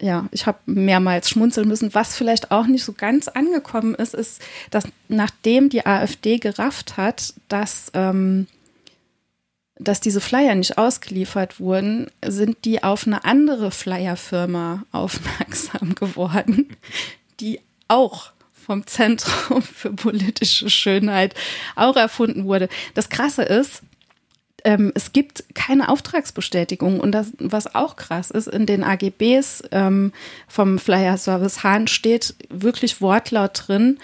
ja, 0.00 0.28
ich 0.32 0.46
habe 0.46 0.58
mehrmals 0.66 1.30
schmunzeln 1.30 1.68
müssen. 1.68 1.94
Was 1.94 2.16
vielleicht 2.16 2.50
auch 2.50 2.66
nicht 2.66 2.84
so 2.84 2.92
ganz 2.92 3.28
angekommen 3.28 3.94
ist, 3.94 4.14
ist, 4.14 4.42
dass 4.70 4.84
nachdem 5.08 5.68
die 5.68 5.86
AfD 5.86 6.38
gerafft 6.38 6.96
hat, 6.96 7.34
dass, 7.48 7.90
ähm, 7.94 8.46
dass 9.78 10.00
diese 10.00 10.20
Flyer 10.20 10.54
nicht 10.54 10.78
ausgeliefert 10.78 11.60
wurden, 11.60 12.10
sind 12.24 12.64
die 12.64 12.82
auf 12.82 13.06
eine 13.06 13.24
andere 13.24 13.70
Flyerfirma 13.70 14.84
aufmerksam 14.92 15.94
geworden, 15.94 16.68
die 17.40 17.60
auch 17.88 18.32
vom 18.52 18.86
Zentrum 18.86 19.62
für 19.62 19.92
politische 19.92 20.70
Schönheit 20.70 21.34
auch 21.76 21.96
erfunden 21.96 22.46
wurde. 22.46 22.68
Das 22.94 23.08
Krasse 23.08 23.42
ist, 23.42 23.82
ähm, 24.64 24.90
es 24.96 25.12
gibt 25.12 25.44
keine 25.54 25.88
Auftragsbestätigung 25.88 26.98
und 26.98 27.12
das, 27.12 27.32
was 27.38 27.72
auch 27.74 27.94
krass 27.94 28.32
ist, 28.32 28.48
in 28.48 28.66
den 28.66 28.82
AGBs 28.82 29.62
ähm, 29.70 30.12
vom 30.48 30.78
Flyer 30.78 31.16
Service 31.18 31.62
Hahn 31.62 31.86
steht 31.86 32.34
wirklich 32.48 33.00
Wortlaut 33.00 33.68
drin, 33.68 33.98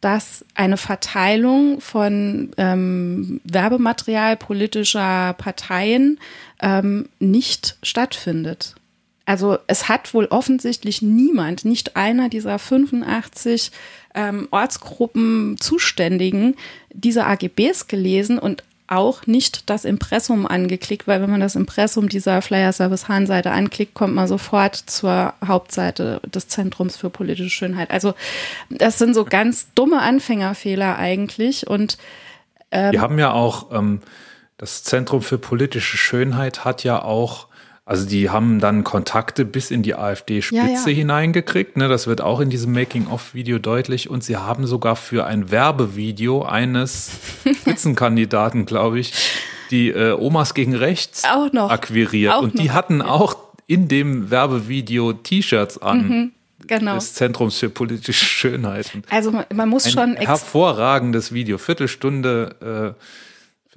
dass 0.00 0.44
eine 0.54 0.76
Verteilung 0.76 1.80
von 1.80 2.50
ähm, 2.56 3.40
Werbematerial 3.44 4.36
politischer 4.36 5.34
Parteien 5.34 6.20
ähm, 6.60 7.08
nicht 7.18 7.78
stattfindet. 7.82 8.76
Also 9.26 9.58
es 9.66 9.88
hat 9.88 10.14
wohl 10.14 10.24
offensichtlich 10.26 11.02
niemand, 11.02 11.64
nicht 11.64 11.96
einer 11.96 12.30
dieser 12.30 12.58
85 12.58 13.72
ähm, 14.14 14.48
Ortsgruppen 14.50 15.56
Zuständigen 15.60 16.54
diese 16.94 17.26
AGBs 17.26 17.88
gelesen 17.88 18.38
und 18.38 18.64
auch 18.88 19.26
nicht 19.26 19.70
das 19.70 19.84
Impressum 19.84 20.46
angeklickt, 20.46 21.06
weil 21.06 21.22
wenn 21.22 21.30
man 21.30 21.40
das 21.40 21.56
Impressum 21.56 22.08
dieser 22.08 22.42
Flyer 22.42 22.72
Service 22.72 23.08
Hahn-Seite 23.08 23.50
anklickt, 23.50 23.94
kommt 23.94 24.14
man 24.14 24.26
sofort 24.26 24.74
zur 24.76 25.34
Hauptseite 25.46 26.20
des 26.26 26.48
Zentrums 26.48 26.96
für 26.96 27.10
politische 27.10 27.50
Schönheit. 27.50 27.90
Also 27.90 28.14
das 28.70 28.98
sind 28.98 29.14
so 29.14 29.24
ganz 29.24 29.68
dumme 29.74 30.00
Anfängerfehler 30.00 30.96
eigentlich 30.96 31.66
und 31.66 31.98
Wir 32.70 33.00
haben 33.00 33.18
ja 33.18 33.32
auch, 33.32 33.72
ähm, 33.72 34.00
das 34.56 34.82
Zentrum 34.82 35.22
für 35.22 35.38
politische 35.38 35.96
Schönheit 35.96 36.64
hat 36.64 36.82
ja 36.82 37.00
auch, 37.02 37.46
also 37.90 38.06
die 38.06 38.28
haben 38.28 38.60
dann 38.60 38.84
Kontakte 38.84 39.46
bis 39.46 39.70
in 39.70 39.82
die 39.82 39.94
AfD-Spitze 39.94 40.56
Ja, 40.56 40.66
ja. 40.68 40.84
hineingekriegt. 40.86 41.78
Ne? 41.78 41.88
Das 41.88 42.06
wird 42.06 42.20
auch 42.20 42.40
in 42.40 42.50
diesem 42.50 42.72
Making-of-Video 42.74 43.58
deutlich. 43.58 44.10
Und 44.10 44.22
sie 44.22 44.36
haben 44.36 44.66
sogar 44.66 44.94
für 44.94 45.24
ein 45.24 45.50
Werbevideo 45.50 46.42
eines 46.42 47.12
Spitzenkandidaten, 47.50 48.66
glaube 48.66 48.98
ich, 49.00 49.14
die 49.70 49.88
äh, 49.88 50.12
Omas 50.12 50.52
gegen 50.52 50.74
Rechts 50.74 51.24
Auch 51.24 51.50
noch. 51.52 51.70
akquiriert. 51.70 52.34
Auch 52.34 52.42
und 52.42 52.58
die 52.58 52.66
noch, 52.68 52.74
hatten 52.74 53.00
auch 53.00 53.36
in 53.66 53.88
dem 53.88 54.30
Werbevideo 54.30 55.14
T-Shirts 55.14 55.80
an. 55.80 56.32
genau. 56.66 56.94
Des 56.96 57.14
Zentrums 57.14 57.58
für 57.58 57.70
politische 57.70 58.24
Schönheit. 58.24 58.90
Und 58.94 59.10
Also 59.10 59.30
man, 59.30 59.46
man 59.54 59.68
muss 59.68 59.86
ein 59.86 59.92
schon 59.92 60.16
hervorragendes 60.16 61.32
Video. 61.32 61.56
Viertelstunde, 61.56 62.94
äh, 62.96 63.02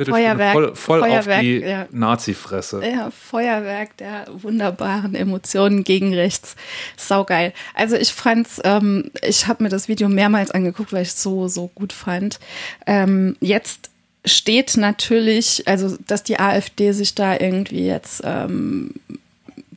Viertelstunde 0.06 0.44
Feuerwerk- 0.44 0.78
voll, 0.78 1.02
voll 1.02 1.12
auf 1.12 1.28
die 1.42 1.60
ja. 1.60 1.88
Nazi-Fresse. 1.92 2.82
Ja, 2.86 3.12
Feuerwerk 3.12 3.98
der 3.98 4.26
wunderbaren 4.32 5.16
Emotionen 5.16 5.84
gegen 5.84 6.14
rechts. 6.14 6.56
Saugeil. 6.98 7.54
Also 7.74 7.96
ich 7.96 8.14
fand's, 8.14 8.62
ähm, 8.64 9.12
ich 9.22 9.48
habe 9.48 9.64
mir 9.64 9.70
das 9.70 9.88
Video 9.88 10.10
mehrmals 10.10 10.52
angeguckt, 10.52 10.94
weil 10.94 11.04
ich 11.04 11.10
es 11.10 11.22
so, 11.22 11.48
so 11.48 11.70
gut 11.74 11.94
fand. 11.94 12.40
Ähm, 12.86 13.38
jetzt 13.40 13.90
steht 14.26 14.78
natürlich, 14.78 15.68
also 15.68 15.98
dass 16.08 16.24
die 16.24 16.40
AfD 16.40 16.92
sich 16.92 17.16
da 17.16 17.38
irgendwie 17.40 17.88
jetzt 17.88 18.22
ähm, 18.24 18.94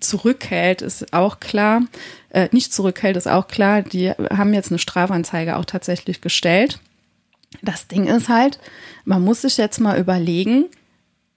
zurückhält, 0.00 0.82
ist 0.82 1.12
auch 1.12 1.40
klar. 1.40 1.82
Äh, 2.30 2.48
nicht 2.52 2.72
zurückhält, 2.72 3.16
ist 3.16 3.28
auch 3.28 3.48
klar. 3.48 3.82
Die 3.82 4.10
haben 4.10 4.52
jetzt 4.54 4.70
eine 4.70 4.78
Strafanzeige 4.78 5.56
auch 5.56 5.64
tatsächlich 5.64 6.20
gestellt. 6.20 6.78
Das 7.62 7.88
Ding 7.88 8.06
ist 8.06 8.28
halt, 8.28 8.58
man 9.04 9.22
muss 9.22 9.42
sich 9.42 9.56
jetzt 9.56 9.80
mal 9.80 9.98
überlegen, 9.98 10.66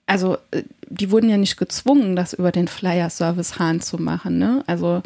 also 0.06 0.38
äh, 0.50 0.62
die 0.88 1.10
wurden 1.10 1.28
ja 1.28 1.36
nicht 1.36 1.56
gezwungen, 1.56 2.16
das 2.16 2.32
über 2.32 2.50
den 2.50 2.68
Flyer-Service 2.68 3.58
Hahn 3.58 3.80
zu 3.80 3.98
machen. 3.98 4.38
Ne? 4.38 4.64
Also 4.66 5.02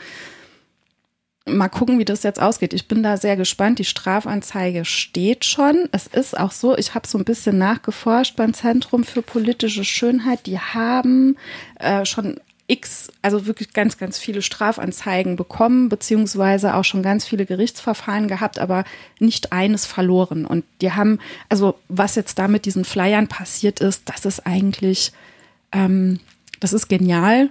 mal 1.46 1.68
gucken, 1.68 1.98
wie 1.98 2.04
das 2.04 2.22
jetzt 2.22 2.40
ausgeht. 2.40 2.72
Ich 2.72 2.86
bin 2.86 3.02
da 3.02 3.16
sehr 3.16 3.36
gespannt. 3.36 3.78
Die 3.78 3.84
Strafanzeige 3.84 4.84
steht 4.84 5.44
schon. 5.44 5.88
Es 5.90 6.06
ist 6.06 6.38
auch 6.38 6.52
so, 6.52 6.76
ich 6.76 6.94
habe 6.94 7.08
so 7.08 7.18
ein 7.18 7.24
bisschen 7.24 7.58
nachgeforscht 7.58 8.36
beim 8.36 8.54
Zentrum 8.54 9.04
für 9.04 9.22
politische 9.22 9.84
Schönheit. 9.84 10.46
Die 10.46 10.58
haben 10.58 11.36
äh, 11.80 12.04
schon 12.04 12.40
x, 12.72 13.12
also 13.20 13.46
wirklich 13.46 13.74
ganz, 13.74 13.98
ganz 13.98 14.18
viele 14.18 14.40
Strafanzeigen 14.40 15.36
bekommen, 15.36 15.90
beziehungsweise 15.90 16.74
auch 16.74 16.84
schon 16.84 17.02
ganz 17.02 17.26
viele 17.26 17.44
Gerichtsverfahren 17.44 18.28
gehabt, 18.28 18.58
aber 18.58 18.84
nicht 19.18 19.52
eines 19.52 19.84
verloren. 19.84 20.46
Und 20.46 20.64
die 20.80 20.92
haben, 20.92 21.18
also 21.50 21.78
was 21.88 22.14
jetzt 22.14 22.38
da 22.38 22.48
mit 22.48 22.64
diesen 22.64 22.84
Flyern 22.84 23.28
passiert 23.28 23.80
ist, 23.80 24.08
das 24.08 24.24
ist 24.24 24.46
eigentlich, 24.46 25.12
ähm, 25.72 26.18
das 26.60 26.72
ist 26.72 26.88
genial, 26.88 27.50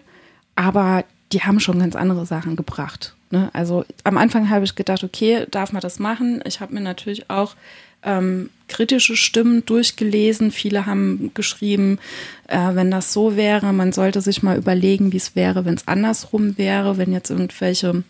aber 0.55 1.05
die 1.32 1.43
haben 1.43 1.59
schon 1.59 1.80
ganz 1.80 1.95
andere 1.95 2.26
Sachen 2.26 2.55
gebracht. 2.55 3.15
Ne? 3.30 3.51
Also 3.53 3.86
am 4.03 4.17
Anfang 4.17 4.49
habe 4.49 4.65
ich 4.65 4.76
gedacht, 4.76 5.03
okay, 5.03 5.45
darf 5.51 5.72
man 5.72 5.82
das 5.82 5.99
machen? 5.99 6.41
Ich 6.45 6.59
habe 6.59 6.74
mir 6.74 6.82
natürlich 6.82 7.30
auch 7.30 7.55
ähm, 8.04 8.49
kritische 8.68 9.18
Stimmen 9.18 9.66
durchgelesen. 9.66 10.52
Viele 10.52 10.86
haben 10.86 11.32
geschrieben, 11.34 11.99
äh, 12.47 12.74
wenn 12.74 12.89
das 12.89 13.14
so 13.14 13.36
wäre, 13.36 13.74
man 13.74 13.91
sollte 13.91 14.22
sich 14.22 14.43
mal 14.43 14.58
überlegen, 14.58 15.12
wie 15.12 15.18
es 15.18 15.36
wäre, 15.36 15.66
wenn 15.66 15.76
es 15.76 15.88
andersrum 15.88 16.58
wäre, 16.58 16.97
wenn 16.97 17.12
jetzt 17.12 17.30
irgendwelche 17.30 18.04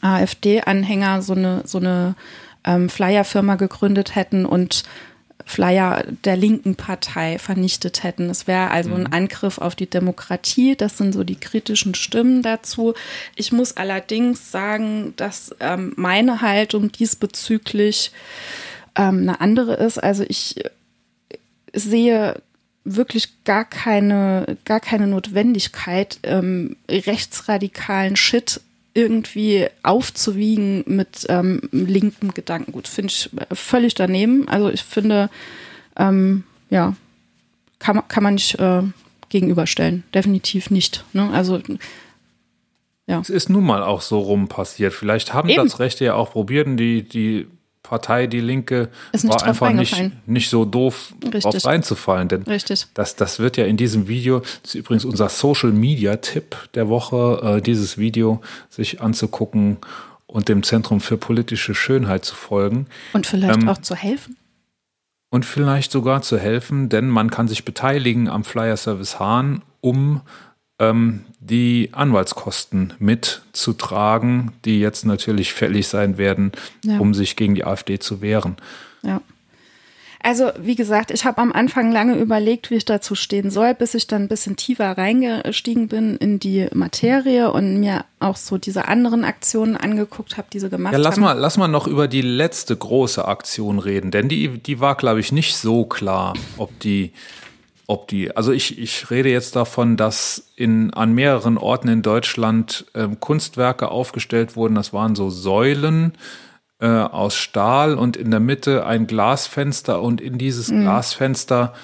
AfD-Anhänger 0.00 1.22
so 1.22 1.34
eine, 1.34 1.62
so 1.64 1.78
eine 1.78 2.16
ähm, 2.64 2.88
Flyer-Firma 2.88 3.54
gegründet 3.54 4.14
hätten 4.14 4.44
und 4.44 4.84
Flyer 5.46 6.04
der 6.24 6.36
linken 6.36 6.74
Partei 6.74 7.38
vernichtet 7.38 8.02
hätten. 8.02 8.30
Es 8.30 8.46
wäre 8.46 8.70
also 8.70 8.94
ein 8.94 9.12
Angriff 9.12 9.58
auf 9.58 9.74
die 9.74 9.88
Demokratie. 9.88 10.74
Das 10.74 10.96
sind 10.96 11.12
so 11.12 11.22
die 11.22 11.36
kritischen 11.36 11.94
Stimmen 11.94 12.42
dazu. 12.42 12.94
Ich 13.36 13.52
muss 13.52 13.76
allerdings 13.76 14.50
sagen, 14.50 15.12
dass 15.16 15.54
ähm, 15.60 15.92
meine 15.96 16.40
Haltung 16.40 16.90
diesbezüglich 16.92 18.10
ähm, 18.96 19.20
eine 19.20 19.40
andere 19.40 19.74
ist. 19.74 19.98
Also 20.02 20.24
ich 20.28 20.56
sehe 21.72 22.40
wirklich 22.84 23.44
gar 23.44 23.64
keine, 23.64 24.56
gar 24.64 24.80
keine 24.80 25.06
Notwendigkeit, 25.06 26.18
ähm, 26.22 26.76
rechtsradikalen 26.88 28.16
Shit 28.16 28.60
irgendwie 28.92 29.66
aufzuwiegen 29.82 30.84
mit 30.86 31.26
ähm, 31.28 31.62
linkem 31.72 32.32
Gedankengut. 32.34 32.86
Finde 32.86 33.12
ich 33.12 33.30
äh, 33.50 33.54
völlig 33.54 33.94
daneben. 33.94 34.46
Also 34.48 34.68
ich 34.70 34.84
finde, 34.84 35.30
ähm, 35.96 36.44
ja, 36.70 36.94
kann, 37.80 37.96
man- 37.96 38.08
kann 38.08 38.22
man 38.22 38.34
nicht 38.34 38.58
äh, 38.60 38.82
gegenüberstellen. 39.30 40.04
Definitiv 40.14 40.70
nicht. 40.70 41.04
Ne? 41.12 41.28
Also 41.32 41.60
Es 43.06 43.30
ist 43.30 43.50
nun 43.50 43.64
mal 43.64 43.82
auch 43.82 44.00
so 44.00 44.20
rum 44.20 44.46
passiert. 44.48 44.92
Vielleicht 44.94 45.34
haben 45.34 45.48
Eben. 45.48 45.62
das 45.64 45.80
Rechte 45.80 46.04
ja 46.04 46.14
auch 46.14 46.30
probiert 46.32 46.66
und 46.68 46.76
die, 46.76 47.02
die 47.02 47.46
Partei 47.84 48.26
Die 48.26 48.40
Linke 48.40 48.88
war 49.12 49.42
einfach 49.44 49.70
nicht, 49.70 50.10
nicht 50.26 50.50
so 50.50 50.64
doof 50.64 51.14
Richtig. 51.22 51.42
drauf 51.42 51.64
reinzufallen. 51.66 52.28
Denn 52.28 52.42
Richtig. 52.42 52.86
das, 52.94 53.14
das 53.14 53.38
wird 53.38 53.56
ja 53.56 53.66
in 53.66 53.76
diesem 53.76 54.08
Video, 54.08 54.40
das 54.40 54.50
ist 54.64 54.74
übrigens 54.74 55.04
unser 55.04 55.28
Social 55.28 55.70
Media 55.70 56.16
Tipp 56.16 56.56
der 56.74 56.88
Woche, 56.88 57.58
äh, 57.58 57.62
dieses 57.62 57.96
Video 57.98 58.40
sich 58.70 59.00
anzugucken 59.02 59.76
und 60.26 60.48
dem 60.48 60.62
Zentrum 60.64 61.00
für 61.00 61.18
politische 61.18 61.74
Schönheit 61.74 62.24
zu 62.24 62.34
folgen. 62.34 62.86
Und 63.12 63.26
vielleicht 63.26 63.62
Ähm, 63.62 63.68
auch 63.68 63.78
zu 63.78 63.94
helfen. 63.94 64.36
und 65.30 65.44
vielleicht 65.44 65.92
sogar 65.92 66.22
zu 66.22 66.38
helfen, 66.38 66.88
denn 66.88 67.08
man 67.08 67.30
kann 67.30 67.48
sich 67.48 67.64
beteiligen 67.66 68.28
am 68.28 68.44
Flyer 68.44 68.76
Service 68.78 69.20
Hahn, 69.20 69.62
um 69.82 70.22
ähm, 70.78 71.24
die 71.40 71.90
Anwaltskosten 71.92 72.94
mitzutragen, 72.98 74.52
die 74.64 74.80
jetzt 74.80 75.04
natürlich 75.06 75.52
fällig 75.52 75.88
sein 75.88 76.18
werden, 76.18 76.52
Ja. 76.84 76.98
um 76.98 77.14
sich 77.14 77.36
gegen 77.36 77.54
die 77.54 77.64
AfD 77.64 77.98
zu 77.98 78.20
wehren. 78.20 78.56
Ja. 79.02 79.20
Also, 80.26 80.50
wie 80.58 80.74
gesagt, 80.74 81.10
ich 81.10 81.26
habe 81.26 81.36
am 81.42 81.52
Anfang 81.52 81.92
lange 81.92 82.16
überlegt, 82.16 82.70
wie 82.70 82.76
ich 82.76 82.86
dazu 82.86 83.14
stehen 83.14 83.50
soll, 83.50 83.74
bis 83.74 83.92
ich 83.92 84.06
dann 84.06 84.22
ein 84.22 84.28
bisschen 84.28 84.56
tiefer 84.56 84.96
reingestiegen 84.96 85.88
bin 85.88 86.16
in 86.16 86.38
die 86.38 86.66
Materie 86.72 87.52
und 87.52 87.78
mir 87.78 88.06
auch 88.20 88.36
so 88.36 88.56
diese 88.56 88.88
anderen 88.88 89.22
Aktionen 89.22 89.76
angeguckt 89.76 90.38
habe, 90.38 90.48
die 90.50 90.60
sie 90.60 90.70
gemacht 90.70 90.94
Ja, 90.94 90.98
lass 90.98 91.16
haben. 91.16 91.24
mal, 91.24 91.32
lass 91.38 91.58
mal 91.58 91.68
noch 91.68 91.86
über 91.86 92.08
die 92.08 92.22
letzte 92.22 92.74
große 92.74 93.28
Aktion 93.28 93.78
reden, 93.78 94.10
denn 94.10 94.30
die, 94.30 94.48
die 94.56 94.80
war, 94.80 94.94
glaube 94.94 95.20
ich, 95.20 95.30
nicht 95.30 95.56
so 95.58 95.84
klar, 95.84 96.32
ob 96.56 96.80
die, 96.80 97.12
ob 97.86 98.08
die, 98.08 98.34
also 98.36 98.52
ich, 98.52 98.78
ich 98.78 99.10
rede 99.10 99.28
jetzt 99.28 99.56
davon, 99.56 99.96
dass 99.96 100.50
in, 100.56 100.92
an 100.94 101.12
mehreren 101.12 101.58
Orten 101.58 101.88
in 101.88 102.02
Deutschland 102.02 102.86
ähm, 102.94 103.20
Kunstwerke 103.20 103.90
aufgestellt 103.90 104.56
wurden. 104.56 104.74
Das 104.74 104.92
waren 104.92 105.14
so 105.14 105.28
Säulen 105.30 106.12
äh, 106.80 106.86
aus 106.86 107.36
Stahl 107.36 107.94
und 107.94 108.16
in 108.16 108.30
der 108.30 108.40
Mitte 108.40 108.86
ein 108.86 109.06
Glasfenster. 109.06 110.00
Und 110.00 110.20
in 110.20 110.38
dieses 110.38 110.68
Glasfenster 110.68 111.74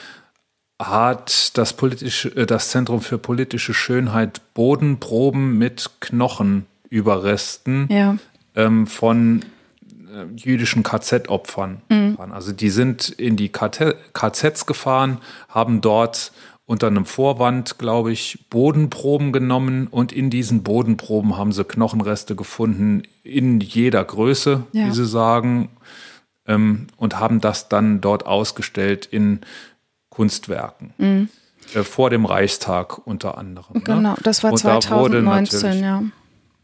hat 0.80 1.56
das 1.58 1.74
politische, 1.74 2.34
äh, 2.34 2.46
das 2.46 2.70
Zentrum 2.70 3.02
für 3.02 3.18
politische 3.18 3.74
Schönheit 3.74 4.40
Bodenproben 4.54 5.58
mit 5.58 5.90
Knochenüberresten 6.00 7.88
Ja, 7.90 8.16
ähm, 8.56 8.86
von 8.86 9.42
äh, 9.42 9.59
jüdischen 10.36 10.82
KZ-Opfern. 10.82 11.82
gefahren. 11.88 12.32
Also 12.32 12.52
die 12.52 12.70
sind 12.70 13.08
in 13.08 13.36
die 13.36 13.50
KZs 13.50 14.66
gefahren, 14.66 15.18
haben 15.48 15.80
dort 15.80 16.32
unter 16.66 16.86
einem 16.86 17.04
Vorwand, 17.04 17.78
glaube 17.78 18.12
ich, 18.12 18.46
Bodenproben 18.48 19.32
genommen 19.32 19.88
und 19.88 20.12
in 20.12 20.30
diesen 20.30 20.62
Bodenproben 20.62 21.36
haben 21.36 21.50
sie 21.52 21.64
Knochenreste 21.64 22.36
gefunden 22.36 23.02
in 23.24 23.60
jeder 23.60 24.04
Größe, 24.04 24.64
Ja. 24.72 24.86
wie 24.86 24.92
sie 24.92 25.06
sagen, 25.06 25.70
ähm, 26.46 26.86
und 26.96 27.18
haben 27.18 27.40
das 27.40 27.68
dann 27.68 28.00
dort 28.00 28.24
ausgestellt 28.26 29.06
in 29.06 29.40
Kunstwerken. 30.10 31.28
Äh, 31.74 31.82
vor 31.82 32.10
dem 32.10 32.24
Reichstag 32.24 33.04
unter 33.06 33.38
anderem. 33.38 33.74
ne? 33.74 33.80
genau. 33.82 34.14
Das 34.22 34.42
war 34.42 34.52
Und 34.52 34.64
da 34.64 34.74
wurde 34.74 35.22
2019, 35.22 35.60
natürlich- 35.60 35.80
ja. 35.82 36.02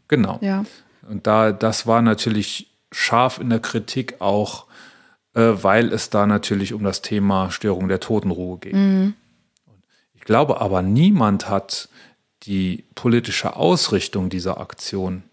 Genau. 0.09 0.37
Ja. 0.41 0.65
Und 1.09 1.27
da, 1.27 1.51
das 1.51 1.85
war 1.87 2.01
natürlich 2.01 2.67
scharf 2.97 3.39
in 3.39 3.49
der 3.49 3.59
Kritik 3.59 4.19
auch, 4.19 4.65
äh, 5.35 5.53
weil 5.61 5.93
es 5.93 6.09
da 6.09 6.25
natürlich 6.25 6.73
um 6.73 6.83
das 6.83 7.03
Thema 7.03 7.51
Störung 7.51 7.87
der 7.87 7.99
Totenruhe 7.99 8.57
ging. 8.57 9.13
Ich 10.15 10.21
glaube 10.21 10.59
aber, 10.59 10.81
niemand 10.81 11.47
hat 11.47 11.89
die 12.43 12.85
politische 12.95 13.55
Ausrichtung 13.55 14.29
dieser 14.29 14.59
Aktion 14.59 15.23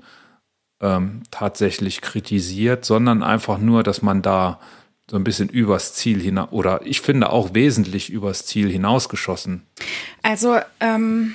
ähm, 0.81 1.23
tatsächlich 1.31 2.03
kritisiert, 2.03 2.85
sondern 2.85 3.23
einfach 3.23 3.59
nur, 3.59 3.83
dass 3.83 4.03
man 4.03 4.21
da 4.21 4.61
so 5.11 5.17
ein 5.17 5.25
bisschen 5.25 5.49
übers 5.49 5.95
Ziel 5.95 6.21
hinaus, 6.21 6.53
oder 6.53 6.81
ich 6.85 7.01
finde 7.01 7.31
auch 7.31 7.55
wesentlich 7.55 8.11
übers 8.11 8.47
Ziel 8.47 8.71
hinausgeschossen. 8.71 9.67
Also, 10.23 10.59
ähm, 10.81 11.35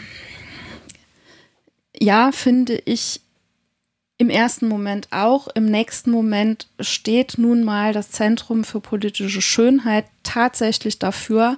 ja, 1.99 2.31
finde 2.31 2.81
ich 2.85 3.21
im 4.19 4.29
ersten 4.29 4.67
Moment 4.67 5.07
auch. 5.09 5.47
Im 5.55 5.65
nächsten 5.65 6.11
Moment 6.11 6.67
steht 6.79 7.39
nun 7.39 7.63
mal 7.63 7.93
das 7.93 8.11
Zentrum 8.11 8.63
für 8.63 8.81
politische 8.81 9.41
Schönheit 9.41 10.05
tatsächlich 10.23 10.99
dafür, 10.99 11.57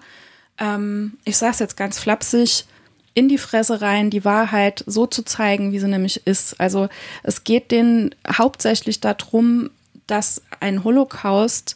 ähm, 0.61 1.17
ich 1.25 1.37
sage 1.37 1.53
es 1.53 1.59
jetzt 1.59 1.75
ganz 1.75 1.99
flapsig, 1.99 2.65
in 3.13 3.27
die 3.27 3.39
Fresse 3.39 3.81
rein, 3.81 4.09
die 4.09 4.23
Wahrheit 4.23 4.85
so 4.87 5.05
zu 5.05 5.23
zeigen, 5.23 5.73
wie 5.73 5.79
sie 5.79 5.87
nämlich 5.87 6.25
ist. 6.25 6.61
Also 6.61 6.87
es 7.23 7.43
geht 7.43 7.71
denen 7.71 8.15
hauptsächlich 8.31 9.01
darum, 9.01 9.69
dass 10.07 10.41
ein 10.61 10.85
Holocaust 10.85 11.75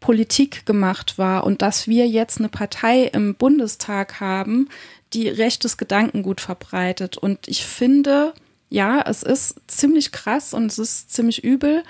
Politik 0.00 0.66
gemacht 0.66 1.18
war 1.18 1.44
und 1.44 1.62
dass 1.62 1.88
wir 1.88 2.08
jetzt 2.08 2.38
eine 2.38 2.48
Partei 2.48 3.04
im 3.04 3.34
Bundestag 3.34 4.18
haben, 4.18 4.68
die 5.12 5.28
rechtes 5.28 5.76
Gedankengut 5.76 6.40
verbreitet. 6.40 7.16
Und 7.16 7.46
ich 7.48 7.64
finde, 7.64 8.34
ja, 8.68 9.02
es 9.02 9.22
ist 9.22 9.60
ziemlich 9.66 10.12
krass 10.12 10.54
und 10.54 10.66
es 10.66 10.78
ist 10.78 11.12
ziemlich 11.12 11.44
übel, 11.44 11.82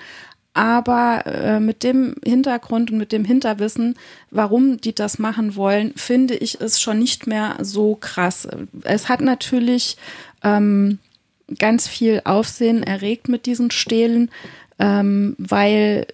aber 0.53 1.23
äh, 1.25 1.59
mit 1.59 1.83
dem 1.83 2.15
Hintergrund 2.25 2.91
und 2.91 2.97
mit 2.97 3.11
dem 3.11 3.25
Hinterwissen, 3.25 3.95
warum 4.31 4.81
die 4.81 4.95
das 4.95 5.19
machen 5.19 5.55
wollen, 5.55 5.93
finde 5.95 6.35
ich 6.35 6.59
es 6.59 6.81
schon 6.81 6.99
nicht 6.99 7.27
mehr 7.27 7.57
so 7.61 7.95
krass. 7.95 8.47
Es 8.83 9.07
hat 9.07 9.21
natürlich 9.21 9.97
ähm, 10.43 10.99
ganz 11.59 11.87
viel 11.87 12.21
Aufsehen 12.25 12.83
erregt 12.83 13.29
mit 13.29 13.45
diesen 13.45 13.69
Stelen, 13.71 14.31
ähm, 14.79 15.35
weil 15.37 16.07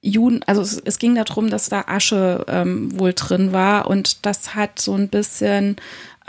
Juden, 0.00 0.42
also 0.44 0.62
es, 0.62 0.80
es 0.84 0.98
ging 0.98 1.16
darum, 1.16 1.50
dass 1.50 1.68
da 1.68 1.84
Asche 1.88 2.44
ähm, 2.48 2.98
wohl 2.98 3.12
drin 3.12 3.52
war 3.52 3.88
und 3.88 4.24
das 4.24 4.54
hat 4.54 4.78
so 4.78 4.94
ein 4.94 5.08
bisschen 5.08 5.76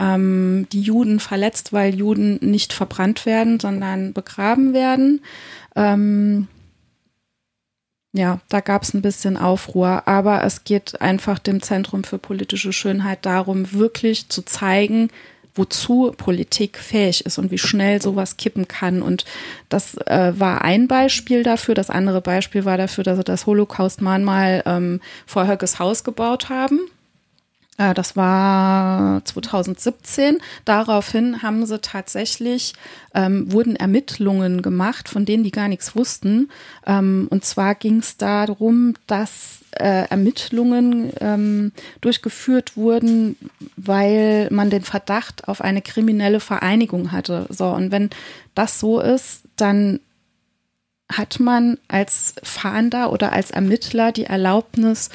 ähm, 0.00 0.66
die 0.72 0.80
Juden 0.80 1.20
verletzt, 1.20 1.72
weil 1.72 1.94
Juden 1.94 2.38
nicht 2.40 2.72
verbrannt 2.72 3.26
werden, 3.26 3.60
sondern 3.60 4.12
begraben 4.12 4.72
werden. 4.72 5.20
Ähm, 5.76 6.48
ja, 8.12 8.40
da 8.48 8.60
gab 8.60 8.82
es 8.82 8.92
ein 8.92 9.02
bisschen 9.02 9.36
Aufruhr, 9.36 10.08
aber 10.08 10.42
es 10.42 10.64
geht 10.64 11.00
einfach 11.00 11.38
dem 11.38 11.62
Zentrum 11.62 12.02
für 12.02 12.18
politische 12.18 12.72
Schönheit 12.72 13.24
darum, 13.24 13.72
wirklich 13.72 14.28
zu 14.28 14.42
zeigen, 14.42 15.10
wozu 15.54 16.12
Politik 16.16 16.78
fähig 16.78 17.24
ist 17.26 17.38
und 17.38 17.50
wie 17.50 17.58
schnell 17.58 18.00
sowas 18.02 18.36
kippen 18.36 18.66
kann. 18.66 19.02
Und 19.02 19.24
das 19.68 19.96
äh, 20.06 20.32
war 20.36 20.62
ein 20.62 20.88
Beispiel 20.88 21.42
dafür. 21.42 21.74
Das 21.74 21.90
andere 21.90 22.20
Beispiel 22.20 22.64
war 22.64 22.76
dafür, 22.76 23.04
dass 23.04 23.18
sie 23.18 23.24
das 23.24 23.46
Holocaust-Mahnmal 23.46 24.62
ähm, 24.66 25.00
vor 25.26 25.46
Höckes 25.46 25.78
Haus 25.78 26.02
gebaut 26.02 26.48
haben. 26.48 26.80
Äh, 27.80 27.94
das 27.94 28.14
war 28.14 29.24
2017. 29.24 30.38
Daraufhin 30.66 31.42
haben 31.42 31.64
sie 31.64 31.80
tatsächlich, 31.80 32.74
ähm, 33.14 33.50
wurden 33.50 33.74
Ermittlungen 33.74 34.60
gemacht, 34.60 35.08
von 35.08 35.24
denen 35.24 35.44
die 35.44 35.50
gar 35.50 35.68
nichts 35.68 35.96
wussten. 35.96 36.50
Ähm, 36.86 37.26
und 37.30 37.44
zwar 37.44 37.74
ging 37.74 37.98
es 37.98 38.18
darum, 38.18 38.94
dass 39.06 39.60
äh, 39.72 40.08
Ermittlungen 40.10 41.10
ähm, 41.20 41.72
durchgeführt 42.02 42.76
wurden, 42.76 43.36
weil 43.76 44.48
man 44.50 44.68
den 44.68 44.82
Verdacht 44.82 45.48
auf 45.48 45.62
eine 45.62 45.80
kriminelle 45.80 46.40
Vereinigung 46.40 47.12
hatte. 47.12 47.46
So, 47.48 47.68
und 47.68 47.90
wenn 47.90 48.10
das 48.54 48.78
so 48.78 49.00
ist, 49.00 49.42
dann 49.56 50.00
hat 51.10 51.40
man 51.40 51.78
als 51.88 52.34
Fahnder 52.42 53.10
oder 53.10 53.32
als 53.32 53.50
Ermittler 53.50 54.12
die 54.12 54.24
Erlaubnis, 54.24 55.08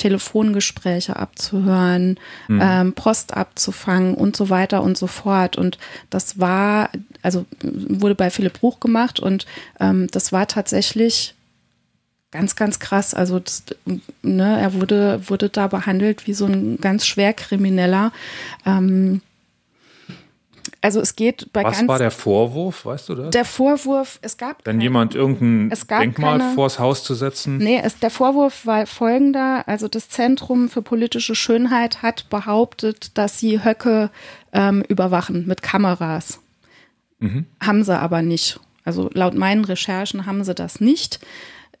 Telefongespräche 0.00 1.16
abzuhören, 1.16 2.18
ähm, 2.48 2.94
Post 2.94 3.34
abzufangen 3.34 4.14
und 4.14 4.34
so 4.34 4.48
weiter 4.48 4.82
und 4.82 4.96
so 4.96 5.06
fort. 5.06 5.56
Und 5.56 5.78
das 6.08 6.40
war, 6.40 6.88
also 7.22 7.44
wurde 7.62 8.14
bei 8.14 8.30
Philipp 8.30 8.60
Bruch 8.60 8.80
gemacht 8.80 9.20
und 9.20 9.44
ähm, 9.78 10.06
das 10.10 10.32
war 10.32 10.48
tatsächlich 10.48 11.34
ganz, 12.30 12.56
ganz 12.56 12.78
krass. 12.78 13.12
Also 13.12 13.40
das, 13.40 13.64
ne, 14.22 14.58
er 14.58 14.72
wurde, 14.72 15.20
wurde 15.28 15.50
da 15.50 15.66
behandelt 15.66 16.26
wie 16.26 16.32
so 16.32 16.46
ein 16.46 16.78
ganz 16.80 17.06
Schwerkrimineller. 17.06 18.12
Ähm, 18.64 19.20
also 20.82 21.00
es 21.00 21.14
geht 21.16 21.52
bei 21.52 21.62
Was 21.64 21.76
ganz 21.78 21.88
war 21.88 21.98
der 21.98 22.10
Vorwurf, 22.10 22.86
weißt 22.86 23.08
du 23.10 23.14
das? 23.14 23.30
der 23.30 23.44
Vorwurf, 23.44 24.18
es 24.22 24.36
gab 24.36 24.64
Wenn 24.64 24.74
keinen- 24.76 24.80
jemand 24.80 25.14
irgendein 25.14 25.70
Es 25.70 25.86
gab 25.86 26.00
Denkmal 26.00 26.38
keine- 26.38 26.54
vors 26.54 26.78
Haus 26.78 27.04
zu 27.04 27.14
setzen, 27.14 27.58
Nee, 27.58 27.80
es, 27.82 27.98
der 27.98 28.10
Vorwurf 28.10 28.64
war 28.66 28.86
folgender. 28.86 29.64
Also 29.68 29.88
das 29.88 30.08
Zentrum 30.08 30.68
für 30.68 30.82
politische 30.82 31.34
Schönheit 31.34 32.02
hat 32.02 32.28
behauptet, 32.30 33.16
dass 33.18 33.38
sie 33.38 33.62
Höcke 33.64 34.10
ähm, 34.52 34.82
überwachen 34.88 35.46
mit 35.46 35.62
Kameras. 35.62 36.40
Haben 37.60 37.84
sie 37.84 37.98
aber 37.98 38.22
nicht. 38.22 38.58
Also 38.84 39.10
laut 39.12 39.34
meinen 39.34 39.64
Recherchen 39.66 40.24
haben 40.24 40.42
sie 40.42 40.54
das 40.54 40.80
nicht. 40.80 41.20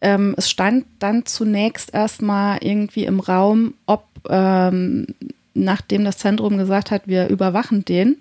Ähm, 0.02 0.34
es 0.36 0.50
stand 0.50 0.84
dann 0.98 1.24
zunächst 1.24 1.94
erstmal 1.94 2.58
irgendwie 2.62 3.04
im 3.06 3.20
Raum, 3.20 3.74
ob 3.86 4.04
ähm, 4.28 5.06
nachdem 5.54 6.04
das 6.04 6.18
Zentrum 6.18 6.58
gesagt 6.58 6.90
hat, 6.90 7.02
wir 7.06 7.28
überwachen 7.28 7.84
den, 7.86 8.18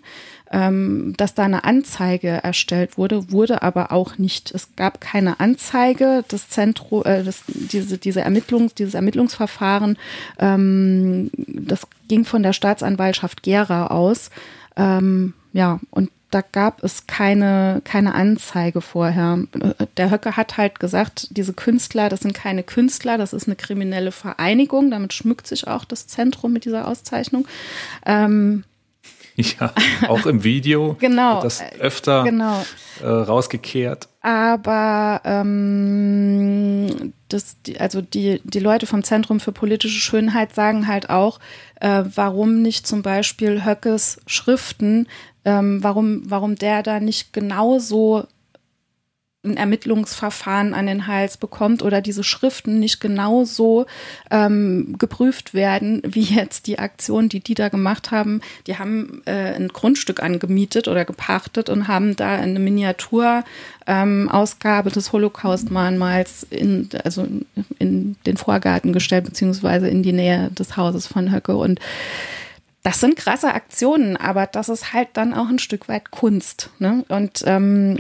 ähm, 0.52 1.14
dass 1.18 1.36
da 1.36 1.44
eine 1.44 1.64
Anzeige 1.64 2.30
erstellt 2.30 2.98
wurde, 2.98 3.32
wurde 3.32 3.62
aber 3.62 3.92
auch 3.92 4.18
nicht. 4.18 4.52
Es 4.52 4.70
gab 4.76 5.00
keine 5.00 5.40
Anzeige. 5.40 6.24
Das 6.28 6.50
Zentrum, 6.50 7.04
äh, 7.06 7.24
das, 7.24 7.44
diese, 7.48 7.98
diese 7.98 8.22
Ermittlungs, 8.22 8.74
dieses 8.74 8.94
Ermittlungsverfahren, 8.96 9.98
ähm, 10.40 11.30
das 11.36 11.88
ging 12.08 12.26
von 12.26 12.44
der 12.44 12.54
Staatsanwaltschaft 12.54 13.44
Gera 13.44 13.88
aus. 13.88 14.32
Ähm, 14.76 15.34
ja, 15.54 15.80
und 15.92 16.10
da 16.32 16.42
gab 16.42 16.84
es 16.84 17.08
keine, 17.08 17.82
keine 17.84 18.14
Anzeige 18.14 18.82
vorher. 18.82 19.40
Der 19.98 20.12
Höcke 20.12 20.38
hat 20.38 20.58
halt 20.58 20.80
gesagt, 20.80 21.28
diese 21.32 21.54
Künstler, 21.54 22.10
das 22.10 22.20
sind 22.20 22.34
keine 22.34 22.62
Künstler, 22.62 23.18
das 23.18 23.34
ist 23.34 23.48
eine 23.48 23.56
kriminelle 23.56 24.12
Vereinigung. 24.12 24.92
Damit 24.92 25.14
schmückt 25.14 25.48
sich 25.48 25.68
auch 25.68 25.86
das 25.86 26.08
Zentrum 26.08 26.54
mit 26.54 26.66
dieser 26.66 26.88
Auszeichnung. 26.88 27.48
Ähm, 28.06 28.64
ja, 29.60 29.74
auch 30.08 30.26
im 30.26 30.44
Video 30.44 30.96
genau, 31.00 31.36
wird 31.36 31.46
das 31.46 31.64
öfter 31.80 32.24
genau. 32.24 32.64
äh, 33.02 33.08
rausgekehrt. 33.08 34.10
Aber 34.22 35.22
ähm, 35.24 37.14
das, 37.30 37.56
also 37.78 38.02
die, 38.02 38.42
die 38.44 38.60
Leute 38.60 38.86
vom 38.86 39.04
Zentrum 39.04 39.40
für 39.40 39.54
politische 39.54 40.00
Schönheit 40.00 40.54
sagen 40.54 40.88
halt 40.88 41.10
auch, 41.10 41.40
äh, 41.80 42.04
warum 42.16 42.62
nicht 42.62 42.86
zum 42.86 43.02
Beispiel 43.02 43.64
Höckes 43.64 44.20
Schriften 44.28 45.08
ähm, 45.46 45.84
warum, 45.84 46.22
warum 46.26 46.56
der 46.56 46.84
da 46.84 47.00
nicht 47.00 47.34
genauso 47.34 48.26
ein 49.42 49.56
Ermittlungsverfahren 49.56 50.74
an 50.74 50.88
den 50.88 51.08
Hals 51.08 51.38
bekommt 51.38 51.82
oder 51.82 52.02
diese 52.02 52.26
Schriften 52.26 52.78
nicht 52.80 53.00
genauso 53.00 53.86
ähm, 54.32 54.98
geprüft 55.00 55.54
werden, 55.54 56.02
wie 56.06 56.24
jetzt 56.24 56.68
die 56.68 56.78
Aktion, 56.78 57.30
die 57.30 57.40
die 57.40 57.54
da 57.54 57.70
gemacht 57.70 58.12
haben. 58.12 58.42
Die 58.68 58.78
haben 58.78 59.22
äh, 59.26 59.54
ein 59.56 59.70
Grundstück 59.70 60.22
angemietet 60.22 60.90
oder 60.90 61.06
gepachtet 61.06 61.70
und 61.70 61.88
haben 61.88 62.18
da 62.18 62.36
eine 62.36 62.60
Miniaturausgabe 62.60 63.46
ähm, 63.88 64.94
des 64.94 65.14
Holocaust-Mahnmals 65.14 66.46
in, 66.50 66.90
also 67.06 67.26
in 67.80 68.18
den 68.26 68.36
Vorgarten 68.36 68.92
gestellt, 68.92 69.24
beziehungsweise 69.24 69.88
in 69.88 70.04
die 70.04 70.12
Nähe 70.12 70.52
des 70.52 70.76
Hauses 70.76 71.08
von 71.08 71.32
Höcke 71.32 71.56
und 71.56 71.80
das 72.82 73.00
sind 73.02 73.18
krasse 73.18 73.54
Aktionen, 73.54 74.16
aber 74.16 74.48
das 74.48 74.70
ist 74.70 74.94
halt 74.94 75.10
dann 75.14 75.34
auch 75.34 75.50
ein 75.50 75.60
Stück 75.60 75.90
weit 75.90 76.12
Kunst. 76.12 76.70
Ne? 76.80 77.04
Und 77.10 77.44
ähm, 77.46 78.00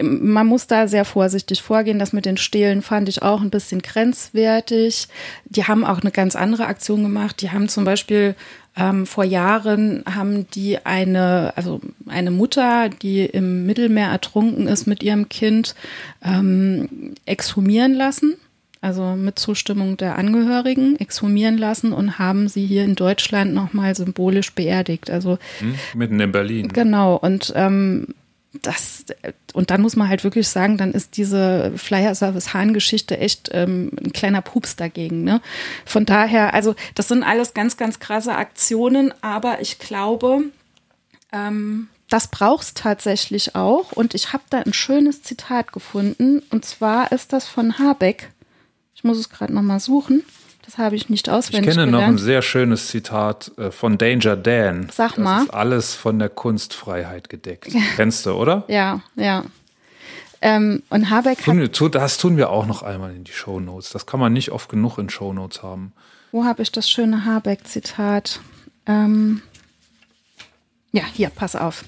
man 0.00 0.46
muss 0.46 0.66
da 0.66 0.88
sehr 0.88 1.04
vorsichtig 1.04 1.62
vorgehen. 1.62 1.98
Das 1.98 2.12
mit 2.12 2.26
den 2.26 2.36
Stehlen 2.36 2.82
fand 2.82 3.08
ich 3.08 3.22
auch 3.22 3.40
ein 3.40 3.50
bisschen 3.50 3.82
grenzwertig. 3.82 5.08
Die 5.46 5.64
haben 5.64 5.84
auch 5.84 6.00
eine 6.00 6.10
ganz 6.10 6.36
andere 6.36 6.66
Aktion 6.66 7.02
gemacht. 7.02 7.42
Die 7.42 7.50
haben 7.50 7.68
zum 7.68 7.84
Beispiel 7.84 8.34
ähm, 8.76 9.06
vor 9.06 9.24
Jahren 9.24 10.04
haben 10.06 10.48
die 10.50 10.84
eine, 10.84 11.52
also 11.56 11.80
eine 12.06 12.30
Mutter, 12.30 12.88
die 12.88 13.24
im 13.24 13.66
Mittelmeer 13.66 14.08
ertrunken 14.08 14.68
ist 14.68 14.86
mit 14.86 15.02
ihrem 15.02 15.28
Kind, 15.28 15.74
ähm, 16.22 17.14
exhumieren 17.26 17.94
lassen 17.94 18.36
also 18.80 19.16
mit 19.16 19.38
Zustimmung 19.38 19.96
der 19.96 20.16
Angehörigen, 20.16 20.98
exhumieren 21.00 21.58
lassen 21.58 21.92
und 21.92 22.18
haben 22.18 22.48
sie 22.48 22.64
hier 22.64 22.84
in 22.84 22.94
Deutschland 22.94 23.52
nochmal 23.52 23.94
symbolisch 23.94 24.54
beerdigt. 24.54 25.10
Also 25.10 25.38
hm, 25.58 25.74
mitten 25.94 26.20
in 26.20 26.32
Berlin. 26.32 26.68
Genau. 26.68 27.16
Und 27.16 27.52
ähm, 27.56 28.14
das 28.62 29.04
und 29.52 29.70
dann 29.70 29.80
muss 29.80 29.96
man 29.96 30.08
halt 30.08 30.24
wirklich 30.24 30.48
sagen, 30.48 30.76
dann 30.76 30.92
ist 30.92 31.16
diese 31.16 31.72
Flyer 31.76 32.14
Service 32.14 32.54
Hahn 32.54 32.74
Geschichte 32.74 33.18
echt 33.18 33.50
ähm, 33.52 33.90
ein 34.02 34.12
kleiner 34.12 34.42
Pups 34.42 34.76
dagegen. 34.76 35.24
Ne? 35.24 35.40
Von 35.84 36.04
daher, 36.04 36.54
also 36.54 36.74
das 36.94 37.08
sind 37.08 37.22
alles 37.22 37.54
ganz, 37.54 37.76
ganz 37.76 37.98
krasse 37.98 38.34
Aktionen, 38.34 39.12
aber 39.22 39.60
ich 39.60 39.78
glaube, 39.78 40.44
ähm, 41.32 41.88
das 42.08 42.28
brauchst 42.28 42.78
tatsächlich 42.78 43.54
auch. 43.54 43.92
Und 43.92 44.14
ich 44.14 44.32
habe 44.32 44.44
da 44.50 44.58
ein 44.58 44.72
schönes 44.72 45.22
Zitat 45.22 45.72
gefunden. 45.72 46.42
Und 46.50 46.64
zwar 46.64 47.12
ist 47.12 47.32
das 47.32 47.46
von 47.46 47.78
Habeck. 47.78 48.30
Ich 48.94 49.04
muss 49.04 49.18
es 49.18 49.28
gerade 49.28 49.52
nochmal 49.52 49.80
suchen. 49.80 50.24
Das 50.68 50.76
habe 50.76 50.96
ich 50.96 51.08
nicht 51.08 51.30
auswendig 51.30 51.70
Ich 51.70 51.76
kenne 51.76 51.86
gelernt. 51.86 51.92
noch 51.92 52.12
ein 52.12 52.18
sehr 52.18 52.42
schönes 52.42 52.88
Zitat 52.88 53.52
äh, 53.56 53.70
von 53.70 53.96
Danger 53.96 54.36
Dan. 54.36 54.90
Sag 54.92 55.16
mal. 55.16 55.36
Das 55.36 55.44
ist 55.44 55.54
alles 55.54 55.94
von 55.94 56.18
der 56.18 56.28
Kunstfreiheit 56.28 57.30
gedeckt. 57.30 57.72
Kennst 57.96 58.26
du, 58.26 58.32
oder? 58.32 58.64
Ja, 58.68 59.00
ja. 59.16 59.44
Ähm, 60.42 60.82
und 60.90 61.08
Habeck 61.08 61.42
tun 61.42 61.58
hat, 61.62 61.94
das 61.94 62.18
tun 62.18 62.36
wir 62.36 62.50
auch 62.50 62.66
noch 62.66 62.82
einmal 62.82 63.14
in 63.14 63.24
die 63.24 63.32
Show 63.32 63.60
Notes. 63.60 63.88
Das 63.88 64.04
kann 64.04 64.20
man 64.20 64.34
nicht 64.34 64.52
oft 64.52 64.68
genug 64.68 64.98
in 64.98 65.08
Show 65.08 65.32
Notes 65.32 65.62
haben. 65.62 65.94
wo 66.32 66.44
habe 66.44 66.60
ich 66.60 66.70
das 66.70 66.90
schöne 66.90 67.24
Habeck-Zitat? 67.24 68.40
Ähm, 68.84 69.40
ja, 70.92 71.04
hier, 71.14 71.30
pass 71.30 71.56
auf. 71.56 71.82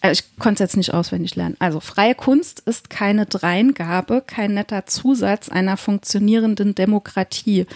Also 0.00 0.20
ich 0.20 0.38
konnte 0.38 0.62
es 0.62 0.70
jetzt 0.70 0.76
nicht 0.76 0.94
auswendig 0.94 1.36
lernen. 1.36 1.56
Also 1.58 1.80
freie 1.80 2.14
Kunst 2.14 2.60
ist 2.60 2.90
keine 2.90 3.26
Dreingabe, 3.26 4.22
kein 4.26 4.54
netter 4.54 4.86
Zusatz 4.86 5.48
einer 5.48 5.76
funktionierenden 5.76 6.74
Demokratie. 6.74 7.66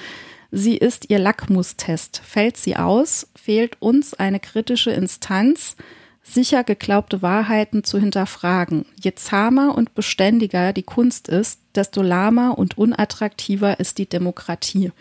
Sie 0.50 0.76
ist 0.76 1.10
ihr 1.10 1.18
Lackmustest. 1.18 2.22
Fällt 2.24 2.56
sie 2.56 2.76
aus, 2.76 3.26
fehlt 3.34 3.76
uns 3.80 4.14
eine 4.14 4.38
kritische 4.38 4.92
Instanz, 4.92 5.76
sicher 6.22 6.64
geglaubte 6.64 7.22
Wahrheiten 7.22 7.84
zu 7.84 7.98
hinterfragen. 7.98 8.86
Je 9.00 9.14
zahmer 9.14 9.76
und 9.76 9.94
beständiger 9.94 10.72
die 10.72 10.82
Kunst 10.82 11.28
ist, 11.28 11.60
desto 11.74 12.02
lahmer 12.02 12.56
und 12.56 12.78
unattraktiver 12.78 13.80
ist 13.80 13.98
die 13.98 14.08
Demokratie. 14.08 14.92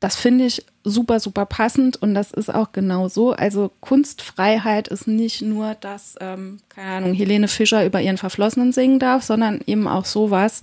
Das 0.00 0.16
finde 0.16 0.44
ich 0.44 0.64
super, 0.84 1.20
super 1.20 1.46
passend 1.46 2.00
und 2.02 2.14
das 2.14 2.30
ist 2.30 2.54
auch 2.54 2.72
genau 2.72 3.08
so. 3.08 3.32
Also 3.32 3.72
Kunstfreiheit 3.80 4.88
ist 4.88 5.06
nicht 5.08 5.40
nur, 5.42 5.74
dass, 5.74 6.16
ähm, 6.20 6.58
keine 6.68 6.90
Ahnung, 6.90 7.14
Helene 7.14 7.48
Fischer 7.48 7.84
über 7.84 8.00
ihren 8.00 8.18
Verflossenen 8.18 8.72
singen 8.72 8.98
darf, 8.98 9.24
sondern 9.24 9.60
eben 9.66 9.88
auch 9.88 10.04
sowas. 10.04 10.60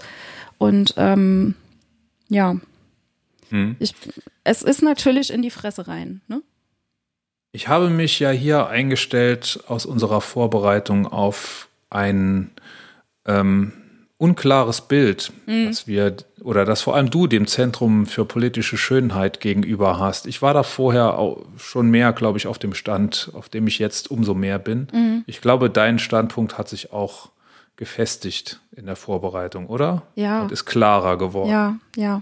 Und 0.59 0.93
ähm, 0.97 1.55
ja, 2.29 2.57
Hm. 3.53 3.75
ich, 3.77 3.93
es 4.43 4.63
ist 4.63 4.81
natürlich 4.81 5.31
in 5.31 5.43
die 5.43 5.51
Fresse 5.51 5.87
rein. 5.87 6.21
Ne? 6.27 6.41
Ich 7.51 7.67
habe 7.67 7.91
mich 7.91 8.19
ja 8.19 8.31
hier 8.31 8.65
eingestellt 8.65 9.63
aus 9.67 9.85
unserer 9.85 10.21
Vorbereitung 10.21 11.05
auf 11.05 11.69
ein 11.91 12.49
ähm, 13.27 13.73
unklares 14.23 14.79
Bild, 14.79 15.33
das 15.45 15.85
wir 15.85 16.15
oder 16.41 16.63
das 16.63 16.81
vor 16.81 16.95
allem 16.95 17.09
du 17.09 17.27
dem 17.27 17.45
Zentrum 17.45 18.05
für 18.05 18.23
politische 18.23 18.77
Schönheit 18.77 19.41
gegenüber 19.41 19.99
hast. 19.99 20.27
Ich 20.27 20.41
war 20.41 20.53
da 20.53 20.63
vorher 20.63 21.19
auch 21.19 21.43
schon 21.57 21.89
mehr, 21.89 22.13
glaube 22.13 22.37
ich, 22.37 22.47
auf 22.47 22.57
dem 22.57 22.73
Stand, 22.73 23.31
auf 23.33 23.49
dem 23.49 23.67
ich 23.67 23.79
jetzt 23.79 24.09
umso 24.09 24.33
mehr 24.33 24.59
bin. 24.59 25.23
Ich 25.27 25.41
glaube, 25.41 25.69
dein 25.69 25.99
Standpunkt 25.99 26.57
hat 26.57 26.69
sich 26.69 26.93
auch 26.93 27.31
gefestigt 27.75 28.61
in 28.73 28.85
der 28.85 28.95
Vorbereitung, 28.95 29.67
oder? 29.67 30.03
Ja. 30.15 30.43
Und 30.43 30.53
ist 30.53 30.63
klarer 30.63 31.17
geworden. 31.17 31.49
Ja, 31.49 31.75
ja. 31.97 32.21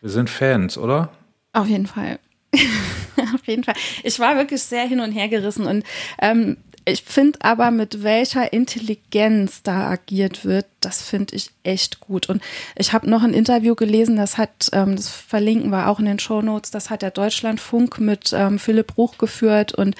Wir 0.00 0.10
sind 0.10 0.30
Fans, 0.30 0.78
oder? 0.78 1.10
Auf 1.52 1.66
jeden 1.66 1.88
Fall. 1.88 2.20
Auf 3.34 3.46
jeden 3.46 3.64
Fall. 3.64 3.74
Ich 4.04 4.20
war 4.20 4.36
wirklich 4.36 4.62
sehr 4.62 4.84
hin 4.84 5.00
und 5.00 5.10
her 5.10 5.28
gerissen 5.28 5.66
und 5.66 5.84
ähm, 6.20 6.58
ich 6.84 7.02
finde 7.02 7.38
aber, 7.42 7.70
mit 7.70 8.02
welcher 8.02 8.52
Intelligenz 8.52 9.62
da 9.62 9.90
agiert 9.90 10.44
wird, 10.44 10.66
das 10.80 11.02
finde 11.02 11.36
ich 11.36 11.50
echt 11.62 12.00
gut. 12.00 12.28
Und 12.28 12.42
ich 12.76 12.92
habe 12.92 13.08
noch 13.08 13.22
ein 13.22 13.34
Interview 13.34 13.74
gelesen, 13.74 14.16
das 14.16 14.38
hat, 14.38 14.70
ähm, 14.72 14.96
das 14.96 15.08
verlinken 15.08 15.70
wir 15.70 15.88
auch 15.88 16.00
in 16.00 16.06
den 16.06 16.18
Show 16.18 16.42
Notes, 16.42 16.70
das 16.70 16.90
hat 16.90 17.02
der 17.02 17.10
Deutschlandfunk 17.10 17.98
mit 18.00 18.32
ähm, 18.32 18.58
Philipp 18.58 18.88
Bruch 18.88 19.18
geführt 19.18 19.74
und 19.74 19.94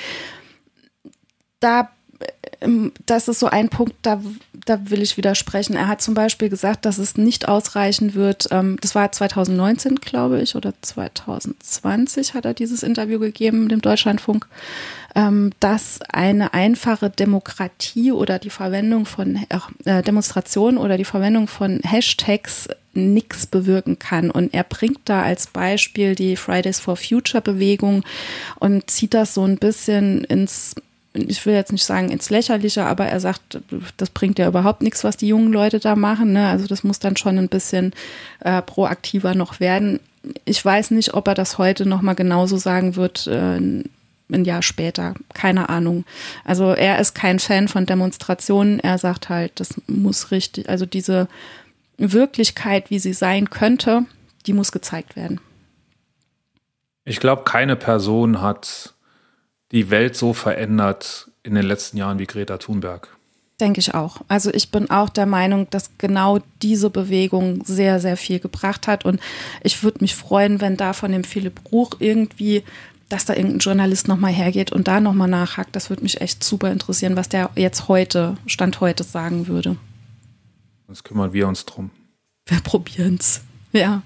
da 1.61 1.90
das 3.06 3.28
ist 3.28 3.40
so 3.40 3.47
ein 3.47 3.70
Punkt, 3.70 3.94
da, 4.02 4.20
da 4.66 4.90
will 4.90 5.01
ich 5.01 5.16
widersprechen. 5.16 5.76
Er 5.76 5.88
hat 5.88 6.02
zum 6.02 6.14
Beispiel 6.14 6.51
gesagt, 6.51 6.84
dass 6.84 6.98
es 6.98 7.16
nicht 7.16 7.48
ausreichen 7.48 8.14
wird. 8.14 8.48
Ähm, 8.51 8.76
das 8.82 8.94
war 8.94 9.10
2019, 9.10 9.97
glaube 9.97 10.42
ich, 10.42 10.56
oder 10.56 10.74
2020 10.80 12.34
hat 12.34 12.44
er 12.44 12.55
dieses 12.55 12.82
Interview 12.82 13.18
gegeben 13.18 13.68
dem 13.68 13.80
Deutschlandfunk, 13.80 14.47
ähm, 15.14 15.52
dass 15.60 16.01
eine 16.02 16.52
einfache 16.52 17.09
Demokratie 17.09 18.12
oder 18.12 18.38
die 18.38 18.51
Verwendung 18.51 19.06
von 19.06 19.38
äh, 19.84 20.02
Demonstrationen 20.02 20.76
oder 20.76 20.98
die 20.98 21.05
Verwendung 21.05 21.48
von 21.48 21.80
Hashtags 21.82 22.68
nichts 22.92 23.47
bewirken 23.47 23.98
kann. 23.98 24.30
Und 24.30 24.52
er 24.52 24.64
bringt 24.64 25.01
da 25.06 25.22
als 25.22 25.47
Beispiel 25.47 26.14
die 26.14 26.36
Fridays 26.36 26.80
for 26.80 26.97
Future 26.97 27.40
Bewegung 27.40 28.05
und 28.59 28.90
zieht 28.90 29.14
das 29.14 29.34
so 29.34 29.44
ein 29.44 29.56
bisschen 29.56 30.24
ins 30.24 30.74
ich 31.12 31.45
will 31.45 31.55
jetzt 31.55 31.73
nicht 31.73 31.85
sagen 31.85 32.11
ins 32.11 32.31
Lächerliche, 32.31 32.85
aber 32.85 33.07
er 33.07 33.20
sagt, 33.20 33.61
das 33.97 34.11
bringt 34.11 34.39
ja 34.39 34.47
überhaupt 34.47 34.82
nichts, 34.82 35.03
was 35.03 35.16
die 35.16 35.28
jungen 35.28 35.53
Leute 35.53 35.81
da 35.81 35.97
machen. 35.97 36.32
Ne? 36.32 36.47
Also 36.49 36.66
das 36.66 36.85
muss 36.85 37.01
dann 37.01 37.16
schon 37.16 37.39
ein 37.39 37.49
bisschen 37.49 37.93
äh, 38.41 38.62
proaktiver 38.62 39.35
noch 39.35 39.59
werden. 39.59 39.99
Ich 40.45 40.65
weiß 40.65 40.93
nicht, 40.93 41.15
ob 41.15 41.27
er 41.27 41.35
das 41.35 41.59
heute 41.59 41.87
nochmal 41.87 42.15
genauso 42.15 42.59
sagen 42.59 42.95
wird, 42.95 43.27
äh, 43.27 43.59
ein 44.32 44.45
Jahr 44.45 44.62
später. 44.62 45.15
Keine 45.35 45.69
Ahnung. 45.69 46.05
Also 46.45 46.73
er 46.73 47.01
ist 47.01 47.15
kein 47.15 47.41
Fan 47.41 47.66
von 47.66 47.87
Demonstrationen. 47.87 48.78
Er 48.78 48.99
sagt 48.99 49.28
halt, 49.28 49.59
das 49.59 49.81
muss 49.89 50.31
richtig, 50.31 50.69
also 50.69 50.87
diese 50.87 51.27
Wirklichkeit, 51.99 52.91
wie 52.91 53.01
sie 53.01 53.12
sein 53.12 53.51
könnte, 53.51 54.05
die 54.47 54.53
muss 54.53 54.70
gezeigt 54.70 55.16
werden. 55.16 55.41
Ich 57.05 57.19
glaube, 57.19 57.43
keine 57.43 57.74
Person 57.74 58.41
hat 58.41 58.95
die 59.72 59.90
Welt 59.90 60.16
so 60.16 60.32
verändert 60.32 61.28
in 61.42 61.55
den 61.55 61.64
letzten 61.64 61.97
Jahren 61.97 62.18
wie 62.18 62.26
Greta 62.26 62.59
Thunberg. 62.59 63.09
Denke 63.60 63.80
ich 63.80 63.94
auch. 63.94 64.22
Also 64.26 64.52
ich 64.52 64.70
bin 64.70 64.90
auch 64.90 65.10
der 65.10 65.26
Meinung, 65.26 65.68
dass 65.70 65.90
genau 65.98 66.38
diese 66.62 66.88
Bewegung 66.88 67.62
sehr, 67.64 68.01
sehr 68.01 68.16
viel 68.16 68.40
gebracht 68.40 68.86
hat. 68.86 69.05
Und 69.05 69.20
ich 69.62 69.82
würde 69.82 69.98
mich 70.01 70.14
freuen, 70.14 70.60
wenn 70.62 70.78
da 70.78 70.94
von 70.94 71.12
dem 71.12 71.24
Philipp 71.24 71.62
Bruch 71.64 71.90
irgendwie, 71.98 72.64
dass 73.10 73.26
da 73.26 73.34
irgendein 73.34 73.59
Journalist 73.59 74.09
nochmal 74.09 74.32
hergeht 74.32 74.72
und 74.72 74.88
da 74.88 75.01
nochmal 75.01 75.28
nachhakt. 75.28 75.76
Das 75.76 75.90
würde 75.90 76.02
mich 76.02 76.22
echt 76.22 76.42
super 76.42 76.70
interessieren, 76.72 77.16
was 77.16 77.28
der 77.28 77.51
jetzt 77.55 77.88
heute, 77.88 78.36
Stand 78.47 78.80
heute 78.80 79.05
sagen 79.05 79.47
würde. 79.47 79.76
Sonst 80.86 81.05
kümmern 81.05 81.32
wir 81.34 81.47
uns 81.47 81.66
drum. 81.66 81.90
Wir 82.47 82.60
probieren 82.60 83.18
es. 83.20 83.42
Ja. 83.72 84.02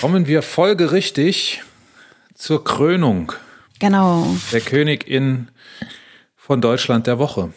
Kommen 0.00 0.26
wir 0.26 0.42
folgerichtig 0.42 1.62
zur 2.34 2.64
Krönung. 2.64 3.32
Genau. 3.80 4.36
Der 4.52 4.60
Königin 4.60 5.48
von 6.36 6.60
Deutschland 6.60 7.06
der 7.06 7.18
Woche. 7.18 7.52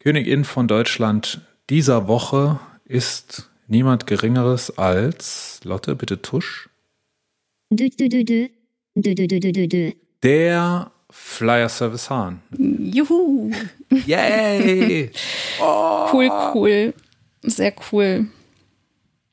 Königin 0.00 0.44
von 0.44 0.68
Deutschland 0.68 1.40
dieser 1.70 2.06
Woche 2.08 2.60
ist 2.84 3.50
niemand 3.66 4.06
Geringeres 4.06 4.76
als, 4.76 5.60
Lotte, 5.64 5.96
bitte 5.96 6.20
Tusch. 6.20 6.68
Dö, 7.70 7.88
dö, 7.88 8.24
dö. 8.24 8.48
Der 10.22 10.90
Flyer 11.10 11.68
Service 11.68 12.10
Hahn. 12.10 12.42
Juhu. 12.58 13.50
Yay! 14.06 15.10
Cool, 15.60 16.30
cool. 16.54 16.94
Sehr 17.42 17.74
cool. 17.92 18.28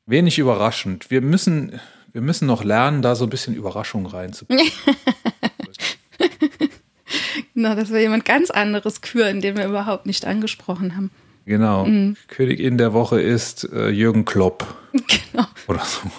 Wenig 0.06 0.38
überraschend. 0.38 1.10
Wir 1.10 1.20
müssen, 1.20 1.80
wir 2.16 2.22
müssen 2.22 2.46
noch 2.46 2.64
lernen, 2.64 3.02
da 3.02 3.14
so 3.14 3.24
ein 3.24 3.28
bisschen 3.30 3.54
Überraschung 3.54 4.06
reinzubringen. 4.06 4.66
Genau, 7.54 7.74
dass 7.74 7.90
wir 7.90 8.00
jemand 8.00 8.26
ganz 8.26 8.50
anderes 8.50 9.00
küren, 9.00 9.40
den 9.40 9.56
wir 9.56 9.64
überhaupt 9.66 10.04
nicht 10.04 10.26
angesprochen 10.26 10.94
haben. 10.94 11.10
Genau. 11.46 11.86
Königin 12.28 12.76
der 12.76 12.92
Woche 12.92 13.18
ist 13.20 13.64
äh, 13.72 13.88
Jürgen 13.88 14.24
Klopp. 14.26 14.66
Genau. 15.32 15.46
Oder 15.66 15.82
so. 15.84 16.10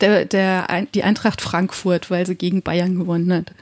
Der, 0.00 0.24
der, 0.24 0.86
die 0.94 1.02
Eintracht 1.04 1.40
Frankfurt, 1.40 2.10
weil 2.10 2.26
sie 2.26 2.34
gegen 2.34 2.62
Bayern 2.62 2.96
gewonnen 2.98 3.32
hat. 3.32 3.52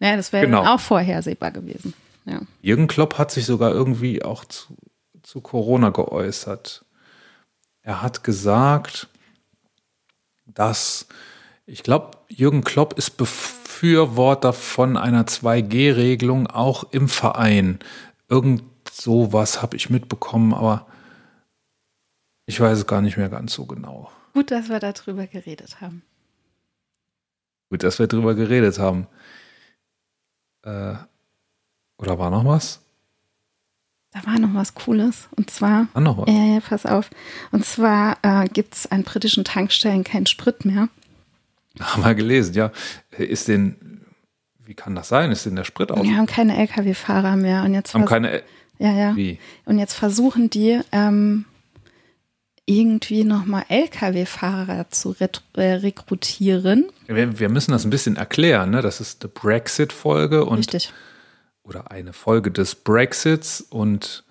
Ja, 0.00 0.16
das 0.16 0.32
wäre 0.32 0.46
Genau. 0.46 0.64
auch 0.64 0.80
vorhersehbar 0.80 1.52
gewesen. 1.52 1.94
Ja. 2.24 2.40
Jürgen 2.60 2.88
Klopp 2.88 3.18
hat 3.18 3.30
sich 3.30 3.46
sogar 3.46 3.70
irgendwie 3.72 4.24
auch 4.24 4.44
zu, 4.44 4.76
zu 5.22 5.40
Corona 5.40 5.90
geäußert. 5.90 6.84
Er 7.82 8.02
hat 8.02 8.24
gesagt, 8.24 9.08
dass, 10.54 11.06
ich 11.66 11.82
glaube, 11.82 12.18
Jürgen 12.28 12.64
Klopp 12.64 12.94
ist 12.98 13.16
Befürworter 13.16 14.52
von 14.52 14.96
einer 14.96 15.24
2G-Regelung 15.26 16.46
auch 16.46 16.84
im 16.92 17.08
Verein. 17.08 17.78
Irgend 18.28 18.64
sowas 18.90 19.62
habe 19.62 19.76
ich 19.76 19.90
mitbekommen, 19.90 20.54
aber 20.54 20.86
ich 22.46 22.60
weiß 22.60 22.78
es 22.78 22.86
gar 22.86 23.00
nicht 23.00 23.16
mehr 23.16 23.28
ganz 23.28 23.52
so 23.54 23.66
genau. 23.66 24.10
Gut, 24.34 24.50
dass 24.50 24.68
wir 24.68 24.80
darüber 24.80 25.26
geredet 25.26 25.80
haben. 25.80 26.02
Gut, 27.70 27.82
dass 27.82 27.98
wir 27.98 28.06
drüber 28.06 28.34
geredet 28.34 28.78
haben. 28.78 29.06
Äh, 30.62 30.94
oder 31.98 32.18
war 32.18 32.30
noch 32.30 32.44
was? 32.44 32.80
Da 34.12 34.26
war 34.26 34.38
noch 34.38 34.54
was 34.54 34.74
Cooles. 34.74 35.28
Und 35.36 35.50
zwar, 35.50 35.88
War 35.94 36.02
noch 36.02 36.18
was? 36.18 36.28
ja, 36.28 36.54
ja, 36.54 36.60
pass 36.60 36.84
auf. 36.84 37.08
Und 37.50 37.64
zwar 37.64 38.18
äh, 38.22 38.46
gibt 38.48 38.74
es 38.74 38.90
an 38.90 39.04
britischen 39.04 39.44
Tankstellen 39.44 40.04
keinen 40.04 40.26
Sprit 40.26 40.64
mehr. 40.64 40.88
Haben 41.80 42.04
wir 42.04 42.14
gelesen, 42.14 42.54
ja. 42.54 42.70
Ist 43.16 43.48
den, 43.48 44.02
wie 44.64 44.74
kann 44.74 44.94
das 44.94 45.08
sein? 45.08 45.32
Ist 45.32 45.46
denn 45.46 45.56
der 45.56 45.64
Sprit 45.64 45.90
aus? 45.90 46.02
Wir 46.02 46.16
haben 46.16 46.26
keine 46.26 46.56
Lkw-Fahrer 46.58 47.36
mehr. 47.36 47.62
Und 47.64 47.72
jetzt 47.72 47.94
Haben 47.94 48.04
keine, 48.04 48.42
ja, 48.78 48.92
ja. 48.92 49.16
wie? 49.16 49.38
Und 49.64 49.78
jetzt 49.78 49.94
versuchen 49.94 50.50
die 50.50 50.80
ähm, 50.92 51.46
irgendwie 52.66 53.24
nochmal 53.24 53.64
Lkw-Fahrer 53.68 54.90
zu 54.90 55.16
äh, 55.18 55.62
rekrutieren. 55.62 56.90
Wir, 57.06 57.38
wir 57.38 57.48
müssen 57.48 57.72
das 57.72 57.84
ein 57.84 57.90
bisschen 57.90 58.16
erklären, 58.16 58.70
ne? 58.70 58.82
Das 58.82 59.00
ist 59.00 59.22
eine 59.24 59.32
Brexit-Folge 59.32 60.44
und 60.44 60.58
Richtig. 60.58 60.92
Oder 61.64 61.90
eine 61.90 62.12
Folge 62.12 62.50
des 62.50 62.74
Brexits 62.74 63.60
und 63.60 64.24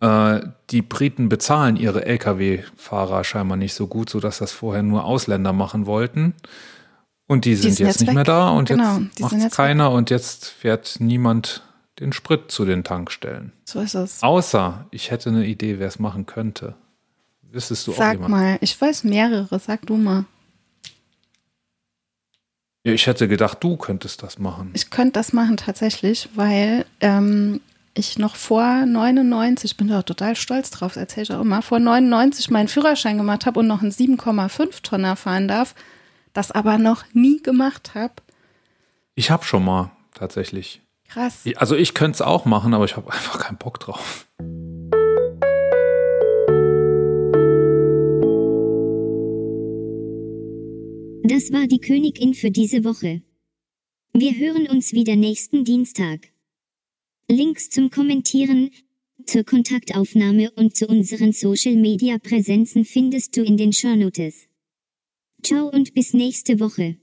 äh, 0.00 0.40
die 0.70 0.82
Briten 0.82 1.28
bezahlen 1.28 1.76
ihre 1.76 2.04
Lkw-Fahrer 2.06 3.24
scheinbar 3.24 3.56
nicht 3.56 3.74
so 3.74 3.86
gut, 3.86 4.10
sodass 4.10 4.38
das 4.38 4.52
vorher 4.52 4.82
nur 4.82 5.04
Ausländer 5.04 5.52
machen 5.52 5.86
wollten. 5.86 6.34
Und 7.26 7.46
die 7.46 7.54
sind, 7.54 7.74
sind 7.74 7.86
jetzt 7.86 7.94
jetzt 7.94 8.00
nicht 8.00 8.08
weg. 8.08 8.14
mehr 8.16 8.24
da 8.24 8.50
und 8.50 8.68
Genau, 8.68 8.98
jetzt 8.98 9.18
die 9.18 9.22
macht 9.22 9.34
es 9.34 9.54
keiner 9.54 9.90
und 9.92 10.10
jetzt 10.10 10.46
fährt 10.46 10.96
niemand 10.98 11.62
den 12.00 12.12
Sprit 12.12 12.50
zu 12.50 12.64
den 12.64 12.84
Tankstellen. 12.84 13.52
So 13.64 13.80
ist 13.80 13.94
es. 13.94 14.22
Außer 14.22 14.86
ich 14.90 15.10
hätte 15.10 15.30
eine 15.30 15.46
Idee, 15.46 15.78
wer 15.78 15.88
es 15.88 15.98
machen 15.98 16.26
könnte. 16.26 16.74
Wüsstest 17.50 17.86
du 17.86 17.92
auch 17.92 17.96
Sag 17.96 18.14
jemand? 18.14 18.30
mal, 18.30 18.58
ich 18.60 18.78
weiß 18.78 19.04
mehrere, 19.04 19.58
sag 19.58 19.86
du 19.86 19.96
mal. 19.96 20.24
Ja, 22.86 22.92
ich 22.92 23.06
hätte 23.06 23.28
gedacht, 23.28 23.58
du 23.64 23.78
könntest 23.78 24.22
das 24.22 24.38
machen. 24.38 24.70
Ich 24.74 24.90
könnte 24.90 25.12
das 25.12 25.32
machen 25.32 25.56
tatsächlich, 25.56 26.28
weil 26.34 26.84
ähm, 27.00 27.62
ich 27.94 28.18
noch 28.18 28.36
vor 28.36 28.84
99, 28.84 29.70
ich 29.70 29.76
bin 29.78 29.88
da 29.88 30.02
total 30.02 30.36
stolz 30.36 30.70
drauf, 30.70 30.96
erzähle 30.96 31.22
ich 31.22 31.32
auch 31.32 31.40
immer, 31.40 31.62
vor 31.62 31.78
99 31.78 32.50
meinen 32.50 32.68
Führerschein 32.68 33.16
gemacht 33.16 33.46
habe 33.46 33.60
und 33.60 33.68
noch 33.68 33.80
einen 33.80 33.90
7,5 33.90 34.82
Tonner 34.82 35.16
fahren 35.16 35.48
darf, 35.48 35.74
das 36.34 36.50
aber 36.50 36.76
noch 36.76 37.04
nie 37.14 37.40
gemacht 37.40 37.92
habe. 37.94 38.12
Ich 39.14 39.30
habe 39.30 39.44
schon 39.44 39.64
mal 39.64 39.90
tatsächlich. 40.12 40.82
Krass. 41.08 41.44
Also 41.56 41.76
ich 41.76 41.94
könnte 41.94 42.16
es 42.16 42.22
auch 42.22 42.44
machen, 42.44 42.74
aber 42.74 42.84
ich 42.84 42.96
habe 42.96 43.10
einfach 43.10 43.38
keinen 43.38 43.56
Bock 43.56 43.80
drauf. 43.80 44.26
Das 51.26 51.50
war 51.52 51.66
die 51.66 51.78
Königin 51.78 52.34
für 52.34 52.50
diese 52.50 52.84
Woche. 52.84 53.22
Wir 54.12 54.36
hören 54.36 54.68
uns 54.68 54.92
wieder 54.92 55.16
nächsten 55.16 55.64
Dienstag. 55.64 56.28
Links 57.30 57.70
zum 57.70 57.88
Kommentieren, 57.88 58.70
zur 59.24 59.42
Kontaktaufnahme 59.42 60.50
und 60.50 60.76
zu 60.76 60.86
unseren 60.86 61.32
Social 61.32 61.76
Media 61.76 62.18
Präsenzen 62.18 62.84
findest 62.84 63.38
du 63.38 63.42
in 63.42 63.56
den 63.56 63.72
Shownotes. 63.72 64.48
Ciao 65.42 65.70
und 65.70 65.94
bis 65.94 66.12
nächste 66.12 66.60
Woche. 66.60 66.98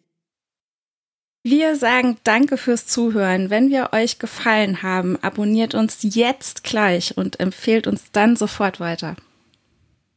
Wir 1.41 1.76
sagen 1.76 2.18
danke 2.23 2.57
fürs 2.57 2.85
Zuhören. 2.85 3.49
Wenn 3.49 3.72
wir 3.72 3.89
euch 3.91 4.19
gefallen 4.19 4.84
haben, 4.84 5.18
abonniert 5.23 5.73
uns 5.73 5.98
jetzt 6.03 6.64
gleich 6.64 7.18
und 7.18 7.39
empfehlt 7.39 7.88
uns 7.88 8.11
dann 8.11 8.35
sofort 8.35 8.80
weiter. 8.80 9.15